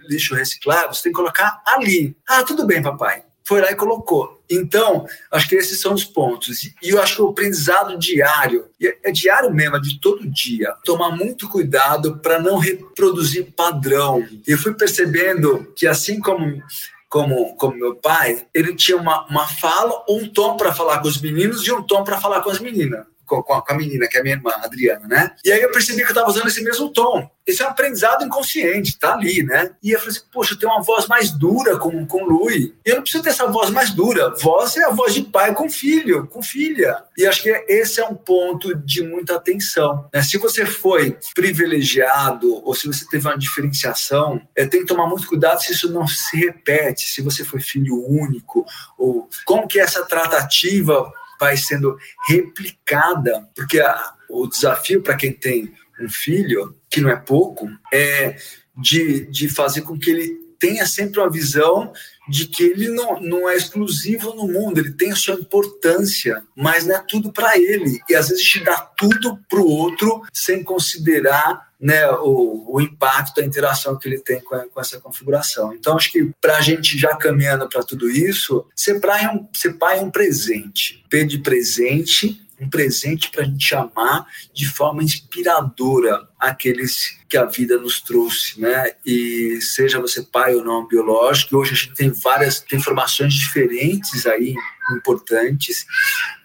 lixo 0.09 0.35
reciclável, 0.35 0.93
você 0.93 1.05
tem 1.05 1.12
que 1.12 1.17
colocar 1.17 1.62
ali. 1.65 2.17
Ah, 2.27 2.43
tudo 2.43 2.67
bem, 2.67 2.83
papai 2.83 3.23
foi 3.47 3.61
lá 3.61 3.70
e 3.70 3.76
colocou. 3.76 4.42
Então, 4.51 5.07
acho 5.30 5.49
que 5.49 5.55
esses 5.55 5.80
são 5.80 5.95
os 5.95 6.05
pontos. 6.05 6.64
E 6.64 6.90
eu 6.90 7.01
acho 7.01 7.16
que 7.16 7.22
o 7.22 7.28
aprendizado 7.28 7.99
diário, 7.99 8.66
é 8.80 9.11
diário 9.11 9.53
mesmo, 9.53 9.76
é 9.76 9.80
de 9.80 10.01
todo 10.01 10.28
dia, 10.28 10.74
tomar 10.84 11.11
muito 11.11 11.49
cuidado 11.49 12.18
para 12.18 12.38
não 12.38 12.59
reproduzir 12.59 13.53
padrão. 13.53 14.26
Eu 14.47 14.59
fui 14.59 14.74
percebendo 14.74 15.72
que, 15.76 15.86
assim 15.86 16.20
como 16.20 16.62
como, 17.09 17.55
como 17.55 17.76
meu 17.76 17.95
pai, 17.95 18.45
ele 18.53 18.74
tinha 18.74 18.97
uma, 18.97 19.24
uma 19.26 19.47
fala, 19.47 20.05
um 20.09 20.28
tom 20.28 20.57
para 20.57 20.74
falar 20.74 20.99
com 20.99 21.07
os 21.07 21.20
meninos 21.20 21.64
e 21.64 21.70
um 21.70 21.80
tom 21.80 22.03
para 22.03 22.20
falar 22.20 22.40
com 22.40 22.51
as 22.51 22.59
meninas 22.59 23.07
com, 23.27 23.43
com, 23.43 23.62
a, 23.66 23.75
menina, 23.75 24.07
que 24.09 24.16
é 24.16 24.22
minha 24.22 24.37
irmã, 24.37 24.51
Adriana, 24.62 25.07
né? 25.07 25.31
E 25.45 25.53
aí 25.53 25.61
eu 25.61 25.70
percebi 25.70 25.99
que 25.99 26.05
eu 26.05 26.09
estava 26.09 26.29
usando 26.29 26.49
esse 26.49 26.62
mesmo 26.62 26.91
tom. 26.91 27.29
Esse 27.47 27.62
é 27.62 27.66
um 27.66 27.70
aprendizado 27.70 28.25
inconsciente, 28.25 28.99
tá 28.99 29.12
ali, 29.12 29.43
né? 29.43 29.72
E 29.83 29.91
eu 29.91 29.99
falei 29.99 30.16
assim, 30.16 30.27
poxa, 30.33 30.55
eu 30.55 30.59
tenho 30.59 30.72
uma 30.72 30.83
voz 30.83 31.07
mais 31.07 31.31
dura 31.31 31.77
com, 31.79 32.07
com 32.07 32.22
o 32.22 32.27
Lui. 32.27 32.75
E 32.85 32.89
eu 32.89 32.97
não 32.97 33.03
preciso 33.03 33.22
ter 33.22 33.31
essa 33.31 33.47
voz 33.47 33.68
mais 33.68 33.91
dura. 33.91 34.35
Voz 34.41 34.77
é 34.77 34.85
a 34.85 34.91
voz 34.91 35.12
de 35.12 35.22
pai 35.22 35.53
com 35.55 35.68
filho, 35.68 36.27
com 36.27 36.43
filha. 36.43 37.05
E 37.18 37.27
acho 37.27 37.43
que 37.43 37.51
esse 37.68 38.01
é 38.01 38.05
um 38.07 38.14
ponto 38.14 38.75
de 38.75 39.03
muita 39.03 39.37
atenção. 39.37 40.09
Né? 40.12 40.22
Se 40.22 40.39
você 40.39 40.64
foi 40.64 41.18
privilegiado 41.35 42.62
ou 42.64 42.75
se 42.75 42.87
você 42.87 43.07
teve 43.07 43.29
uma 43.29 43.37
diferenciação, 43.37 44.41
é, 44.57 44.66
tem 44.66 44.81
que 44.81 44.87
tomar 44.87 45.07
muito 45.07 45.29
cuidado 45.29 45.61
se 45.62 45.72
isso 45.72 45.93
não 45.93 46.07
se 46.07 46.37
repete, 46.39 47.11
se 47.11 47.20
você 47.20 47.45
foi 47.45 47.61
filho 47.61 48.03
único, 48.09 48.64
ou 48.97 49.29
como 49.45 49.68
que 49.68 49.79
essa 49.79 50.03
tratativa 50.05 51.12
vai 51.45 51.57
sendo 51.59 51.97
replicada, 52.26 53.47
porque 53.55 53.78
a, 53.80 54.14
o 54.30 54.47
desafio 54.47 55.03
para 55.03 55.14
quem 55.14 55.32
tem 55.32 55.72
um 56.01 56.09
filho, 56.09 56.74
que 56.90 57.01
não 57.01 57.11
é 57.11 57.16
pouco, 57.16 57.68
é 57.92 58.36
de, 58.76 59.26
de 59.26 59.49
fazer 59.49 59.82
com 59.82 59.99
que 59.99 60.11
ele 60.11 60.45
tenha 60.59 60.86
sempre 60.86 61.20
uma 61.20 61.30
visão 61.30 61.92
de 62.29 62.47
que 62.47 62.64
ele 62.64 62.89
não, 62.89 63.20
não 63.20 63.49
é 63.49 63.57
exclusivo 63.57 64.35
no 64.35 64.47
mundo, 64.47 64.79
ele 64.79 64.93
tem 64.93 65.12
a 65.12 65.16
sua 65.16 65.35
importância, 65.35 66.43
mas 66.57 66.87
não 66.87 66.97
é 66.97 67.05
tudo 67.07 67.33
para 67.33 67.59
ele. 67.59 68.01
E 68.09 68.14
às 68.14 68.29
vezes 68.29 68.45
gente 68.45 68.64
dá 68.64 68.79
tudo 68.79 69.39
para 69.49 69.61
o 69.61 69.68
outro 69.68 70.22
sem 70.33 70.62
considerar 70.62 71.72
né, 71.81 72.09
o, 72.12 72.77
o 72.77 72.81
impacto, 72.81 73.41
a 73.41 73.45
interação 73.45 73.99
que 73.99 74.09
ele 74.09 74.18
tem 74.18 74.41
com, 74.41 74.55
a, 74.55 74.66
com 74.66 74.81
essa 74.81 75.01
configuração. 75.01 75.75
Então, 75.75 75.97
acho 75.97 76.11
que 76.11 76.31
para 76.41 76.57
a 76.57 76.61
gente 76.61 76.97
já 76.97 77.14
caminhando 77.16 77.68
para 77.68 77.83
tudo 77.83 78.09
isso, 78.11 78.64
ser 78.75 79.01
pai, 79.01 79.25
é 79.25 79.31
um, 79.31 79.47
ser 79.53 79.75
pai 79.75 79.99
é 79.99 80.03
um 80.03 80.11
presente. 80.11 81.05
P 81.11 81.25
de 81.25 81.39
presente 81.39 82.41
um 82.65 82.71
presente 82.71 83.31
para 83.31 83.43
a 83.43 83.45
gente 83.45 83.75
amar 83.75 84.27
de 84.53 84.67
forma 84.67 85.03
inspiradora 85.03 86.29
aqueles 86.39 87.17
que 87.29 87.37
a 87.37 87.45
vida 87.45 87.79
nos 87.79 88.01
trouxe, 88.01 88.61
né? 88.61 88.93
E 89.05 89.61
seja 89.61 90.01
você 90.01 90.23
pai 90.23 90.55
ou 90.55 90.65
não 90.65 90.87
biológico, 90.87 91.57
hoje 91.57 91.73
a 91.73 91.77
gente 91.77 91.95
tem 91.95 92.11
várias 92.11 92.61
tem 92.61 92.79
informações 92.79 93.35
diferentes 93.35 94.27
aí 94.27 94.55
importantes, 94.93 95.87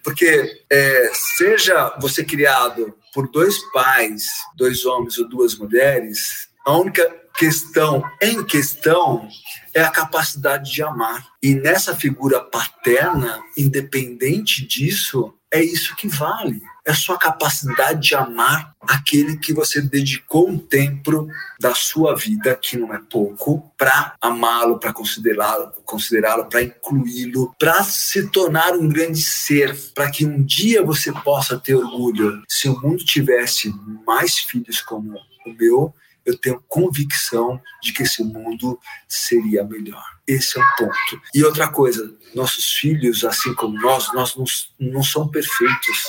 porque 0.02 0.62
é, 0.70 1.10
seja 1.36 1.96
você 2.00 2.24
criado 2.24 2.94
por 3.12 3.30
dois 3.30 3.58
pais, 3.72 4.26
dois 4.56 4.84
homens 4.84 5.18
ou 5.18 5.28
duas 5.28 5.56
mulheres, 5.56 6.48
a 6.64 6.76
única 6.76 7.08
questão 7.36 8.02
em 8.20 8.44
questão 8.44 9.28
é 9.74 9.82
a 9.82 9.90
capacidade 9.90 10.72
de 10.72 10.82
amar. 10.82 11.26
E 11.42 11.54
nessa 11.54 11.94
figura 11.94 12.40
paterna, 12.40 13.40
independente 13.56 14.66
disso, 14.66 15.34
é 15.52 15.62
isso 15.62 15.96
que 15.96 16.06
vale. 16.08 16.62
É 16.86 16.92
a 16.92 16.94
sua 16.94 17.18
capacidade 17.18 18.08
de 18.08 18.14
amar 18.14 18.74
aquele 18.80 19.36
que 19.36 19.52
você 19.52 19.80
dedicou 19.80 20.48
um 20.48 20.58
tempo 20.58 21.28
da 21.58 21.74
sua 21.74 22.14
vida, 22.14 22.54
que 22.54 22.76
não 22.76 22.94
é 22.94 22.98
pouco, 22.98 23.70
para 23.76 24.14
amá-lo, 24.20 24.78
para 24.78 24.92
considerá-lo, 24.92 25.72
considerá-lo, 25.84 26.46
para 26.46 26.62
incluí-lo, 26.62 27.54
para 27.58 27.82
se 27.84 28.28
tornar 28.28 28.74
um 28.74 28.88
grande 28.88 29.22
ser, 29.22 29.76
para 29.94 30.10
que 30.10 30.24
um 30.24 30.42
dia 30.42 30.84
você 30.84 31.12
possa 31.12 31.58
ter 31.58 31.74
orgulho. 31.74 32.42
Se 32.48 32.68
o 32.68 32.80
mundo 32.80 33.04
tivesse 33.04 33.72
mais 34.06 34.38
filhos 34.38 34.80
como 34.80 35.18
o 35.46 35.52
meu, 35.52 35.92
eu 36.24 36.38
tenho 36.38 36.62
convicção 36.68 37.60
de 37.82 37.92
que 37.92 38.04
esse 38.04 38.22
mundo 38.22 38.78
seria 39.08 39.64
melhor. 39.64 40.04
Esse 40.30 40.60
é 40.60 40.62
o 40.62 40.76
ponto. 40.76 41.22
E 41.34 41.42
outra 41.42 41.68
coisa, 41.68 42.14
nossos 42.36 42.74
filhos, 42.74 43.24
assim 43.24 43.52
como 43.54 43.80
nós, 43.80 44.12
nós 44.14 44.36
não, 44.36 44.44
não 44.78 45.02
são 45.02 45.26
perfeitos, 45.26 46.04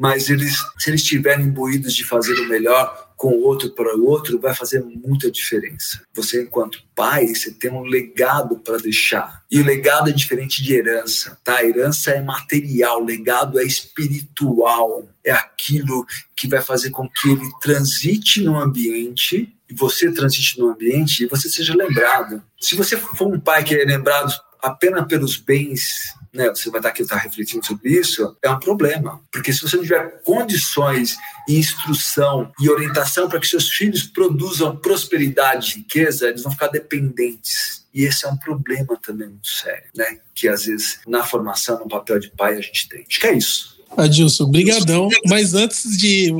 mas 0.00 0.30
eles, 0.30 0.56
se 0.78 0.88
eles 0.88 1.02
estiverem 1.02 1.46
imbuídos 1.46 1.94
de 1.94 2.02
fazer 2.02 2.32
o 2.40 2.48
melhor 2.48 3.11
com 3.22 3.28
o 3.28 3.44
outro 3.44 3.70
para 3.70 3.96
o 3.96 4.04
outro, 4.04 4.40
vai 4.40 4.52
fazer 4.52 4.82
muita 4.82 5.30
diferença. 5.30 6.04
Você, 6.12 6.42
enquanto 6.42 6.82
pai, 6.92 7.28
você 7.28 7.52
tem 7.52 7.70
um 7.70 7.84
legado 7.84 8.56
para 8.56 8.78
deixar. 8.78 9.44
E 9.48 9.60
o 9.60 9.64
legado 9.64 10.10
é 10.10 10.12
diferente 10.12 10.60
de 10.60 10.74
herança, 10.74 11.38
tá? 11.44 11.64
Herança 11.64 12.10
é 12.10 12.20
material, 12.20 13.00
legado 13.00 13.60
é 13.60 13.62
espiritual. 13.62 15.08
É 15.22 15.30
aquilo 15.30 16.04
que 16.34 16.48
vai 16.48 16.60
fazer 16.60 16.90
com 16.90 17.08
que 17.08 17.30
ele 17.30 17.48
transite 17.60 18.42
no 18.42 18.58
ambiente 18.58 19.54
e 19.70 19.72
você 19.72 20.10
transite 20.10 20.58
no 20.58 20.70
ambiente 20.70 21.22
e 21.22 21.28
você 21.28 21.48
seja 21.48 21.76
lembrado. 21.76 22.42
Se 22.60 22.74
você 22.74 22.96
for 22.96 23.32
um 23.32 23.38
pai 23.38 23.62
que 23.62 23.72
é 23.72 23.84
lembrado 23.84 24.34
apenas 24.60 25.06
pelos 25.06 25.36
bens 25.36 26.12
né, 26.32 26.48
você 26.48 26.70
vai 26.70 26.78
estar 26.78 26.88
aqui 26.88 27.02
estar 27.02 27.16
refletindo 27.16 27.64
sobre 27.64 27.90
isso, 27.90 28.36
é 28.42 28.50
um 28.50 28.58
problema. 28.58 29.20
Porque 29.30 29.52
se 29.52 29.60
você 29.60 29.76
não 29.76 29.82
tiver 29.82 30.22
condições, 30.22 31.16
instrução 31.48 32.50
e 32.58 32.70
orientação 32.70 33.28
para 33.28 33.38
que 33.38 33.46
seus 33.46 33.68
filhos 33.68 34.04
produzam 34.04 34.76
prosperidade 34.76 35.72
e 35.72 35.74
riqueza, 35.78 36.28
eles 36.28 36.42
vão 36.42 36.52
ficar 36.52 36.68
dependentes. 36.68 37.84
E 37.92 38.04
esse 38.04 38.24
é 38.24 38.28
um 38.28 38.36
problema 38.36 38.96
também 38.96 39.28
muito 39.28 39.48
sério, 39.48 39.84
né? 39.94 40.20
Que 40.34 40.48
às 40.48 40.64
vezes 40.64 41.00
na 41.06 41.22
formação, 41.22 41.78
no 41.78 41.88
papel 41.88 42.18
de 42.18 42.30
pai, 42.30 42.56
a 42.56 42.60
gente 42.60 42.88
tem. 42.88 43.04
Acho 43.06 43.20
que 43.20 43.26
é 43.26 43.34
isso. 43.34 43.81
Adilson, 43.96 44.50
brigadão. 44.50 45.08
Mas 45.26 45.54
antes 45.54 45.96
de 45.96 46.32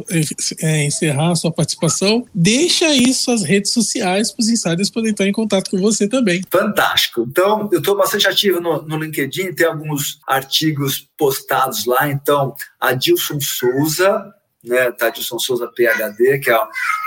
é, 0.61 0.85
encerrar 0.85 1.33
a 1.33 1.37
sua 1.37 1.53
participação, 1.53 2.27
deixa 2.35 2.87
aí 2.87 3.13
suas 3.13 3.43
redes 3.43 3.73
sociais 3.73 4.31
para 4.31 4.43
os 4.43 4.49
insiders 4.49 4.91
poderem 4.91 5.13
estar 5.13 5.27
em 5.27 5.33
contato 5.33 5.71
com 5.71 5.79
você 5.79 6.09
também. 6.09 6.43
Fantástico. 6.51 7.27
Então, 7.29 7.69
eu 7.73 7.79
estou 7.79 7.97
bastante 7.97 8.27
ativo 8.27 8.61
no, 8.61 8.83
no, 8.83 8.99
LinkedIn, 8.99 9.53
tem 9.53 9.67
alguns 9.67 10.19
artigos 10.27 11.09
postados 11.17 11.85
lá. 11.85 12.11
Então, 12.11 12.55
Adilson 12.81 13.39
Souza, 13.41 14.33
né, 14.65 14.91
tá, 14.93 15.09
Adilson 15.09 15.39
Souza 15.39 15.67
PhD, 15.69 16.39
que 16.39 16.51
é, 16.51 16.59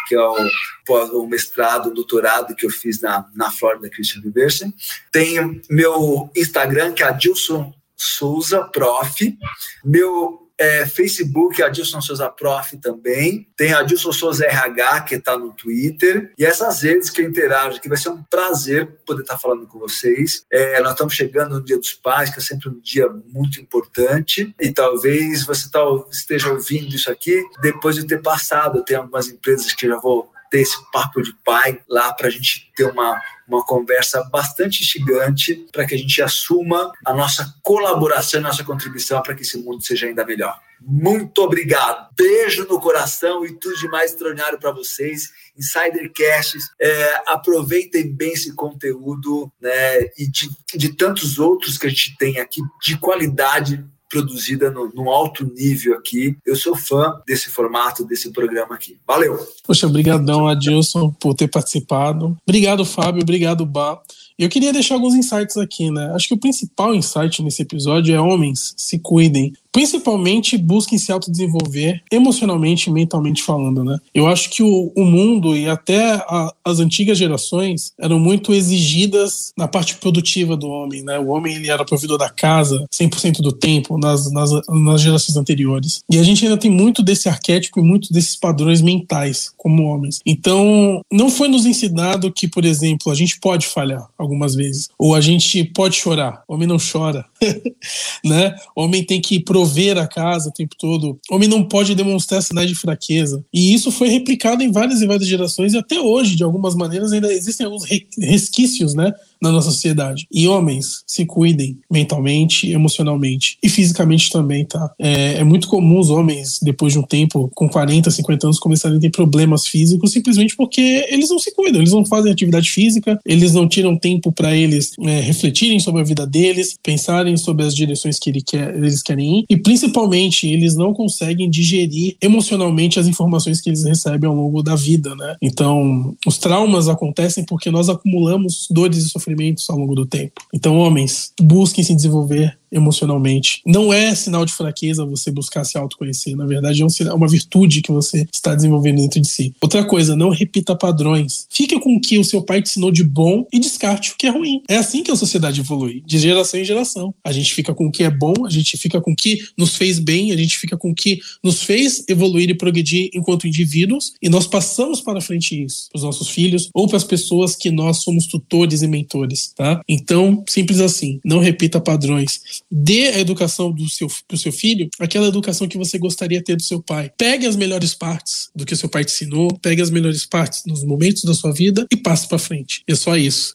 que 0.07 0.15
é 0.15 0.21
o, 0.21 1.21
o 1.21 1.27
mestrado, 1.27 1.89
o 1.89 1.93
doutorado 1.93 2.55
que 2.55 2.65
eu 2.65 2.69
fiz 2.69 3.01
na, 3.01 3.25
na 3.33 3.51
Florida 3.51 3.89
Christian 3.89 4.21
University. 4.21 4.73
Tem 5.11 5.61
meu 5.69 6.29
Instagram, 6.35 6.93
que 6.93 7.03
é 7.03 7.07
Adilson 7.07 7.73
Souza 8.05 8.63
Prof. 8.63 9.37
Meu 9.83 10.45
é, 10.57 10.85
Facebook, 10.85 11.61
Adilson 11.61 12.01
Souza 12.01 12.29
Prof 12.29 12.77
também. 12.77 13.47
Tem 13.57 13.73
Adilson 13.73 14.11
Souza 14.11 14.45
RH, 14.45 15.01
que 15.01 15.15
está 15.15 15.37
no 15.37 15.51
Twitter. 15.51 16.31
E 16.37 16.45
essas 16.45 16.81
redes 16.81 17.09
que 17.09 17.21
eu 17.21 17.27
interajo 17.27 17.77
aqui, 17.77 17.89
vai 17.89 17.97
ser 17.97 18.09
um 18.09 18.23
prazer 18.23 18.87
poder 19.05 19.21
estar 19.21 19.35
tá 19.35 19.39
falando 19.39 19.67
com 19.67 19.79
vocês. 19.79 20.45
É, 20.51 20.79
nós 20.81 20.91
estamos 20.91 21.13
chegando 21.13 21.55
no 21.55 21.63
Dia 21.63 21.77
dos 21.77 21.93
Pais, 21.93 22.29
que 22.29 22.39
é 22.39 22.43
sempre 22.43 22.69
um 22.69 22.79
dia 22.79 23.07
muito 23.27 23.59
importante. 23.59 24.53
E 24.59 24.71
talvez 24.71 25.45
você 25.45 25.69
tá, 25.69 25.81
esteja 26.09 26.51
ouvindo 26.51 26.95
isso 26.95 27.11
aqui 27.11 27.43
depois 27.61 27.95
de 27.95 28.05
ter 28.05 28.21
passado. 28.21 28.83
Tem 28.83 28.97
algumas 28.97 29.27
empresas 29.27 29.73
que 29.73 29.87
já 29.87 29.97
vou 29.99 30.31
ter 30.55 30.61
esse 30.61 30.77
papo 30.89 31.21
de 31.21 31.33
pai 31.43 31.81
lá 31.89 32.13
para 32.13 32.27
a 32.27 32.29
gente 32.29 32.71
ter 32.73 32.85
uma, 32.85 33.21
uma 33.45 33.65
conversa 33.65 34.23
bastante 34.31 34.83
instigante 34.83 35.67
para 35.71 35.85
que 35.85 35.93
a 35.93 35.97
gente 35.97 36.21
assuma 36.21 36.93
a 37.05 37.13
nossa 37.13 37.53
colaboração, 37.61 38.39
a 38.39 38.43
nossa 38.43 38.63
contribuição 38.63 39.21
para 39.21 39.35
que 39.35 39.41
esse 39.41 39.57
mundo 39.57 39.85
seja 39.85 40.07
ainda 40.07 40.25
melhor. 40.25 40.57
Muito 40.79 41.39
obrigado. 41.39 42.09
Beijo 42.15 42.65
no 42.67 42.79
coração 42.79 43.45
e 43.45 43.53
tudo 43.59 43.75
de 43.77 43.87
mais 43.89 44.11
extraordinário 44.11 44.57
para 44.57 44.71
vocês. 44.71 45.31
Insidercasts, 45.57 46.69
é, 46.79 47.23
aproveitem 47.27 48.13
bem 48.13 48.31
esse 48.31 48.53
conteúdo 48.55 49.51
né, 49.59 50.03
e 50.17 50.29
de, 50.29 50.49
de 50.73 50.93
tantos 50.95 51.37
outros 51.37 51.77
que 51.77 51.87
a 51.87 51.89
gente 51.89 52.15
tem 52.17 52.39
aqui 52.39 52.61
de 52.81 52.97
qualidade 52.97 53.85
produzida 54.09 54.71
no, 54.71 54.91
num 54.93 55.09
alto 55.09 55.45
nível 55.45 55.95
aqui. 55.95 56.37
Eu 56.45 56.55
sou 56.55 56.75
fã 56.75 57.13
desse 57.25 57.49
formato, 57.49 58.05
desse 58.05 58.31
programa 58.31 58.75
aqui. 58.75 58.97
Valeu! 59.05 59.37
Poxa, 59.63 59.87
obrigadão, 59.87 60.47
Adilson, 60.47 61.11
por 61.11 61.33
ter 61.33 61.47
participado. 61.47 62.37
Obrigado, 62.47 62.85
Fábio. 62.85 63.21
Obrigado, 63.21 63.65
Bá. 63.65 63.99
Eu 64.37 64.49
queria 64.49 64.73
deixar 64.73 64.95
alguns 64.95 65.15
insights 65.15 65.55
aqui, 65.55 65.89
né? 65.89 66.11
Acho 66.13 66.27
que 66.27 66.33
o 66.33 66.39
principal 66.39 66.93
insight 66.93 67.41
nesse 67.41 67.61
episódio 67.61 68.13
é 68.13 68.19
homens, 68.19 68.73
se 68.75 68.99
cuidem. 68.99 69.53
Principalmente 69.75 70.57
busquem 70.57 70.97
se 70.97 71.11
autodesenvolver 71.11 72.01
emocionalmente 72.09 72.89
e 72.89 72.93
mentalmente 72.93 73.43
falando, 73.43 73.83
né? 73.83 73.97
Eu 74.13 74.25
acho 74.25 74.49
que 74.49 74.63
o, 74.63 74.93
o 74.95 75.03
mundo 75.03 75.53
e 75.53 75.67
até 75.67 76.13
a, 76.13 76.53
as 76.63 76.79
antigas 76.79 77.17
gerações 77.17 77.91
eram 77.99 78.17
muito 78.17 78.53
exigidas 78.53 79.51
na 79.57 79.67
parte 79.67 79.97
produtiva 79.97 80.55
do 80.55 80.69
homem, 80.69 81.03
né? 81.03 81.19
O 81.19 81.27
homem 81.27 81.55
ele 81.55 81.69
era 81.69 81.83
provedor 81.83 82.17
da 82.17 82.29
casa 82.29 82.85
100% 82.89 83.41
do 83.41 83.51
tempo 83.51 83.97
nas, 83.97 84.31
nas, 84.31 84.49
nas 84.69 85.01
gerações 85.01 85.35
anteriores. 85.35 85.99
E 86.09 86.17
a 86.19 86.23
gente 86.23 86.45
ainda 86.45 86.57
tem 86.57 86.71
muito 86.71 87.03
desse 87.03 87.27
arquétipo 87.27 87.81
e 87.81 87.83
muito 87.83 88.13
desses 88.13 88.37
padrões 88.37 88.81
mentais 88.81 89.51
como 89.57 89.83
homens. 89.83 90.21
Então, 90.25 91.01
não 91.11 91.29
foi 91.29 91.49
nos 91.49 91.65
ensinado 91.65 92.31
que, 92.31 92.47
por 92.47 92.63
exemplo, 92.63 93.11
a 93.11 93.15
gente 93.15 93.41
pode 93.41 93.67
falhar 93.67 94.07
algumas 94.17 94.55
vezes, 94.55 94.87
ou 94.97 95.13
a 95.13 95.19
gente 95.19 95.65
pode 95.65 95.97
chorar. 95.97 96.43
O 96.47 96.53
homem 96.53 96.65
não 96.65 96.77
chora, 96.77 97.25
né? 98.23 98.55
O 98.73 98.83
homem 98.83 99.03
tem 99.03 99.19
que 99.19 99.37
provar 99.41 99.64
prover 99.65 99.97
a 99.97 100.07
casa 100.07 100.49
o 100.49 100.51
tempo 100.51 100.75
todo. 100.77 101.19
O 101.29 101.35
homem 101.35 101.49
não 101.49 101.63
pode 101.63 101.95
demonstrar 101.95 102.41
sinais 102.41 102.69
de 102.69 102.75
fraqueza. 102.75 103.43
E 103.53 103.73
isso 103.73 103.91
foi 103.91 104.07
replicado 104.09 104.63
em 104.63 104.71
várias 104.71 105.01
e 105.01 105.07
várias 105.07 105.27
gerações 105.27 105.73
e 105.73 105.77
até 105.77 105.99
hoje, 105.99 106.35
de 106.35 106.43
algumas 106.43 106.75
maneiras, 106.75 107.11
ainda 107.11 107.33
existem 107.33 107.65
alguns 107.65 107.85
resquícios, 108.17 108.93
né? 108.93 109.11
Na 109.41 109.51
nossa 109.51 109.71
sociedade. 109.71 110.27
E 110.31 110.47
homens, 110.47 111.03
se 111.05 111.25
cuidem 111.25 111.77
mentalmente, 111.91 112.71
emocionalmente 112.71 113.57
e 113.61 113.69
fisicamente 113.69 114.29
também, 114.29 114.65
tá? 114.65 114.91
É, 114.99 115.35
é, 115.35 115.43
muito 115.43 115.67
comum 115.67 115.99
os 115.99 116.09
homens, 116.09 116.59
depois 116.61 116.93
de 116.93 116.99
um 116.99 117.03
tempo, 117.03 117.49
com 117.53 117.69
40, 117.69 118.09
50 118.09 118.47
anos, 118.47 118.59
começarem 118.59 118.97
a 118.97 119.01
ter 119.01 119.11
problemas 119.11 119.67
físicos 119.67 120.11
simplesmente 120.11 120.55
porque 120.55 121.05
eles 121.09 121.29
não 121.29 121.39
se 121.39 121.53
cuidam, 121.53 121.81
eles 121.81 121.93
não 121.93 122.05
fazem 122.05 122.31
atividade 122.31 122.69
física, 122.69 123.19
eles 123.25 123.53
não 123.53 123.67
tiram 123.67 123.97
tempo 123.97 124.31
para 124.31 124.55
eles 124.55 124.93
é, 124.99 125.19
refletirem 125.19 125.79
sobre 125.79 126.01
a 126.01 126.03
vida 126.03 126.25
deles, 126.25 126.75
pensarem 126.81 127.37
sobre 127.37 127.65
as 127.65 127.75
direções 127.75 128.17
que 128.17 128.29
ele 128.29 128.41
quer, 128.41 128.75
eles 128.75 129.03
querem 129.03 129.39
ir 129.39 129.45
e 129.49 129.57
principalmente 129.57 130.47
eles 130.47 130.75
não 130.75 130.93
conseguem 130.93 131.49
digerir 131.49 132.15
emocionalmente 132.21 132.99
as 132.99 133.07
informações 133.07 133.61
que 133.61 133.69
eles 133.69 133.83
recebem 133.83 134.29
ao 134.29 134.35
longo 134.35 134.63
da 134.63 134.75
vida, 134.75 135.15
né? 135.15 135.35
Então, 135.41 136.15
os 136.25 136.37
traumas 136.37 136.87
acontecem 136.87 137.43
porque 137.43 137.69
nós 137.69 137.89
acumulamos 137.89 138.67
dores 138.69 138.97
e 138.97 139.09
sofrimentos 139.09 139.24
sofrimentos 139.25 139.69
ao 139.69 139.77
longo 139.77 139.95
do 139.95 140.05
tempo. 140.05 140.33
Então, 140.53 140.77
homens, 140.77 141.33
busquem 141.41 141.83
se 141.83 141.95
desenvolver 141.95 142.57
emocionalmente. 142.71 143.61
Não 143.65 143.93
é 143.93 144.13
sinal 144.15 144.45
de 144.45 144.53
fraqueza 144.53 145.05
você 145.05 145.31
buscar 145.31 145.63
se 145.63 145.77
autoconhecer. 145.77 146.35
Na 146.35 146.45
verdade, 146.45 146.81
é, 146.81 146.85
um 146.85 146.89
sinal, 146.89 147.15
uma 147.15 147.27
virtude 147.27 147.81
que 147.81 147.91
você 147.91 148.27
está 148.31 148.53
desenvolvendo 148.55 148.97
dentro 148.97 149.21
de 149.21 149.27
si. 149.27 149.53
Outra 149.61 149.83
coisa, 149.83 150.15
não 150.15 150.29
repita 150.29 150.75
padrões. 150.75 151.47
Fique 151.49 151.79
com 151.79 151.95
o 151.95 152.01
que 152.01 152.17
o 152.17 152.23
seu 152.23 152.41
pai 152.41 152.61
te 152.61 152.69
ensinou 152.69 152.91
de 152.91 153.03
bom 153.03 153.45
e 153.51 153.59
descarte 153.59 154.11
o 154.11 154.15
que 154.17 154.27
é 154.27 154.29
ruim. 154.29 154.61
É 154.67 154.77
assim 154.77 155.03
que 155.03 155.11
a 155.11 155.15
sociedade 155.15 155.61
evolui, 155.61 156.03
de 156.05 156.17
geração 156.17 156.59
em 156.59 156.65
geração. 156.65 157.13
A 157.23 157.31
gente 157.31 157.53
fica 157.53 157.73
com 157.73 157.87
o 157.87 157.91
que 157.91 158.03
é 158.03 158.09
bom, 158.09 158.45
a 158.45 158.49
gente 158.49 158.77
fica 158.77 159.01
com 159.01 159.11
o 159.11 159.15
que 159.15 159.39
nos 159.57 159.75
fez 159.75 159.99
bem, 159.99 160.31
a 160.31 160.37
gente 160.37 160.57
fica 160.57 160.77
com 160.77 160.91
o 160.91 160.95
que 160.95 161.19
nos 161.43 161.63
fez 161.63 162.03
evoluir 162.07 162.49
e 162.49 162.53
progredir 162.53 163.09
enquanto 163.13 163.47
indivíduos, 163.47 164.13
e 164.21 164.29
nós 164.29 164.47
passamos 164.47 165.01
para 165.01 165.21
frente 165.21 165.63
isso 165.63 165.89
para 165.89 165.97
os 165.97 166.03
nossos 166.03 166.29
filhos 166.29 166.69
ou 166.73 166.87
para 166.87 166.97
as 166.97 167.03
pessoas 167.03 167.55
que 167.55 167.71
nós 167.71 167.97
somos 167.97 168.27
tutores 168.27 168.81
e 168.81 168.87
mentores, 168.87 169.53
tá? 169.55 169.81
Então, 169.87 170.43
simples 170.47 170.79
assim, 170.79 171.19
não 171.23 171.39
repita 171.39 171.79
padrões 171.79 172.41
dê 172.71 173.09
a 173.09 173.19
educação 173.19 173.71
do 173.71 173.89
seu, 173.89 174.07
pro 174.27 174.37
seu 174.37 174.51
filho 174.51 174.89
aquela 174.99 175.27
educação 175.27 175.67
que 175.67 175.77
você 175.77 175.97
gostaria 175.97 176.43
ter 176.43 176.55
do 176.55 176.63
seu 176.63 176.81
pai. 176.81 177.11
Pegue 177.17 177.45
as 177.45 177.55
melhores 177.55 177.93
partes 177.93 178.49
do 178.55 178.65
que 178.65 178.75
seu 178.75 178.89
pai 178.89 179.03
te 179.03 179.13
ensinou, 179.13 179.47
pegue 179.61 179.81
as 179.81 179.89
melhores 179.89 180.25
partes 180.25 180.63
nos 180.65 180.83
momentos 180.83 181.23
da 181.23 181.33
sua 181.33 181.51
vida 181.51 181.85
e 181.91 181.97
passe 181.97 182.27
para 182.27 182.37
frente. 182.37 182.83
É 182.87 182.95
só 182.95 183.15
isso. 183.15 183.53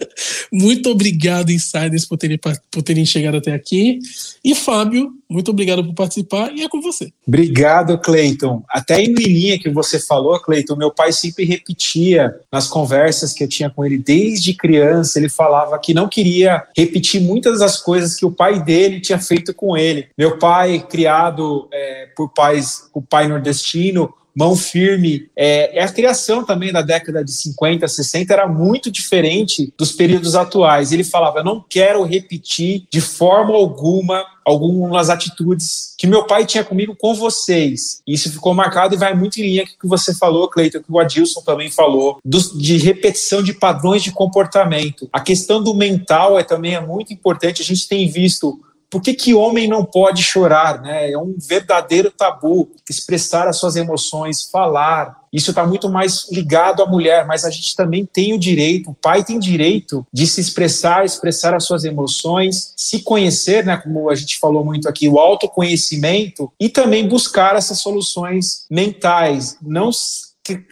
muito 0.52 0.90
obrigado, 0.90 1.50
Insiders, 1.50 2.04
por 2.04 2.16
terem, 2.16 2.38
por 2.70 2.82
terem 2.82 3.04
chegado 3.04 3.36
até 3.36 3.52
aqui. 3.52 3.98
E 4.44 4.54
Fábio, 4.54 5.12
muito 5.28 5.50
obrigado 5.50 5.84
por 5.84 5.94
participar 5.94 6.52
e 6.54 6.62
é 6.62 6.68
com 6.68 6.80
você. 6.80 7.12
Obrigado, 7.26 7.98
Cleiton. 7.98 8.62
Até 8.70 9.02
em 9.02 9.12
linha 9.12 9.58
que 9.58 9.68
você 9.68 9.98
falou, 9.98 10.38
Cleiton, 10.40 10.76
meu 10.76 10.92
pai 10.92 11.12
sempre 11.12 11.44
repetia 11.44 12.34
nas 12.52 12.68
conversas 12.68 13.32
que 13.32 13.42
eu 13.42 13.48
tinha 13.48 13.68
com 13.68 13.84
ele 13.84 13.98
desde 13.98 14.54
criança, 14.54 15.18
ele 15.18 15.28
falava 15.28 15.78
que 15.78 15.92
não 15.92 16.08
queria 16.08 16.62
repetir 16.76 17.20
muitas 17.20 17.58
das 17.58 17.80
coisas 17.80 18.14
que 18.14 18.24
o 18.24 18.30
pai 18.36 18.62
dele 18.62 19.00
tinha 19.00 19.18
feito 19.18 19.54
com 19.54 19.76
ele. 19.76 20.08
Meu 20.16 20.38
pai, 20.38 20.84
criado 20.88 21.68
é, 21.72 22.08
por 22.14 22.28
pais, 22.28 22.90
o 22.92 23.00
pai 23.00 23.26
nordestino, 23.26 24.12
mão 24.36 24.54
firme. 24.54 25.28
É, 25.34 25.82
a 25.82 25.90
criação 25.90 26.44
também 26.44 26.70
da 26.70 26.82
década 26.82 27.24
de 27.24 27.32
50, 27.32 27.88
60 27.88 28.32
era 28.32 28.46
muito 28.46 28.90
diferente 28.90 29.72
dos 29.78 29.92
períodos 29.92 30.36
atuais. 30.36 30.92
Ele 30.92 31.02
falava: 31.02 31.42
não 31.42 31.64
quero 31.66 32.02
repetir 32.02 32.84
de 32.90 33.00
forma 33.00 33.54
alguma 33.54 34.24
algumas 34.44 35.10
atitudes 35.10 35.92
que 35.98 36.06
meu 36.06 36.24
pai 36.24 36.46
tinha 36.46 36.62
comigo 36.62 36.94
com 36.94 37.12
vocês. 37.14 38.00
Isso 38.06 38.30
ficou 38.30 38.54
marcado 38.54 38.94
e 38.94 38.98
vai 38.98 39.12
muito 39.12 39.40
em 39.40 39.42
linha 39.42 39.66
com 39.66 39.72
o 39.72 39.78
que 39.80 39.88
você 39.88 40.14
falou, 40.14 40.48
Cleiton, 40.48 40.78
que 40.78 40.92
o 40.92 41.00
Adilson 41.00 41.40
também 41.40 41.68
falou, 41.68 42.20
de 42.24 42.76
repetição 42.76 43.42
de 43.42 43.52
padrões 43.52 44.04
de 44.04 44.12
comportamento. 44.12 45.08
A 45.12 45.20
questão 45.20 45.60
do 45.60 45.74
mental 45.74 46.38
é 46.38 46.44
também 46.44 46.76
é 46.76 46.80
muito 46.80 47.12
importante. 47.12 47.60
A 47.60 47.64
gente 47.64 47.88
tem 47.88 48.08
visto 48.08 48.60
por 48.90 49.02
que, 49.02 49.14
que 49.14 49.34
homem 49.34 49.68
não 49.68 49.84
pode 49.84 50.22
chorar? 50.22 50.80
Né? 50.80 51.10
É 51.12 51.18
um 51.18 51.34
verdadeiro 51.38 52.10
tabu 52.10 52.70
expressar 52.88 53.48
as 53.48 53.58
suas 53.58 53.76
emoções, 53.76 54.44
falar. 54.44 55.16
Isso 55.32 55.50
está 55.50 55.66
muito 55.66 55.88
mais 55.88 56.30
ligado 56.30 56.82
à 56.82 56.86
mulher, 56.86 57.26
mas 57.26 57.44
a 57.44 57.50
gente 57.50 57.74
também 57.74 58.06
tem 58.06 58.32
o 58.32 58.38
direito, 58.38 58.90
o 58.90 58.94
pai 58.94 59.24
tem 59.24 59.38
direito 59.38 60.06
de 60.12 60.26
se 60.26 60.40
expressar, 60.40 61.04
expressar 61.04 61.54
as 61.54 61.64
suas 61.64 61.84
emoções, 61.84 62.72
se 62.76 63.00
conhecer, 63.00 63.64
né, 63.64 63.76
como 63.76 64.08
a 64.08 64.14
gente 64.14 64.38
falou 64.38 64.64
muito 64.64 64.88
aqui, 64.88 65.08
o 65.08 65.18
autoconhecimento 65.18 66.50
e 66.58 66.68
também 66.68 67.06
buscar 67.06 67.56
essas 67.56 67.80
soluções 67.80 68.66
mentais, 68.70 69.58
não 69.60 69.90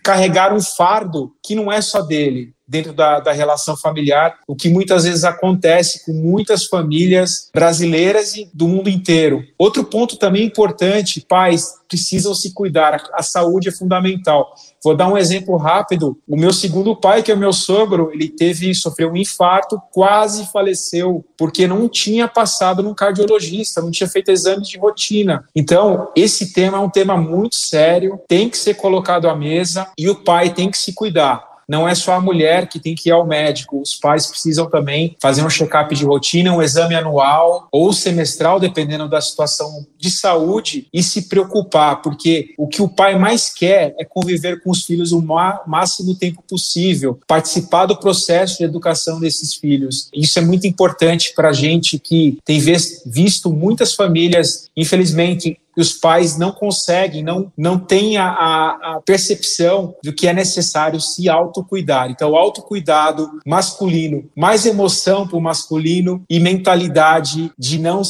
carregar 0.03 0.55
um 0.55 0.61
fardo 0.61 1.33
que 1.43 1.55
não 1.55 1.73
é 1.73 1.81
só 1.81 2.01
dele, 2.01 2.54
dentro 2.67 2.93
da, 2.93 3.21
da, 3.21 3.33
relação 3.33 3.77
familiar, 3.77 4.39
o 4.47 4.57
que 4.57 4.69
muitas 4.69 5.05
vezes 5.05 5.25
acontece 5.25 6.05
com 6.05 6.13
muitas 6.13 6.65
famílias 6.65 7.51
brasileiras 7.53 8.35
e 8.37 8.49
do 8.53 8.67
mundo 8.67 8.89
inteiro. 8.89 9.45
Outro 9.59 9.85
ponto 9.85 10.17
também 10.17 10.45
importante: 10.45 11.25
pais 11.29 11.75
precisam 11.89 12.35
se 12.35 12.53
cuidar, 12.53 13.01
a, 13.13 13.23
saúde 13.23 13.69
é 13.69 13.73
fundamental. 13.73 14.53
Vou 14.83 14.97
dar 14.97 15.09
um 15.09 15.17
exemplo 15.17 15.57
rápido. 15.57 16.19
O 16.27 16.37
meu 16.37 16.53
segundo 16.53 16.97
pai, 16.97 17.23
que 17.23 17.31
é 17.31 17.35
o 17.35 17.39
meu 17.39 17.53
sogro, 17.53 18.11
ele 18.13 18.29
teve, 18.29 18.75
sofreu 18.75 19.11
um 19.11 19.17
infarto, 19.17 19.81
quase 19.93 20.51
faleceu, 20.53 21.25
porque 21.39 21.67
não 21.67 21.89
tinha 21.89 22.27
passado 22.27 22.83
num 22.83 22.95
cardiologista, 22.95 23.81
não 23.81 23.91
tinha 23.91 24.09
feito 24.09 24.31
exames 24.31 24.69
de 24.69 24.79
rotina. 24.79 25.45
Então, 25.55 26.09
esse 26.17 26.53
tema 26.53 26.79
é 26.79 26.81
um 26.81 26.91
tema 26.91 27.17
muito 27.17 27.57
sério, 27.57 28.21
tem 28.27 28.49
que 28.49 28.59
ser 28.59 28.75
colocado 28.75 29.29
à 29.29 29.37
mesa 29.37 29.89
e 29.97 30.09
o 30.09 30.17
pai 30.17 30.53
tem 30.53 30.71
que 30.71 30.79
se 30.79 30.93
cuidar 30.93 31.54
não 31.69 31.89
é 31.89 31.95
só 31.95 32.15
a 32.15 32.21
mulher 32.21 32.69
que 32.69 32.79
tem 32.79 32.95
que 32.95 33.09
ir 33.09 33.13
ao 33.13 33.27
médico, 33.27 33.81
os 33.81 33.95
pais 33.95 34.27
precisam 34.27 34.69
também 34.69 35.17
fazer 35.21 35.45
um 35.45 35.51
check-up 35.51 35.95
de 35.95 36.05
rotina, 36.05 36.53
um 36.53 36.63
exame 36.63 36.95
anual 36.95 37.69
ou 37.73 37.93
semestral, 37.93 38.61
dependendo 38.61 39.09
da 39.09 39.21
situação 39.21 39.87
de 39.99 40.11
saúde, 40.11 40.87
e 40.93 41.03
se 41.03 41.29
preocupar, 41.29 42.03
porque 42.03 42.55
o 42.59 42.69
que 42.69 42.83
o 42.83 42.89
pai 42.89 43.19
mais 43.19 43.53
quer 43.53 43.95
é 43.99 44.05
conviver 44.05 44.63
com 44.63 44.71
os 44.71 44.85
filhos 44.85 45.13
o 45.13 45.23
máximo 45.23 46.15
tempo 46.15 46.43
possível, 46.49 47.19
participar 47.27 47.87
do 47.87 47.97
processo 47.97 48.59
de 48.59 48.65
educação 48.65 49.19
desses 49.19 49.55
filhos. 49.55 50.09
Isso 50.15 50.39
é 50.39 50.43
muito 50.43 50.67
importante 50.67 51.33
para 51.35 51.49
a 51.49 51.53
gente 51.53 51.99
que 51.99 52.39
tem 52.45 52.61
visto 53.07 53.51
muitas 53.51 53.95
famílias, 53.95 54.69
infelizmente, 54.77 55.59
os 55.77 55.93
pais 55.93 56.39
não 56.39 56.53
conseguem, 56.53 57.23
não, 57.23 57.53
não 57.57 57.79
têm 57.79 58.17
a, 58.17 58.27
a, 58.27 58.95
a 58.95 59.01
percepção 59.05 59.95
do 60.03 60.13
que 60.13 60.27
é 60.27 60.33
necessário 60.33 61.01
se 61.01 61.29
autocuidar. 61.29 62.11
Então, 62.11 62.37
autocuidado 62.37 63.41
masculino, 63.47 64.29
mais 64.37 64.67
emoção 64.67 65.27
para 65.27 65.37
o 65.37 65.41
masculino 65.41 66.25
e 66.29 66.39
mentalidade 66.41 67.51
de 67.59 67.79
não 67.79 68.03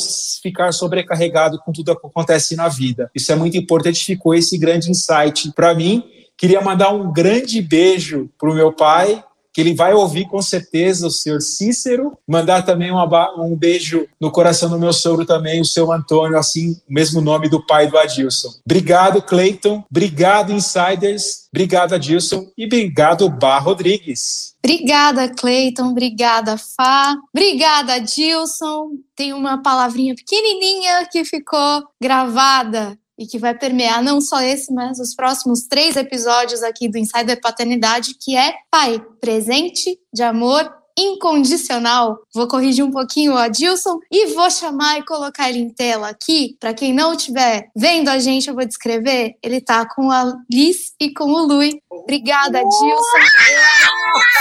ficar 0.43 0.73
sobrecarregado 0.73 1.59
com 1.65 1.73
tudo 1.73 1.99
que 1.99 2.07
acontece 2.07 2.57
na 2.57 2.69
vida. 2.69 3.11
Isso 3.15 3.33
é 3.33 3.35
muito 3.35 3.57
importante, 3.57 4.05
ficou 4.05 4.35
esse 4.35 4.59
grande 4.59 4.91
insight 4.91 5.53
para 5.53 5.75
mim. 5.75 6.03
Queria 6.37 6.61
mandar 6.61 6.93
um 6.93 7.13
grande 7.13 7.63
beijo 7.63 8.29
para 8.39 8.51
o 8.51 8.55
meu 8.55 8.73
pai, 8.73 9.23
que 9.55 9.61
ele 9.61 9.73
vai 9.73 9.95
ouvir 9.95 10.27
com 10.27 10.43
certeza 10.43 11.07
o 11.07 11.11
senhor 11.11 11.41
Cícero, 11.41 12.19
mandar 12.27 12.63
também 12.63 12.91
uma, 12.91 13.05
um 13.41 13.55
beijo 13.55 14.07
no 14.21 14.33
coração 14.33 14.69
do 14.69 14.79
meu 14.79 14.93
sogro 14.93 15.25
também, 15.25 15.61
o 15.61 15.65
seu 15.65 15.93
Antônio, 15.93 16.37
assim, 16.37 16.73
o 16.73 16.93
mesmo 16.93 17.21
nome 17.21 17.49
do 17.49 17.65
pai 17.65 17.87
do 17.87 17.97
Adilson. 17.97 18.49
Obrigado, 18.67 19.23
Cleiton. 19.23 19.85
Obrigado, 19.89 20.53
Insiders. 20.53 21.45
Obrigado, 21.55 21.95
Adilson. 21.95 22.49
E 22.59 22.67
obrigado, 22.67 23.31
Bar 23.31 23.63
Rodrigues. 23.63 24.55
Obrigada, 24.65 25.29
Cleiton. 25.29 25.91
Obrigada, 25.91 26.57
Fá. 26.59 27.15
Obrigada, 27.33 27.95
Adilson. 27.95 28.91
Tem 29.15 29.33
uma 29.33 29.63
palavrinha 29.63 30.17
pequenininha 30.17 31.07
que 31.13 31.25
ficou 31.25 31.85
gravada 32.03 32.99
e 33.19 33.27
que 33.27 33.39
vai 33.39 33.57
permear 33.57 34.03
não 34.03 34.21
só 34.21 34.41
esse, 34.41 34.73
mas 34.73 34.99
os 34.99 35.15
próximos 35.15 35.67
três 35.69 35.97
episódios 35.97 36.63
aqui 36.63 36.89
do 36.89 36.99
Insider 36.99 37.41
Paternidade, 37.41 38.17
que 38.21 38.37
é 38.37 38.55
pai 38.71 39.05
presente 39.21 39.99
de 40.13 40.23
amor 40.23 40.71
incondicional. 40.99 42.21
Vou 42.33 42.47
corrigir 42.47 42.85
um 42.85 42.91
pouquinho 42.91 43.33
o 43.33 43.37
Adilson 43.37 43.99
e 44.11 44.27
vou 44.35 44.51
chamar 44.51 44.99
e 44.99 45.05
colocar 45.05 45.49
ele 45.49 45.59
em 45.59 45.71
tela 45.71 46.09
aqui. 46.09 46.57
Para 46.61 46.73
quem 46.73 46.93
não 46.93 47.15
estiver 47.15 47.69
vendo 47.77 48.09
a 48.09 48.19
gente, 48.19 48.49
eu 48.49 48.55
vou 48.55 48.65
descrever. 48.65 49.35
Ele 49.43 49.61
tá 49.61 49.87
com 49.89 50.11
a 50.11 50.35
Liz 50.51 50.95
e 51.01 51.13
com 51.13 51.25
o 51.25 51.47
Lui. 51.47 51.83
Obrigada, 51.91 52.59
Adilson. 52.59 53.19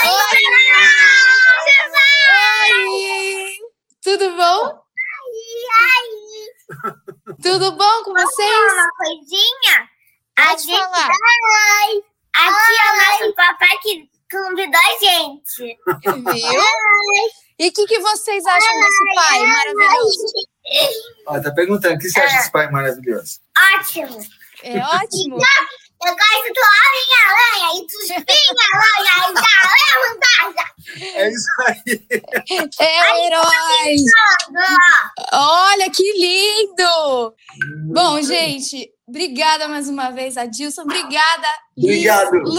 Oi! 0.06 0.44
Oi! 2.70 3.58
Tudo 4.04 4.36
bom? 4.36 4.84
Tudo 7.42 7.72
bom 7.72 8.04
com 8.04 8.12
vocês? 8.12 8.52
Posso 8.52 8.76
uma 8.76 8.90
coisinha? 8.98 9.90
Pode 10.36 10.50
a 10.50 10.58
gente 10.58 10.78
falar. 10.78 11.08
Oi. 11.08 12.04
Aqui 12.36 12.74
é 12.76 12.92
o 12.92 12.98
nosso 12.98 13.36
papai 13.36 13.78
que 13.82 14.10
convidou 14.30 14.82
a 14.82 15.00
gente. 15.00 15.80
Viu? 16.34 16.64
E 17.60 17.68
o 17.70 17.72
que, 17.72 17.86
que 17.86 18.00
vocês 18.00 18.46
acham 18.46 18.80
desse 18.80 19.16
pai 19.16 19.40
maravilhoso? 19.40 20.26
Ó, 21.28 21.40
tá 21.40 21.52
perguntando, 21.52 21.96
o 21.96 22.00
que 22.00 22.10
você 22.10 22.20
acha 22.20 22.38
desse 22.38 22.52
pai 22.52 22.70
maravilhoso? 22.70 23.40
Ótimo. 23.78 24.20
É 24.64 24.80
ótimo? 24.80 25.38
Eu 26.06 26.14
gosto 26.16 26.54
do 26.54 26.62
Homem-Aranha 26.74 27.68
e 27.78 27.82
dos 27.88 28.08
Pinha-Aranha 28.26 29.16
e 29.30 29.34
da 29.34 29.48
Levantagem. 29.80 30.68
É 31.16 31.30
isso 31.30 31.48
aí. 31.68 31.94
É 32.80 33.14
o 33.14 33.16
herói! 33.26 33.96
Olha 35.32 35.90
que 35.90 36.12
lindo! 36.14 36.84
Bom, 37.94 38.20
gente, 38.24 38.90
obrigada 39.08 39.68
mais 39.68 39.88
uma 39.88 40.10
vez, 40.10 40.36
Adilson. 40.36 40.82
Obrigada. 40.82 41.48
Liz, 41.78 42.12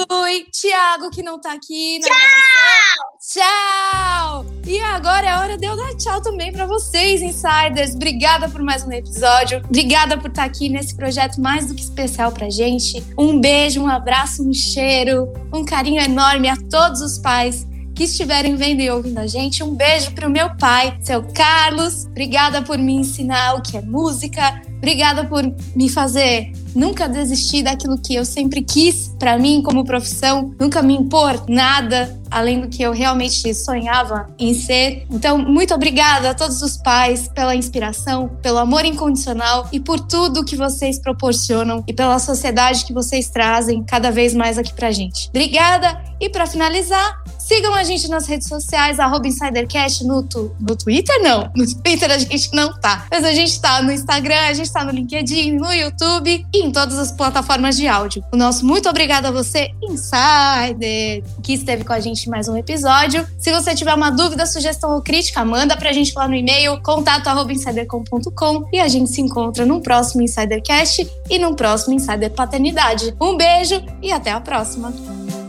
Lui, 0.09 0.47
Thiago, 0.53 1.11
que 1.11 1.24
não 1.24 1.41
tá 1.41 1.53
aqui 1.55 1.99
na 1.99 2.07
gravação. 2.07 3.05
Tchau! 3.32 4.47
E 4.64 4.78
agora 4.78 5.26
é 5.26 5.37
hora 5.37 5.59
de 5.59 5.66
eu 5.66 5.76
dar 5.76 5.93
tchau 5.97 6.22
também 6.22 6.53
para 6.53 6.66
vocês, 6.66 7.20
insiders. 7.20 7.97
Obrigada 7.97 8.49
por 8.49 8.62
mais 8.62 8.87
um 8.87 8.93
episódio. 8.93 9.61
Obrigada 9.64 10.16
por 10.16 10.30
estar 10.30 10.45
aqui 10.45 10.68
nesse 10.68 10.97
projeto 10.97 11.41
mais 11.41 11.66
do 11.66 11.74
que 11.74 11.82
especial 11.82 12.30
pra 12.30 12.49
gente. 12.49 13.03
Um 13.18 13.41
beijo, 13.41 13.82
um 13.82 13.89
abraço, 13.89 14.49
um 14.49 14.53
cheiro, 14.53 15.32
um 15.53 15.64
carinho 15.64 16.01
enorme 16.01 16.49
a 16.49 16.57
todos 16.70 17.01
os 17.01 17.18
pais 17.18 17.66
que 17.95 18.05
estiverem 18.05 18.55
vendo 18.55 18.82
e 18.82 18.91
ouvindo 18.91 19.18
a 19.18 19.26
gente. 19.26 19.64
Um 19.64 19.74
beijo 19.74 20.12
pro 20.12 20.30
meu 20.30 20.57
pai, 20.57 20.97
seu 21.03 21.24
Carlos. 21.32 22.07
Obrigada 22.07 22.62
por 22.62 22.78
me 22.78 22.93
ensinar 22.95 23.55
o 23.55 23.62
que 23.62 23.76
é 23.76 23.80
música. 23.80 24.62
Obrigada 24.85 25.24
por 25.24 25.43
me 25.74 25.89
fazer 25.89 26.53
nunca 26.74 27.09
desistir 27.09 27.62
daquilo 27.62 27.97
que 27.97 28.14
eu 28.14 28.22
sempre 28.22 28.61
quis 28.61 29.09
para 29.18 29.39
mim 29.39 29.62
como 29.62 29.82
profissão, 29.82 30.55
nunca 30.61 30.82
me 30.82 30.95
impor 30.95 31.43
nada 31.49 32.14
além 32.30 32.61
do 32.61 32.68
que 32.68 32.82
eu 32.82 32.93
realmente 32.93 33.55
sonhava 33.55 34.28
em 34.39 34.53
ser. 34.53 35.07
Então, 35.11 35.39
muito 35.39 35.72
obrigada 35.72 36.30
a 36.30 36.35
todos 36.35 36.61
os 36.61 36.76
pais 36.76 37.28
pela 37.28 37.55
inspiração, 37.55 38.28
pelo 38.43 38.59
amor 38.59 38.85
incondicional 38.85 39.68
e 39.72 39.80
por 39.80 40.01
tudo 40.01 40.45
que 40.45 40.57
vocês 40.57 40.99
proporcionam 40.99 41.82
e 41.87 41.93
pela 41.95 42.18
sociedade 42.18 42.85
que 42.85 42.93
vocês 42.93 43.30
trazem 43.30 43.82
cada 43.85 44.11
vez 44.11 44.35
mais 44.35 44.59
aqui 44.59 44.74
pra 44.74 44.91
gente. 44.91 45.28
Obrigada 45.28 46.03
e 46.20 46.28
para 46.28 46.47
finalizar, 46.47 47.24
Sigam 47.45 47.74
a 47.74 47.85
gente 47.85 48.09
nas 48.09 48.26
redes 48.26 48.49
sociais, 48.49 48.99
arroba 48.99 49.28
InsiderCast 49.28 50.03
no, 50.05 50.22
tu, 50.22 50.57
no 50.59 50.74
Twitter, 50.74 51.14
não. 51.22 51.53
No 51.55 51.66
Twitter 51.66 52.11
a 52.11 52.16
gente 52.16 52.51
não 52.55 52.72
tá. 52.80 53.07
Mas 53.11 53.22
a 53.22 53.35
gente 53.35 53.61
tá 53.61 53.82
no 53.82 53.93
Instagram, 53.93 54.47
a 54.49 54.55
gente 54.55 54.72
tá 54.75 54.85
no 54.85 54.91
LinkedIn, 54.91 55.53
no 55.53 55.72
YouTube 55.72 56.47
e 56.53 56.59
em 56.59 56.70
todas 56.70 56.99
as 56.99 57.12
plataformas 57.12 57.77
de 57.77 57.87
áudio. 57.87 58.25
O 58.33 58.37
nosso 58.37 58.66
muito 58.66 58.89
obrigado 58.89 59.27
a 59.27 59.31
você, 59.31 59.70
Insider, 59.83 61.22
que 61.43 61.55
esteve 61.55 61.85
com 61.85 61.93
a 61.93 62.01
gente 62.01 62.27
em 62.27 62.31
mais 62.31 62.49
um 62.49 62.57
episódio. 62.57 63.27
Se 63.39 63.53
você 63.53 63.75
tiver 63.75 63.95
uma 63.95 64.11
dúvida, 64.11 64.45
sugestão 64.47 64.91
ou 64.95 65.01
crítica, 65.01 65.45
manda 65.45 65.77
pra 65.77 65.93
gente 65.93 66.12
lá 66.14 66.27
no 66.27 66.35
e-mail 66.35 66.83
contato 66.83 67.29
arroba 67.29 67.53
insidercom.com 67.53 68.68
e 68.72 68.81
a 68.81 68.89
gente 68.89 69.11
se 69.11 69.20
encontra 69.20 69.64
num 69.64 69.81
próximo 69.81 70.22
InsiderCast 70.22 71.09
e 71.31 71.39
num 71.39 71.55
próximo 71.55 71.95
Insider 71.95 72.31
Paternidade. 72.31 73.14
Um 73.20 73.37
beijo 73.37 73.81
e 74.03 74.11
até 74.11 74.33
a 74.33 74.41
próxima! 74.41 75.44